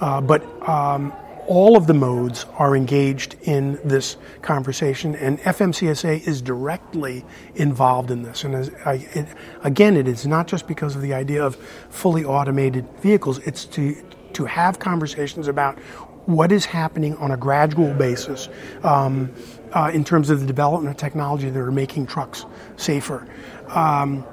uh, 0.00 0.20
but 0.20 0.42
um, 0.68 1.12
all 1.46 1.76
of 1.76 1.86
the 1.86 1.94
modes 1.94 2.46
are 2.58 2.76
engaged 2.76 3.34
in 3.42 3.78
this 3.84 4.16
conversation, 4.40 5.16
and 5.16 5.38
FMCSA 5.40 6.26
is 6.26 6.40
directly 6.40 7.24
involved 7.56 8.10
in 8.10 8.22
this. 8.22 8.44
And 8.44 8.54
as 8.54 8.70
I, 8.84 9.06
it, 9.14 9.26
again, 9.64 9.96
it 9.96 10.06
is 10.06 10.26
not 10.26 10.46
just 10.46 10.68
because 10.68 10.94
of 10.94 11.02
the 11.02 11.12
idea 11.12 11.44
of 11.44 11.56
fully 11.90 12.24
automated 12.24 12.86
vehicles; 13.00 13.38
it's 13.40 13.64
to 13.66 13.96
to 14.32 14.44
have 14.44 14.78
conversations 14.78 15.48
about 15.48 15.78
what 16.26 16.52
is 16.52 16.64
happening 16.64 17.16
on 17.16 17.32
a 17.32 17.36
gradual 17.36 17.92
basis 17.94 18.48
um, 18.84 19.32
uh, 19.72 19.90
in 19.92 20.04
terms 20.04 20.30
of 20.30 20.40
the 20.40 20.46
development 20.46 20.94
of 20.94 20.96
technology 20.96 21.48
that 21.50 21.58
are 21.58 21.72
making 21.72 22.06
trucks 22.06 22.44
safer. 22.76 23.26
Um, 23.68 24.24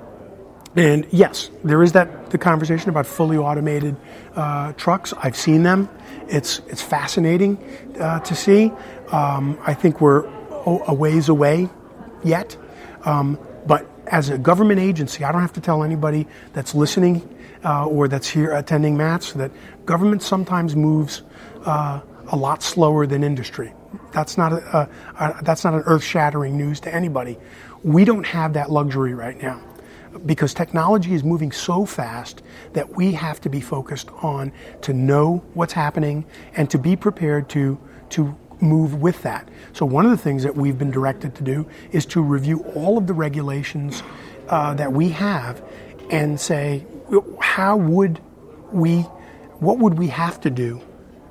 and 0.76 1.08
yes, 1.12 1.50
there 1.64 1.82
is 1.82 1.94
that 1.94 2.30
the 2.30 2.38
conversation 2.38 2.90
about 2.90 3.08
fully 3.08 3.38
automated 3.38 3.96
uh, 4.36 4.74
trucks. 4.74 5.14
I've 5.18 5.36
seen 5.36 5.64
them. 5.64 5.90
It's 6.28 6.60
it's 6.68 6.82
fascinating 6.82 7.58
uh, 8.00 8.20
to 8.20 8.36
see. 8.36 8.72
Um, 9.12 9.58
I 9.66 9.74
think 9.74 10.02
we're 10.02 10.26
a 10.66 10.94
ways 10.94 11.30
away 11.30 11.70
yet, 12.24 12.58
um, 13.06 13.40
but 13.66 13.90
as 14.08 14.30
a 14.30 14.38
government 14.38 14.80
agency, 14.80 15.24
I 15.24 15.32
don't 15.32 15.42
have 15.42 15.54
to 15.54 15.62
tell 15.62 15.84
anybody 15.84 16.28
that's 16.54 16.76
listening 16.76 17.28
uh, 17.64 17.88
or 17.88 18.08
that's 18.08 18.28
here 18.28 18.52
attending 18.52 18.98
MATS 18.98 19.34
that 19.34 19.52
government 19.86 20.22
sometimes 20.22 20.76
moves 20.76 21.24
uh, 21.66 22.02
a 22.28 22.36
lot 22.36 22.62
slower 22.62 23.08
than 23.08 23.24
industry. 23.24 23.74
That's 24.12 24.38
not 24.38 24.54
a, 24.54 24.78
a, 24.78 24.90
a 25.20 25.44
that's 25.44 25.64
not 25.64 25.74
an 25.74 25.84
earth-shattering 25.86 26.58
news 26.58 26.80
to 26.82 26.94
anybody. 26.94 27.38
We 27.84 28.06
don't 28.06 28.26
have 28.26 28.54
that 28.54 28.72
luxury 28.72 29.14
right 29.14 29.42
now 29.42 29.62
because 30.26 30.54
technology 30.54 31.14
is 31.14 31.24
moving 31.24 31.52
so 31.52 31.86
fast 31.86 32.42
that 32.74 32.96
we 32.96 33.12
have 33.14 33.40
to 33.42 33.50
be 33.50 33.62
focused 33.62 34.10
on 34.22 34.52
to 34.82 34.94
know 34.94 35.44
what's 35.54 35.74
happening 35.74 36.26
and 36.56 36.70
to 36.72 36.78
be 36.78 36.96
prepared 36.96 37.50
to 37.50 37.80
to 38.10 38.36
move 38.60 38.96
with 38.96 39.22
that. 39.24 39.48
So 39.74 39.86
one 39.86 40.06
of 40.06 40.12
the 40.12 40.18
things 40.18 40.44
that 40.44 40.56
we've 40.56 40.78
been 40.78 40.92
directed 40.92 41.36
to 41.36 41.44
do 41.44 41.68
is 41.92 42.06
to 42.08 42.22
review 42.22 42.64
all 42.76 42.98
of 42.98 43.06
the 43.06 43.14
regulations 43.14 44.02
uh, 44.50 44.74
that 44.76 44.92
we 44.94 45.10
have 45.10 45.64
and 46.10 46.40
say 46.40 46.86
how 47.40 47.78
would 47.78 48.20
we 48.72 49.02
what 49.60 49.80
would 49.80 49.98
we 49.98 50.08
have 50.08 50.40
to 50.42 50.50
do 50.50 50.82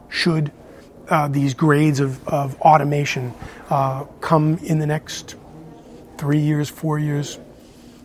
should 0.08 0.52
uh, 1.08 1.28
these 1.28 1.54
grades 1.54 2.00
of, 2.00 2.26
of 2.28 2.60
automation 2.60 3.32
uh, 3.70 4.04
come 4.20 4.58
in 4.58 4.78
the 4.78 4.86
next 4.86 5.36
three 6.18 6.38
years, 6.38 6.68
four 6.68 6.98
years, 6.98 7.38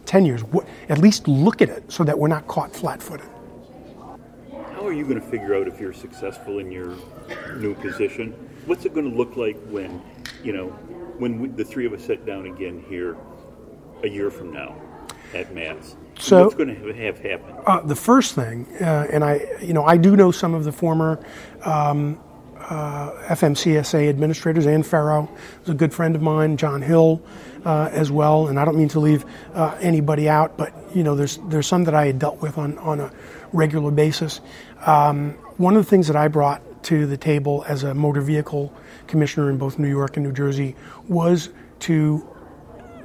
10 0.05 0.25
years. 0.25 0.43
What, 0.43 0.67
at 0.89 0.97
least 0.97 1.27
look 1.27 1.61
at 1.61 1.69
it 1.69 1.91
so 1.91 2.03
that 2.03 2.17
we're 2.17 2.27
not 2.27 2.47
caught 2.47 2.75
flat 2.75 3.01
footed. 3.01 3.27
How 4.73 4.85
are 4.85 4.93
you 4.93 5.03
going 5.03 5.19
to 5.19 5.27
figure 5.27 5.55
out 5.55 5.67
if 5.67 5.79
you're 5.79 5.93
successful 5.93 6.59
in 6.59 6.71
your 6.71 6.95
new 7.55 7.75
position? 7.75 8.31
What's 8.65 8.85
it 8.85 8.93
going 8.93 9.09
to 9.09 9.15
look 9.15 9.35
like 9.35 9.57
when, 9.67 10.01
you 10.43 10.53
know, 10.53 10.67
when 11.17 11.39
we, 11.39 11.47
the 11.49 11.65
three 11.65 11.85
of 11.85 11.93
us 11.93 12.03
sit 12.03 12.25
down 12.25 12.47
again 12.47 12.83
here 12.89 13.15
a 14.03 14.07
year 14.07 14.29
from 14.29 14.51
now 14.51 14.75
at 15.33 15.53
MATS? 15.53 15.95
So- 16.19 16.43
what's 16.43 16.55
going 16.55 16.75
to 16.75 16.87
have, 16.87 16.95
have 16.95 17.19
happen? 17.19 17.55
Uh, 17.65 17.81
the 17.81 17.95
first 17.95 18.35
thing, 18.35 18.67
uh, 18.81 19.07
and 19.11 19.23
I, 19.23 19.45
you 19.61 19.73
know, 19.73 19.85
I 19.85 19.97
do 19.97 20.15
know 20.15 20.31
some 20.31 20.53
of 20.53 20.63
the 20.63 20.71
former 20.71 21.23
um, 21.63 22.19
uh, 22.71 23.11
FMCSA 23.27 24.07
administrators. 24.07 24.65
Anne 24.65 24.83
Ferro 24.83 25.29
is 25.63 25.69
a 25.69 25.73
good 25.73 25.93
friend 25.93 26.15
of 26.15 26.21
mine. 26.21 26.55
John 26.55 26.81
Hill, 26.81 27.21
uh, 27.65 27.89
as 27.91 28.09
well. 28.09 28.47
And 28.47 28.57
I 28.57 28.63
don't 28.63 28.77
mean 28.77 28.87
to 28.89 28.99
leave 29.01 29.25
uh, 29.53 29.77
anybody 29.81 30.29
out, 30.29 30.57
but 30.57 30.73
you 30.95 31.03
know, 31.03 31.15
there's 31.15 31.37
there's 31.49 31.67
some 31.67 31.83
that 31.83 31.93
I 31.93 32.05
had 32.05 32.17
dealt 32.17 32.41
with 32.41 32.57
on 32.57 32.77
on 32.77 33.01
a 33.01 33.11
regular 33.51 33.91
basis. 33.91 34.39
Um, 34.85 35.31
one 35.57 35.75
of 35.75 35.83
the 35.83 35.89
things 35.89 36.07
that 36.07 36.15
I 36.15 36.29
brought 36.29 36.61
to 36.83 37.05
the 37.05 37.17
table 37.17 37.65
as 37.67 37.83
a 37.83 37.93
motor 37.93 38.21
vehicle 38.21 38.73
commissioner 39.07 39.49
in 39.49 39.57
both 39.57 39.77
New 39.77 39.89
York 39.89 40.15
and 40.15 40.25
New 40.25 40.31
Jersey 40.31 40.75
was 41.09 41.49
to 41.81 42.25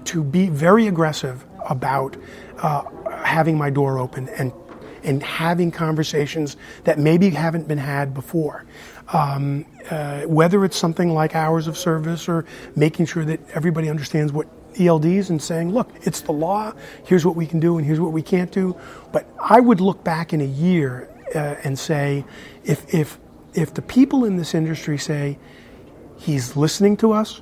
to 0.05 0.23
be 0.23 0.49
very 0.49 0.87
aggressive 0.87 1.45
about 1.69 2.17
uh, 2.59 2.85
having 3.25 3.59
my 3.59 3.71
door 3.71 3.99
open 3.99 4.29
and 4.29 4.53
and 5.07 5.23
having 5.23 5.71
conversations 5.71 6.57
that 6.85 6.99
maybe 6.99 7.31
haven't 7.31 7.69
been 7.69 7.79
had 7.79 8.13
before. 8.13 8.65
Um, 9.13 9.65
uh, 9.91 10.23
whether 10.23 10.65
it's 10.65 10.77
something 10.77 11.15
like 11.15 11.37
hours 11.37 11.69
of 11.69 11.79
service 11.79 12.29
or 12.29 12.45
making 12.75 13.07
sure 13.07 13.25
that 13.25 13.41
everybody 13.51 13.89
understands 13.89 14.33
what 14.33 14.49
ELDs 14.75 15.31
and 15.31 15.41
saying, 15.41 15.71
look, 15.71 15.91
it's 16.03 16.21
the 16.23 16.33
law, 16.33 16.73
here's 17.05 17.25
what 17.25 17.37
we 17.37 17.47
can 17.47 17.61
do 17.61 17.79
and 17.79 17.87
here's 17.87 18.01
what 18.01 18.13
we 18.13 18.23
can't 18.23 18.51
do. 18.51 18.77
But 19.13 19.27
I 19.41 19.61
would 19.61 19.81
look 19.81 20.03
back 20.03 20.33
in 20.33 20.41
a 20.41 20.47
year 20.47 21.09
uh, 21.35 21.55
and 21.63 21.79
say, 21.79 22.25
if, 22.65 22.93
if, 22.93 23.19
if 23.55 23.75
the 23.75 23.83
people 23.83 24.25
in 24.25 24.37
this 24.37 24.55
industry 24.55 24.99
say, 24.99 25.39
he's 26.19 26.57
listening 26.57 26.97
to 26.99 27.13
us, 27.13 27.41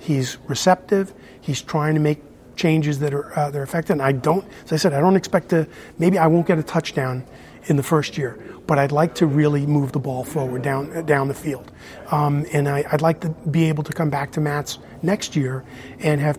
he's 0.00 0.38
receptive, 0.48 1.14
he's 1.40 1.62
trying 1.62 1.94
to 1.94 2.00
make 2.00 2.20
changes 2.56 3.00
that 3.00 3.12
are 3.12 3.36
uh, 3.38 3.50
that 3.50 3.58
are 3.58 3.62
effective. 3.62 3.94
And 3.94 4.02
I 4.02 4.12
don't, 4.12 4.44
as 4.64 4.72
I 4.72 4.76
said, 4.76 4.92
I 4.92 5.00
don't 5.00 5.16
expect 5.16 5.48
to. 5.50 5.66
Maybe 5.98 6.18
I 6.18 6.26
won't 6.26 6.46
get 6.46 6.58
a 6.58 6.62
touchdown 6.62 7.26
in 7.66 7.76
the 7.76 7.82
first 7.82 8.18
year, 8.18 8.38
but 8.66 8.78
I'd 8.78 8.92
like 8.92 9.14
to 9.16 9.26
really 9.26 9.66
move 9.66 9.92
the 9.92 9.98
ball 9.98 10.24
forward 10.24 10.62
down 10.62 11.06
down 11.06 11.28
the 11.28 11.34
field. 11.34 11.70
Um, 12.10 12.46
and 12.52 12.68
I, 12.68 12.84
I'd 12.90 13.02
like 13.02 13.20
to 13.20 13.30
be 13.50 13.64
able 13.64 13.84
to 13.84 13.92
come 13.92 14.10
back 14.10 14.32
to 14.32 14.40
MATS 14.40 14.78
next 15.02 15.36
year 15.36 15.64
and 16.00 16.20
have 16.20 16.38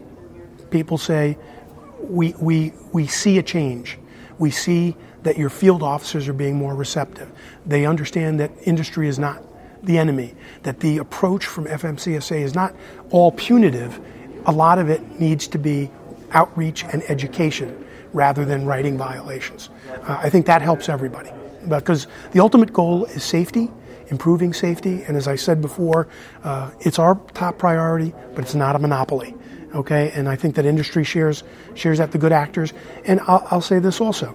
people 0.69 0.97
say, 0.97 1.37
we 1.99 2.33
we 2.39 2.73
we 2.91 3.07
see 3.07 3.37
a 3.37 3.43
change. 3.43 3.97
We 4.37 4.51
see 4.51 4.95
that 5.23 5.37
your 5.37 5.49
field 5.49 5.81
officers 5.81 6.27
are 6.27 6.33
being 6.33 6.55
more 6.55 6.75
receptive. 6.75 7.31
They 7.65 7.85
understand 7.85 8.39
that 8.39 8.51
industry 8.63 9.07
is 9.07 9.17
not 9.17 9.41
the 9.83 9.97
enemy. 9.97 10.35
That 10.63 10.79
the 10.81 10.97
approach 10.97 11.45
from 11.45 11.65
FMCSA 11.65 12.41
is 12.41 12.53
not 12.53 12.75
all 13.09 13.31
punitive. 13.31 13.99
A 14.45 14.51
lot 14.51 14.77
of 14.77 14.89
it 14.89 15.19
needs 15.19 15.47
to 15.47 15.57
be 15.57 15.89
outreach 16.31 16.83
and 16.83 17.01
education 17.03 17.84
rather 18.15 18.45
than 18.45 18.65
writing 18.65 18.97
violations. 18.97 19.69
Uh, 19.89 20.19
I 20.23 20.29
think 20.29 20.45
that 20.45 20.61
helps 20.61 20.87
everybody 20.87 21.29
because 21.67 22.07
the 22.31 22.39
ultimate 22.39 22.71
goal 22.71 23.05
is 23.05 23.23
safety, 23.23 23.69
improving 24.07 24.53
safety, 24.53 25.03
and 25.03 25.17
as 25.17 25.27
I 25.27 25.35
said 25.35 25.61
before, 25.61 26.07
uh, 26.43 26.71
it's 26.79 26.97
our 26.97 27.15
top 27.33 27.57
priority, 27.57 28.13
but 28.33 28.45
it's 28.45 28.55
not 28.55 28.75
a 28.75 28.79
monopoly. 28.79 29.35
Okay, 29.73 30.11
and 30.15 30.29
I 30.29 30.37
think 30.37 30.55
that 30.55 30.65
industry 30.65 31.03
shares 31.03 31.43
shares 31.73 31.97
that 31.97 32.11
the 32.13 32.17
good 32.17 32.31
actors. 32.31 32.71
And 33.03 33.19
I'll, 33.27 33.45
I'll 33.51 33.61
say 33.61 33.79
this 33.79 33.99
also: 33.99 34.33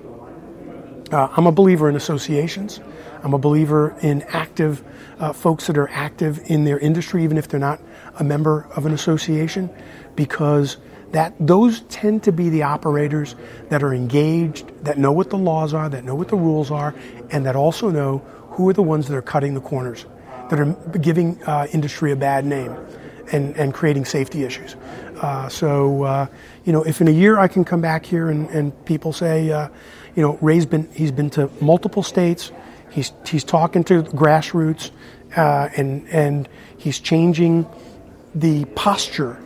uh, 1.10 1.28
I'm 1.34 1.46
a 1.46 1.52
believer 1.52 1.88
in 1.88 1.96
associations. 1.96 2.80
I'm 3.22 3.32
a 3.32 3.38
believer 3.38 3.96
in 4.02 4.22
active 4.28 4.84
uh, 5.18 5.32
folks 5.32 5.66
that 5.68 5.78
are 5.78 5.88
active 5.90 6.42
in 6.46 6.64
their 6.64 6.78
industry, 6.78 7.24
even 7.24 7.38
if 7.38 7.48
they're 7.48 7.60
not 7.60 7.80
a 8.18 8.24
member 8.24 8.66
of 8.76 8.84
an 8.84 8.92
association, 8.92 9.70
because 10.16 10.76
that 11.12 11.34
those 11.40 11.80
tend 11.82 12.22
to 12.24 12.32
be 12.32 12.48
the 12.48 12.62
operators 12.62 13.34
that 13.68 13.82
are 13.82 13.92
engaged, 13.92 14.70
that 14.84 14.98
know 14.98 15.12
what 15.12 15.30
the 15.30 15.38
laws 15.38 15.74
are, 15.74 15.88
that 15.88 16.04
know 16.04 16.14
what 16.14 16.28
the 16.28 16.36
rules 16.36 16.70
are, 16.70 16.94
and 17.30 17.46
that 17.46 17.56
also 17.56 17.90
know 17.90 18.18
who 18.50 18.68
are 18.68 18.72
the 18.72 18.82
ones 18.82 19.08
that 19.08 19.16
are 19.16 19.22
cutting 19.22 19.54
the 19.54 19.60
corners, 19.60 20.06
that 20.50 20.60
are 20.60 20.72
giving 20.98 21.42
uh, 21.44 21.66
industry 21.72 22.12
a 22.12 22.16
bad 22.16 22.44
name, 22.44 22.76
and, 23.32 23.56
and 23.56 23.74
creating 23.74 24.04
safety 24.04 24.44
issues. 24.44 24.76
Uh, 25.20 25.48
so, 25.48 26.04
uh, 26.04 26.26
you 26.64 26.72
know, 26.72 26.82
if 26.82 27.00
in 27.00 27.08
a 27.08 27.12
year 27.12 27.38
I 27.38 27.48
can 27.48 27.64
come 27.64 27.80
back 27.80 28.06
here 28.06 28.28
and, 28.28 28.48
and 28.50 28.84
people 28.84 29.12
say, 29.12 29.50
uh, 29.50 29.68
you 30.14 30.22
know, 30.22 30.38
Ray's 30.40 30.66
been 30.66 30.90
he's 30.92 31.12
been 31.12 31.30
to 31.30 31.50
multiple 31.60 32.02
states, 32.02 32.50
he's 32.90 33.12
he's 33.26 33.44
talking 33.44 33.84
to 33.84 34.02
grassroots, 34.02 34.90
uh, 35.36 35.68
and 35.76 36.08
and 36.08 36.48
he's 36.78 36.98
changing 36.98 37.66
the 38.34 38.64
posture 38.76 39.38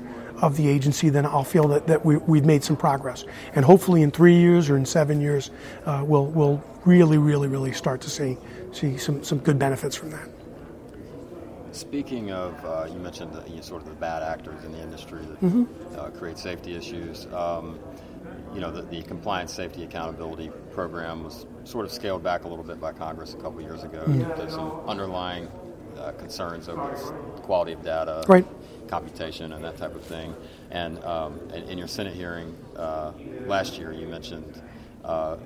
of 0.43 0.57
the 0.57 0.69
agency, 0.69 1.09
then 1.11 1.27
I'll 1.27 1.45
feel 1.45 1.69
that, 1.69 1.87
that 1.87 2.05
we, 2.05 2.17
we've 2.17 2.45
made 2.45 2.65
some 2.65 2.77
progress. 2.77 3.25
And 3.55 3.65
hopefully 3.65 4.03
in 4.03 4.11
three 4.11 4.37
years 4.37 4.69
or 4.71 4.77
in 4.77 4.87
seven 4.87 5.21
years, 5.21 5.51
uh, 5.87 6.03
we'll, 6.07 6.27
we'll 6.27 6.63
really, 6.85 7.19
really, 7.19 7.49
really 7.49 7.73
start 7.73 8.01
to 8.03 8.11
see, 8.11 8.37
see 8.73 8.97
some, 8.97 9.23
some 9.23 9.39
good 9.39 9.59
benefits 9.59 9.97
from 9.97 10.11
that. 10.11 10.29
Speaking 11.73 12.31
of, 12.31 12.65
uh, 12.65 12.87
you 12.89 12.99
mentioned 12.99 13.33
the, 13.33 13.49
you 13.49 13.57
know, 13.57 13.63
sort 13.63 13.83
of 13.83 13.89
the 13.89 13.95
bad 13.95 14.23
actors 14.23 14.63
in 14.65 14.73
the 14.73 14.81
industry 14.81 15.21
that 15.41 15.99
uh, 15.99 16.11
create 16.11 16.39
safety 16.39 16.77
issues. 16.77 17.27
Um, 17.33 17.79
you 18.55 18.61
know, 18.61 18.71
the, 18.71 18.83
the 18.83 19.03
compliance 19.03 19.53
safety 19.53 19.83
accountability 19.83 20.51
program 20.73 21.25
was 21.25 21.47
sort 21.65 21.85
of 21.85 21.91
scaled 21.91 22.23
back 22.23 22.45
a 22.45 22.49
little 22.49 22.65
bit 22.65 22.81
by 22.81 22.93
Congress 22.93 23.35
a 23.35 23.39
couple 23.39 23.61
years 23.61 23.83
ago 23.83 24.05
due 24.07 24.25
to 24.25 24.51
some 24.51 24.71
underlying 24.87 25.49
uh, 25.99 26.13
concerns 26.13 26.69
over 26.69 26.95
quality 27.43 27.73
of 27.73 27.83
data, 27.83 28.25
right. 28.29 28.47
Computation, 28.89 29.53
and 29.53 29.65
that 29.65 29.77
type 29.77 29.95
of 29.95 30.03
thing. 30.03 30.35
And 30.71 31.03
um, 31.05 31.41
in, 31.51 31.79
your 31.79 31.89
Senate 31.89 32.15
hearing 32.15 32.57
uh, 32.77 33.13
last 33.47 33.79
year, 33.79 33.93
you 33.93 34.07
mentioned 34.07 34.61
uh, 35.05 35.37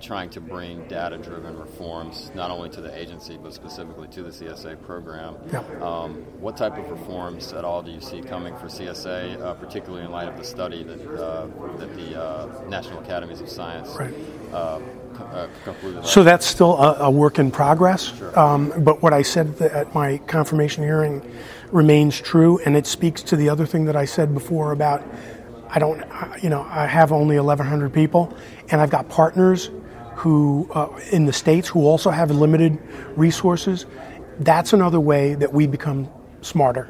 trying 0.00 0.30
to 0.30 0.40
bring 0.40 0.86
data 0.88 1.16
driven 1.16 1.58
reforms 1.58 2.30
not 2.34 2.50
only 2.50 2.68
to 2.68 2.80
the 2.80 2.96
agency 2.96 3.38
but 3.42 3.54
specifically 3.54 4.08
to 4.08 4.22
the 4.22 4.30
CSA 4.30 4.80
program. 4.82 5.36
Yeah. 5.52 5.60
Um, 5.80 6.14
what 6.40 6.56
type 6.56 6.76
of 6.76 6.88
reforms 6.90 7.52
at 7.52 7.64
all 7.64 7.82
do 7.82 7.90
you 7.90 8.00
see 8.00 8.20
coming 8.20 8.56
for 8.56 8.66
CSA, 8.66 9.40
uh, 9.40 9.54
particularly 9.54 10.04
in 10.04 10.10
light 10.10 10.28
of 10.28 10.36
the 10.36 10.44
study 10.44 10.82
that, 10.82 11.00
uh, 11.00 11.46
that 11.78 11.94
the 11.96 12.22
uh, 12.22 12.64
National 12.68 13.00
Academies 13.00 13.40
of 13.40 13.48
Science 13.48 13.88
right. 13.96 14.14
Uh, 14.52 14.80
uh, 15.18 15.48
concluded? 15.64 16.04
So 16.04 16.22
that's 16.22 16.46
still 16.46 16.76
a, 16.76 17.04
a 17.04 17.10
work 17.10 17.38
in 17.38 17.50
progress. 17.50 18.16
Sure. 18.16 18.38
Um, 18.38 18.72
but 18.78 19.02
what 19.02 19.12
I 19.12 19.22
said 19.22 19.60
at 19.60 19.94
my 19.94 20.18
confirmation 20.18 20.82
hearing 20.84 21.22
remains 21.76 22.18
true, 22.18 22.58
and 22.64 22.74
it 22.74 22.86
speaks 22.86 23.22
to 23.22 23.36
the 23.36 23.50
other 23.50 23.66
thing 23.66 23.84
that 23.84 23.94
I 23.94 24.06
said 24.06 24.32
before 24.32 24.72
about 24.72 25.04
I 25.68 25.78
don't, 25.78 26.02
you 26.42 26.48
know, 26.48 26.62
I 26.70 26.86
have 26.86 27.12
only 27.12 27.36
1,100 27.36 27.92
people, 27.92 28.34
and 28.70 28.80
I've 28.80 28.90
got 28.90 29.08
partners 29.08 29.68
who 30.14 30.70
uh, 30.72 30.88
in 31.10 31.26
the 31.26 31.32
states 31.32 31.68
who 31.68 31.86
also 31.86 32.10
have 32.10 32.30
limited 32.30 32.78
resources. 33.16 33.84
That's 34.38 34.72
another 34.72 35.00
way 35.00 35.34
that 35.34 35.52
we 35.52 35.66
become 35.66 36.08
smarter. 36.40 36.88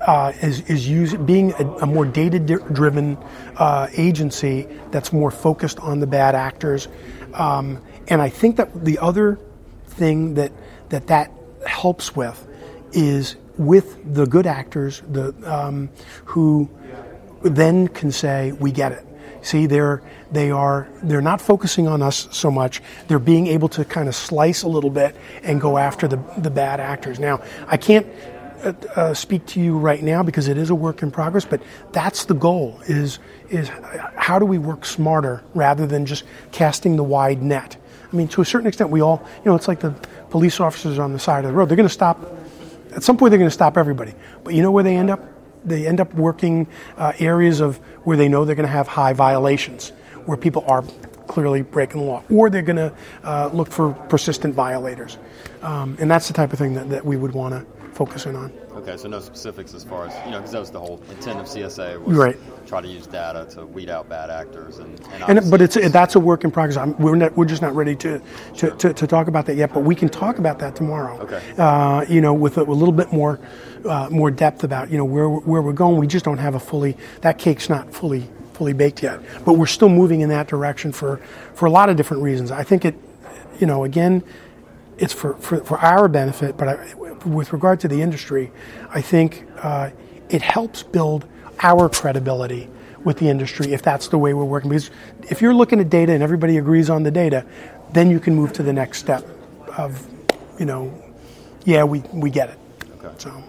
Uh, 0.00 0.32
is 0.42 0.60
is 0.68 0.88
using 0.88 1.24
being 1.24 1.52
a, 1.52 1.66
a 1.78 1.86
more 1.86 2.04
data 2.04 2.38
driven 2.38 3.16
uh, 3.56 3.88
agency 3.96 4.68
that's 4.90 5.12
more 5.12 5.30
focused 5.30 5.78
on 5.80 6.00
the 6.00 6.06
bad 6.06 6.34
actors, 6.34 6.88
um, 7.34 7.80
and 8.08 8.20
I 8.20 8.28
think 8.28 8.56
that 8.56 8.84
the 8.84 8.98
other 8.98 9.38
thing 9.86 10.34
that 10.34 10.52
that 10.88 11.06
that 11.06 11.30
helps 11.66 12.16
with 12.16 12.46
is 12.92 13.36
with 13.66 14.14
the 14.14 14.26
good 14.26 14.46
actors, 14.46 15.02
the 15.08 15.34
um, 15.44 15.90
who 16.26 16.68
then 17.42 17.88
can 17.88 18.12
say 18.12 18.52
we 18.52 18.70
get 18.70 18.92
it 18.92 19.06
See, 19.42 19.66
they're 19.66 20.02
they 20.30 20.50
are 20.52 20.88
they're 21.02 21.20
not 21.20 21.40
focusing 21.40 21.88
on 21.88 22.00
us 22.00 22.28
so 22.30 22.50
much. 22.50 22.80
They're 23.08 23.18
being 23.18 23.48
able 23.48 23.68
to 23.70 23.84
kind 23.84 24.08
of 24.08 24.14
slice 24.14 24.62
a 24.62 24.68
little 24.68 24.90
bit 24.90 25.16
and 25.42 25.60
go 25.60 25.78
after 25.78 26.06
the 26.06 26.16
the 26.38 26.50
bad 26.50 26.78
actors. 26.78 27.18
Now, 27.18 27.42
I 27.66 27.76
can't 27.76 28.06
uh, 28.62 28.72
uh, 28.94 29.14
speak 29.14 29.44
to 29.46 29.60
you 29.60 29.76
right 29.76 30.00
now 30.00 30.22
because 30.22 30.46
it 30.46 30.56
is 30.56 30.70
a 30.70 30.76
work 30.76 31.02
in 31.02 31.10
progress, 31.10 31.44
but 31.44 31.60
that's 31.90 32.26
the 32.26 32.34
goal: 32.34 32.80
is 32.86 33.18
is 33.50 33.68
how 34.16 34.38
do 34.38 34.46
we 34.46 34.58
work 34.58 34.84
smarter 34.84 35.42
rather 35.54 35.88
than 35.88 36.06
just 36.06 36.22
casting 36.52 36.94
the 36.96 37.04
wide 37.04 37.42
net. 37.42 37.76
I 38.12 38.16
mean, 38.16 38.28
to 38.28 38.42
a 38.42 38.44
certain 38.44 38.68
extent, 38.68 38.90
we 38.90 39.00
all 39.00 39.26
you 39.38 39.50
know 39.50 39.56
it's 39.56 39.66
like 39.66 39.80
the 39.80 39.90
police 40.30 40.60
officers 40.60 41.00
on 41.00 41.12
the 41.12 41.18
side 41.18 41.44
of 41.44 41.50
the 41.50 41.56
road. 41.56 41.68
They're 41.68 41.76
going 41.76 41.88
to 41.88 41.92
stop 41.92 42.20
at 42.94 43.02
some 43.02 43.16
point. 43.16 43.30
They're 43.30 43.38
going 43.38 43.50
to 43.50 43.54
stop 43.54 43.76
everybody, 43.76 44.14
but 44.44 44.54
you 44.54 44.62
know 44.62 44.70
where 44.70 44.84
they 44.84 44.96
end 44.96 45.10
up? 45.10 45.20
they 45.64 45.86
end 45.86 46.00
up 46.00 46.12
working 46.14 46.66
uh, 46.96 47.12
areas 47.18 47.60
of 47.60 47.76
where 48.04 48.16
they 48.16 48.28
know 48.28 48.44
they're 48.44 48.54
going 48.56 48.66
to 48.66 48.72
have 48.72 48.88
high 48.88 49.12
violations, 49.12 49.90
where 50.26 50.36
people 50.36 50.64
are 50.66 50.82
clearly 51.26 51.62
breaking 51.62 52.00
the 52.00 52.06
law, 52.06 52.22
or 52.30 52.50
they're 52.50 52.62
going 52.62 52.76
to 52.76 52.92
uh, 53.24 53.50
look 53.52 53.70
for 53.70 53.92
persistent 54.08 54.54
violators. 54.54 55.18
Um, 55.62 55.96
and 56.00 56.10
that's 56.10 56.26
the 56.28 56.34
type 56.34 56.52
of 56.52 56.58
thing 56.58 56.74
that, 56.74 56.90
that 56.90 57.04
we 57.04 57.16
would 57.16 57.32
want 57.32 57.54
to 57.54 57.90
focus 57.94 58.26
in 58.26 58.36
on. 58.36 58.52
Okay, 58.76 58.96
so 58.96 59.08
no 59.08 59.20
specifics 59.20 59.74
as 59.74 59.84
far 59.84 60.06
as, 60.06 60.24
you 60.24 60.30
know, 60.30 60.38
because 60.38 60.52
that 60.52 60.60
was 60.60 60.70
the 60.70 60.80
whole 60.80 61.02
intent 61.10 61.38
of 61.38 61.46
CSA 61.46 62.02
was 62.02 62.16
right. 62.16 62.36
try 62.66 62.80
to 62.80 62.88
use 62.88 63.06
data 63.06 63.46
to 63.50 63.66
weed 63.66 63.90
out 63.90 64.08
bad 64.08 64.30
actors. 64.30 64.78
And, 64.78 64.98
and, 65.12 65.38
and 65.38 65.50
But 65.50 65.60
it's, 65.60 65.74
that's 65.90 66.14
a 66.14 66.20
work 66.20 66.44
in 66.44 66.50
progress. 66.50 66.76
I'm, 66.76 66.96
we're, 66.98 67.16
not, 67.16 67.36
we're 67.36 67.44
just 67.44 67.60
not 67.60 67.74
ready 67.74 67.94
to, 67.96 68.20
to, 68.56 68.70
to, 68.70 68.94
to, 68.94 69.06
talk 69.06 69.28
about 69.28 69.44
that 69.46 69.56
yet, 69.56 69.74
but 69.74 69.80
we 69.80 69.94
can 69.94 70.08
talk 70.08 70.38
about 70.38 70.58
that 70.60 70.74
tomorrow. 70.74 71.18
Okay. 71.20 71.42
Uh, 71.58 72.06
you 72.08 72.22
know, 72.22 72.32
with 72.32 72.56
a, 72.56 72.62
a 72.62 72.64
little 72.64 72.92
bit 72.92 73.12
more 73.12 73.38
uh, 73.84 74.08
more 74.10 74.30
depth 74.30 74.64
about 74.64 74.90
you 74.90 74.98
know 74.98 75.04
where 75.04 75.28
where 75.28 75.62
we're 75.62 75.72
going. 75.72 75.98
We 75.98 76.06
just 76.06 76.24
don't 76.24 76.38
have 76.38 76.54
a 76.54 76.60
fully 76.60 76.96
that 77.20 77.38
cake's 77.38 77.68
not 77.68 77.92
fully 77.92 78.28
fully 78.52 78.72
baked 78.72 79.02
yet, 79.02 79.20
but 79.44 79.54
we're 79.54 79.66
still 79.66 79.88
moving 79.88 80.20
in 80.20 80.28
that 80.28 80.46
direction 80.48 80.92
for 80.92 81.18
for 81.54 81.66
a 81.66 81.70
lot 81.70 81.88
of 81.88 81.96
different 81.96 82.22
reasons. 82.22 82.50
I 82.50 82.62
think 82.62 82.84
it, 82.84 82.94
you 83.58 83.66
know, 83.66 83.84
again, 83.84 84.22
it's 84.98 85.12
for 85.12 85.34
for, 85.34 85.58
for 85.64 85.78
our 85.78 86.08
benefit, 86.08 86.56
but 86.56 86.68
I, 86.68 86.94
with 87.24 87.52
regard 87.52 87.80
to 87.80 87.88
the 87.88 88.02
industry, 88.02 88.50
I 88.90 89.00
think 89.00 89.46
uh, 89.58 89.90
it 90.28 90.42
helps 90.42 90.82
build 90.82 91.26
our 91.60 91.88
credibility 91.88 92.68
with 93.04 93.18
the 93.18 93.28
industry 93.28 93.72
if 93.72 93.82
that's 93.82 94.08
the 94.08 94.18
way 94.18 94.34
we're 94.34 94.44
working. 94.44 94.70
Because 94.70 94.90
if 95.30 95.42
you're 95.42 95.54
looking 95.54 95.80
at 95.80 95.90
data 95.90 96.12
and 96.12 96.22
everybody 96.22 96.58
agrees 96.58 96.90
on 96.90 97.02
the 97.02 97.10
data, 97.10 97.44
then 97.92 98.10
you 98.10 98.20
can 98.20 98.34
move 98.34 98.52
to 98.54 98.62
the 98.62 98.72
next 98.72 98.98
step 98.98 99.26
of, 99.76 100.06
you 100.58 100.66
know, 100.66 100.92
yeah, 101.64 101.84
we, 101.84 102.00
we 102.12 102.30
get 102.30 102.50
it. 102.50 102.58
Okay. 102.98 103.14
So. 103.18 103.42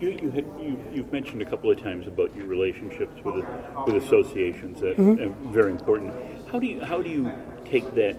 You, 0.00 0.10
you 0.10 0.30
had, 0.30 0.46
you, 0.58 0.82
you've 0.94 1.12
mentioned 1.12 1.42
a 1.42 1.44
couple 1.44 1.70
of 1.70 1.82
times 1.82 2.06
about 2.06 2.34
your 2.34 2.46
relationships 2.46 3.22
with 3.22 3.44
with 3.86 4.02
associations. 4.02 4.80
That 4.80 4.96
mm-hmm. 4.96 5.52
very 5.52 5.72
important. 5.72 6.14
How 6.50 6.58
do 6.58 6.66
you 6.66 6.80
how 6.80 7.02
do 7.02 7.10
you 7.10 7.30
take 7.66 7.94
that 7.96 8.16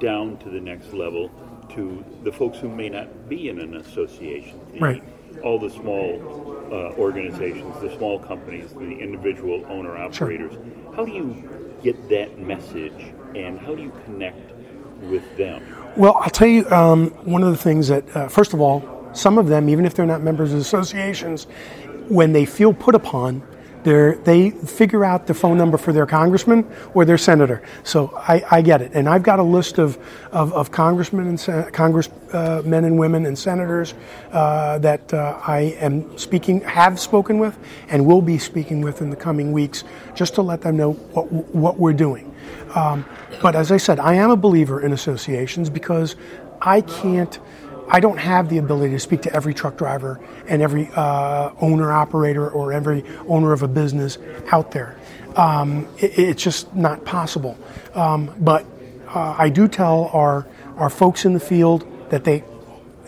down 0.00 0.36
to 0.38 0.50
the 0.50 0.60
next 0.60 0.92
level 0.92 1.30
to 1.70 2.04
the 2.24 2.32
folks 2.32 2.58
who 2.58 2.68
may 2.68 2.88
not 2.88 3.28
be 3.28 3.48
in 3.48 3.60
an 3.60 3.76
association? 3.76 4.60
The, 4.72 4.80
right. 4.80 5.02
All 5.44 5.58
the 5.58 5.70
small 5.70 6.20
uh, 6.72 6.92
organizations, 6.98 7.80
the 7.80 7.94
small 7.96 8.18
companies, 8.18 8.72
the 8.72 8.98
individual 8.98 9.64
owner 9.68 9.96
operators. 9.96 10.52
Sure. 10.52 10.94
How 10.94 11.04
do 11.04 11.12
you 11.12 11.78
get 11.82 12.08
that 12.08 12.38
message, 12.38 13.14
and 13.34 13.58
how 13.58 13.74
do 13.74 13.82
you 13.82 13.92
connect 14.04 14.52
with 15.02 15.36
them? 15.36 15.62
Well, 15.96 16.16
I'll 16.20 16.30
tell 16.30 16.48
you 16.48 16.68
um, 16.70 17.10
one 17.24 17.42
of 17.42 17.50
the 17.50 17.56
things 17.56 17.88
that, 17.88 18.16
uh, 18.16 18.28
first 18.28 18.52
of 18.52 18.60
all, 18.60 19.08
some 19.12 19.38
of 19.38 19.48
them, 19.48 19.68
even 19.68 19.86
if 19.86 19.94
they're 19.94 20.06
not 20.06 20.22
members 20.22 20.52
of 20.52 20.58
associations, 20.58 21.46
when 22.08 22.32
they 22.32 22.44
feel 22.44 22.72
put 22.74 22.94
upon, 22.94 23.42
they 23.84 24.50
figure 24.50 25.04
out 25.04 25.26
the 25.26 25.34
phone 25.34 25.56
number 25.56 25.78
for 25.78 25.92
their 25.92 26.06
congressman 26.06 26.70
or 26.94 27.04
their 27.04 27.18
senator. 27.18 27.62
So 27.84 28.12
I, 28.16 28.44
I 28.50 28.62
get 28.62 28.82
it. 28.82 28.92
And 28.94 29.08
I've 29.08 29.22
got 29.22 29.38
a 29.38 29.42
list 29.42 29.78
of, 29.78 29.98
of, 30.32 30.52
of 30.52 30.70
congressmen 30.70 31.26
and 31.26 31.38
sen- 31.38 31.70
congressmen 31.72 32.18
uh, 32.32 32.62
and 32.64 32.98
women 32.98 33.26
and 33.26 33.38
senators 33.38 33.94
uh, 34.32 34.78
that 34.78 35.12
uh, 35.12 35.40
I 35.46 35.76
am 35.80 36.16
speaking, 36.18 36.60
have 36.62 36.98
spoken 37.00 37.38
with, 37.38 37.58
and 37.88 38.06
will 38.06 38.22
be 38.22 38.38
speaking 38.38 38.80
with 38.80 39.02
in 39.02 39.10
the 39.10 39.16
coming 39.16 39.52
weeks, 39.52 39.84
just 40.14 40.34
to 40.34 40.42
let 40.42 40.62
them 40.62 40.76
know 40.76 40.92
what, 40.92 41.30
what 41.32 41.78
we're 41.78 41.92
doing. 41.92 42.34
Um, 42.74 43.04
but 43.42 43.56
as 43.56 43.72
I 43.72 43.78
said, 43.78 43.98
I 43.98 44.14
am 44.14 44.30
a 44.30 44.36
believer 44.36 44.80
in 44.80 44.92
associations 44.92 45.70
because 45.70 46.16
I 46.60 46.82
can't 46.82 47.38
I 47.92 47.98
don't 47.98 48.18
have 48.18 48.48
the 48.48 48.58
ability 48.58 48.92
to 48.94 49.00
speak 49.00 49.22
to 49.22 49.34
every 49.34 49.52
truck 49.52 49.76
driver 49.76 50.20
and 50.46 50.62
every 50.62 50.88
uh, 50.94 51.50
owner 51.60 51.90
operator 51.90 52.48
or 52.48 52.72
every 52.72 53.04
owner 53.26 53.52
of 53.52 53.62
a 53.62 53.68
business 53.68 54.16
out 54.52 54.70
there. 54.70 54.96
Um, 55.34 55.88
it, 55.98 56.16
it's 56.18 56.42
just 56.42 56.72
not 56.74 57.04
possible. 57.04 57.58
Um, 57.94 58.32
but 58.38 58.64
uh, 59.08 59.34
I 59.36 59.48
do 59.48 59.66
tell 59.68 60.10
our 60.12 60.46
our 60.76 60.88
folks 60.88 61.24
in 61.24 61.34
the 61.34 61.40
field 61.40 61.86
that 62.10 62.24
they 62.24 62.42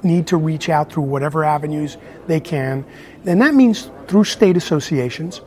need 0.02 0.26
to 0.26 0.36
reach 0.36 0.68
out 0.68 0.92
through 0.92 1.04
whatever 1.04 1.44
avenues 1.44 1.96
they 2.26 2.40
can, 2.40 2.84
and 3.24 3.40
that 3.40 3.54
means 3.54 3.88
through 4.08 4.24
state 4.24 4.56
associations 4.56 5.40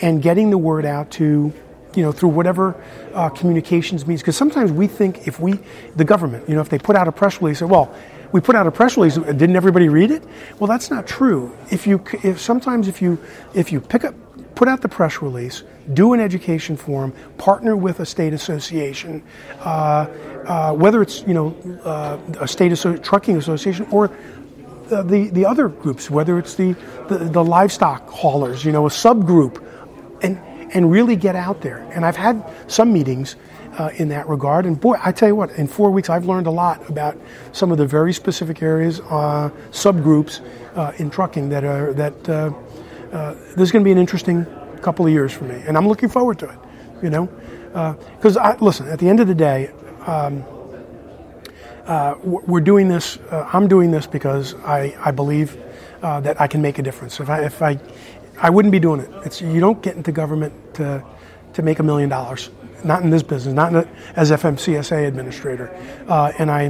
and 0.00 0.22
getting 0.22 0.50
the 0.50 0.58
word 0.58 0.86
out 0.86 1.10
to 1.10 1.52
you 1.96 2.02
know, 2.02 2.12
through 2.12 2.28
whatever 2.28 2.80
uh, 3.14 3.30
communications 3.30 4.06
means. 4.06 4.20
Because 4.20 4.36
sometimes 4.36 4.70
we 4.70 4.86
think 4.86 5.26
if 5.26 5.40
we, 5.40 5.58
the 5.96 6.04
government, 6.04 6.48
you 6.48 6.54
know, 6.54 6.60
if 6.60 6.68
they 6.68 6.78
put 6.78 6.94
out 6.94 7.08
a 7.08 7.12
press 7.12 7.40
release, 7.40 7.62
well, 7.62 7.92
we 8.32 8.40
put 8.40 8.56
out 8.56 8.66
a 8.66 8.70
press 8.70 8.96
release. 8.96 9.16
Didn't 9.16 9.56
everybody 9.56 9.88
read 9.88 10.10
it? 10.10 10.24
Well, 10.58 10.68
that's 10.68 10.90
not 10.90 11.06
true. 11.06 11.56
If 11.70 11.86
you, 11.86 12.02
if 12.22 12.40
sometimes 12.40 12.88
if 12.88 13.00
you, 13.00 13.18
if 13.54 13.72
you 13.72 13.80
pick 13.80 14.04
up, 14.04 14.14
put 14.54 14.68
out 14.68 14.80
the 14.82 14.88
press 14.88 15.22
release, 15.22 15.62
do 15.92 16.12
an 16.12 16.20
education 16.20 16.76
forum, 16.76 17.12
partner 17.38 17.76
with 17.76 18.00
a 18.00 18.06
state 18.06 18.32
association, 18.32 19.22
uh, 19.60 20.06
uh, 20.46 20.72
whether 20.74 21.02
it's 21.02 21.22
you 21.22 21.34
know 21.34 21.56
uh, 21.84 22.18
a 22.40 22.48
state 22.48 22.72
asso- 22.72 22.96
trucking 22.96 23.36
association 23.36 23.86
or 23.90 24.10
the, 24.88 25.02
the, 25.02 25.28
the 25.30 25.46
other 25.46 25.68
groups, 25.68 26.10
whether 26.10 26.38
it's 26.38 26.54
the, 26.54 26.76
the, 27.08 27.18
the 27.18 27.44
livestock 27.44 28.08
haulers, 28.08 28.64
you 28.64 28.70
know, 28.70 28.86
a 28.86 28.90
subgroup, 28.90 29.62
and 30.22 30.40
and 30.72 30.90
really 30.90 31.16
get 31.16 31.36
out 31.36 31.60
there. 31.60 31.78
And 31.92 32.04
I've 32.04 32.16
had 32.16 32.44
some 32.66 32.92
meetings 32.92 33.36
uh, 33.76 33.90
in 33.96 34.08
that 34.08 34.28
regard. 34.28 34.66
And 34.66 34.80
boy, 34.80 34.96
I 35.02 35.12
tell 35.12 35.28
you 35.28 35.36
what, 35.36 35.50
in 35.52 35.66
four 35.66 35.90
weeks, 35.90 36.08
I've 36.08 36.26
learned 36.26 36.46
a 36.46 36.50
lot 36.50 36.88
about 36.88 37.16
some 37.52 37.70
of 37.70 37.78
the 37.78 37.86
very 37.86 38.12
specific 38.12 38.62
areas, 38.62 39.00
uh, 39.00 39.50
subgroups 39.70 40.40
uh, 40.76 40.92
in 40.98 41.10
trucking 41.10 41.48
that 41.50 41.64
are 41.64 41.92
that 41.94 42.28
uh, 42.28 42.52
uh, 43.12 43.34
there's 43.56 43.70
going 43.70 43.82
to 43.82 43.88
be 43.88 43.92
an 43.92 43.98
interesting 43.98 44.46
couple 44.82 45.06
of 45.06 45.12
years 45.12 45.32
for 45.32 45.44
me, 45.44 45.62
and 45.66 45.76
I'm 45.76 45.88
looking 45.88 46.08
forward 46.08 46.38
to 46.40 46.48
it. 46.48 46.58
You 47.02 47.10
know, 47.10 47.26
because 48.16 48.36
uh, 48.36 48.56
listen, 48.60 48.88
at 48.88 48.98
the 48.98 49.08
end 49.08 49.20
of 49.20 49.28
the 49.28 49.34
day. 49.34 49.70
Um, 50.06 50.44
we're 52.24 52.60
doing 52.60 52.88
this. 52.88 53.16
I'm 53.30 53.68
doing 53.68 53.92
this 53.92 54.08
because 54.08 54.54
I, 54.54 54.96
I 54.98 55.12
believe 55.12 55.56
that 56.00 56.40
I 56.40 56.48
can 56.48 56.60
make 56.60 56.80
a 56.80 56.82
difference. 56.82 57.20
If 57.20 57.30
I, 57.30 57.44
if 57.44 57.62
I, 57.62 57.78
I 58.38 58.50
wouldn't 58.50 58.72
be 58.72 58.80
doing 58.80 59.00
it. 59.00 59.10
It's 59.24 59.40
you 59.40 59.60
don't 59.60 59.80
get 59.82 59.94
into 59.94 60.10
government 60.10 60.52
to 60.74 61.04
to 61.52 61.62
make 61.62 61.78
a 61.78 61.84
million 61.84 62.08
dollars 62.08 62.50
not 62.86 63.02
in 63.02 63.10
this 63.10 63.22
business, 63.22 63.54
not 63.54 63.74
a, 63.74 63.88
as 64.14 64.30
FMCSA 64.30 65.06
administrator. 65.06 65.76
Uh, 66.08 66.32
and 66.38 66.50
I, 66.50 66.68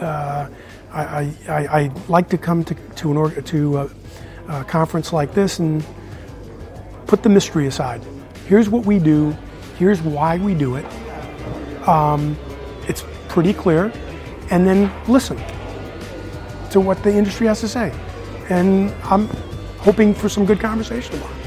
uh, 0.00 0.48
I, 0.92 1.34
I, 1.48 1.80
I, 1.80 1.92
like 2.08 2.28
to 2.30 2.38
come 2.38 2.64
to, 2.64 2.74
to, 2.74 3.10
an 3.10 3.16
org, 3.16 3.44
to 3.44 3.78
a, 3.78 3.90
a 4.48 4.64
conference 4.64 5.12
like 5.12 5.34
this 5.34 5.58
and 5.58 5.84
put 7.06 7.22
the 7.22 7.28
mystery 7.28 7.66
aside. 7.66 8.02
Here's 8.46 8.68
what 8.68 8.86
we 8.86 8.98
do, 8.98 9.36
here's 9.76 10.00
why 10.00 10.38
we 10.38 10.54
do 10.54 10.76
it. 10.76 10.86
Um, 11.86 12.36
it's 12.88 13.04
pretty 13.28 13.52
clear. 13.52 13.92
And 14.50 14.66
then 14.66 14.90
listen 15.06 15.36
to 16.70 16.80
what 16.80 17.02
the 17.02 17.12
industry 17.12 17.46
has 17.46 17.60
to 17.60 17.68
say. 17.68 17.92
And 18.48 18.90
I'm 19.04 19.28
hoping 19.78 20.14
for 20.14 20.30
some 20.30 20.46
good 20.46 20.60
conversation 20.60 21.12
tomorrow. 21.12 21.37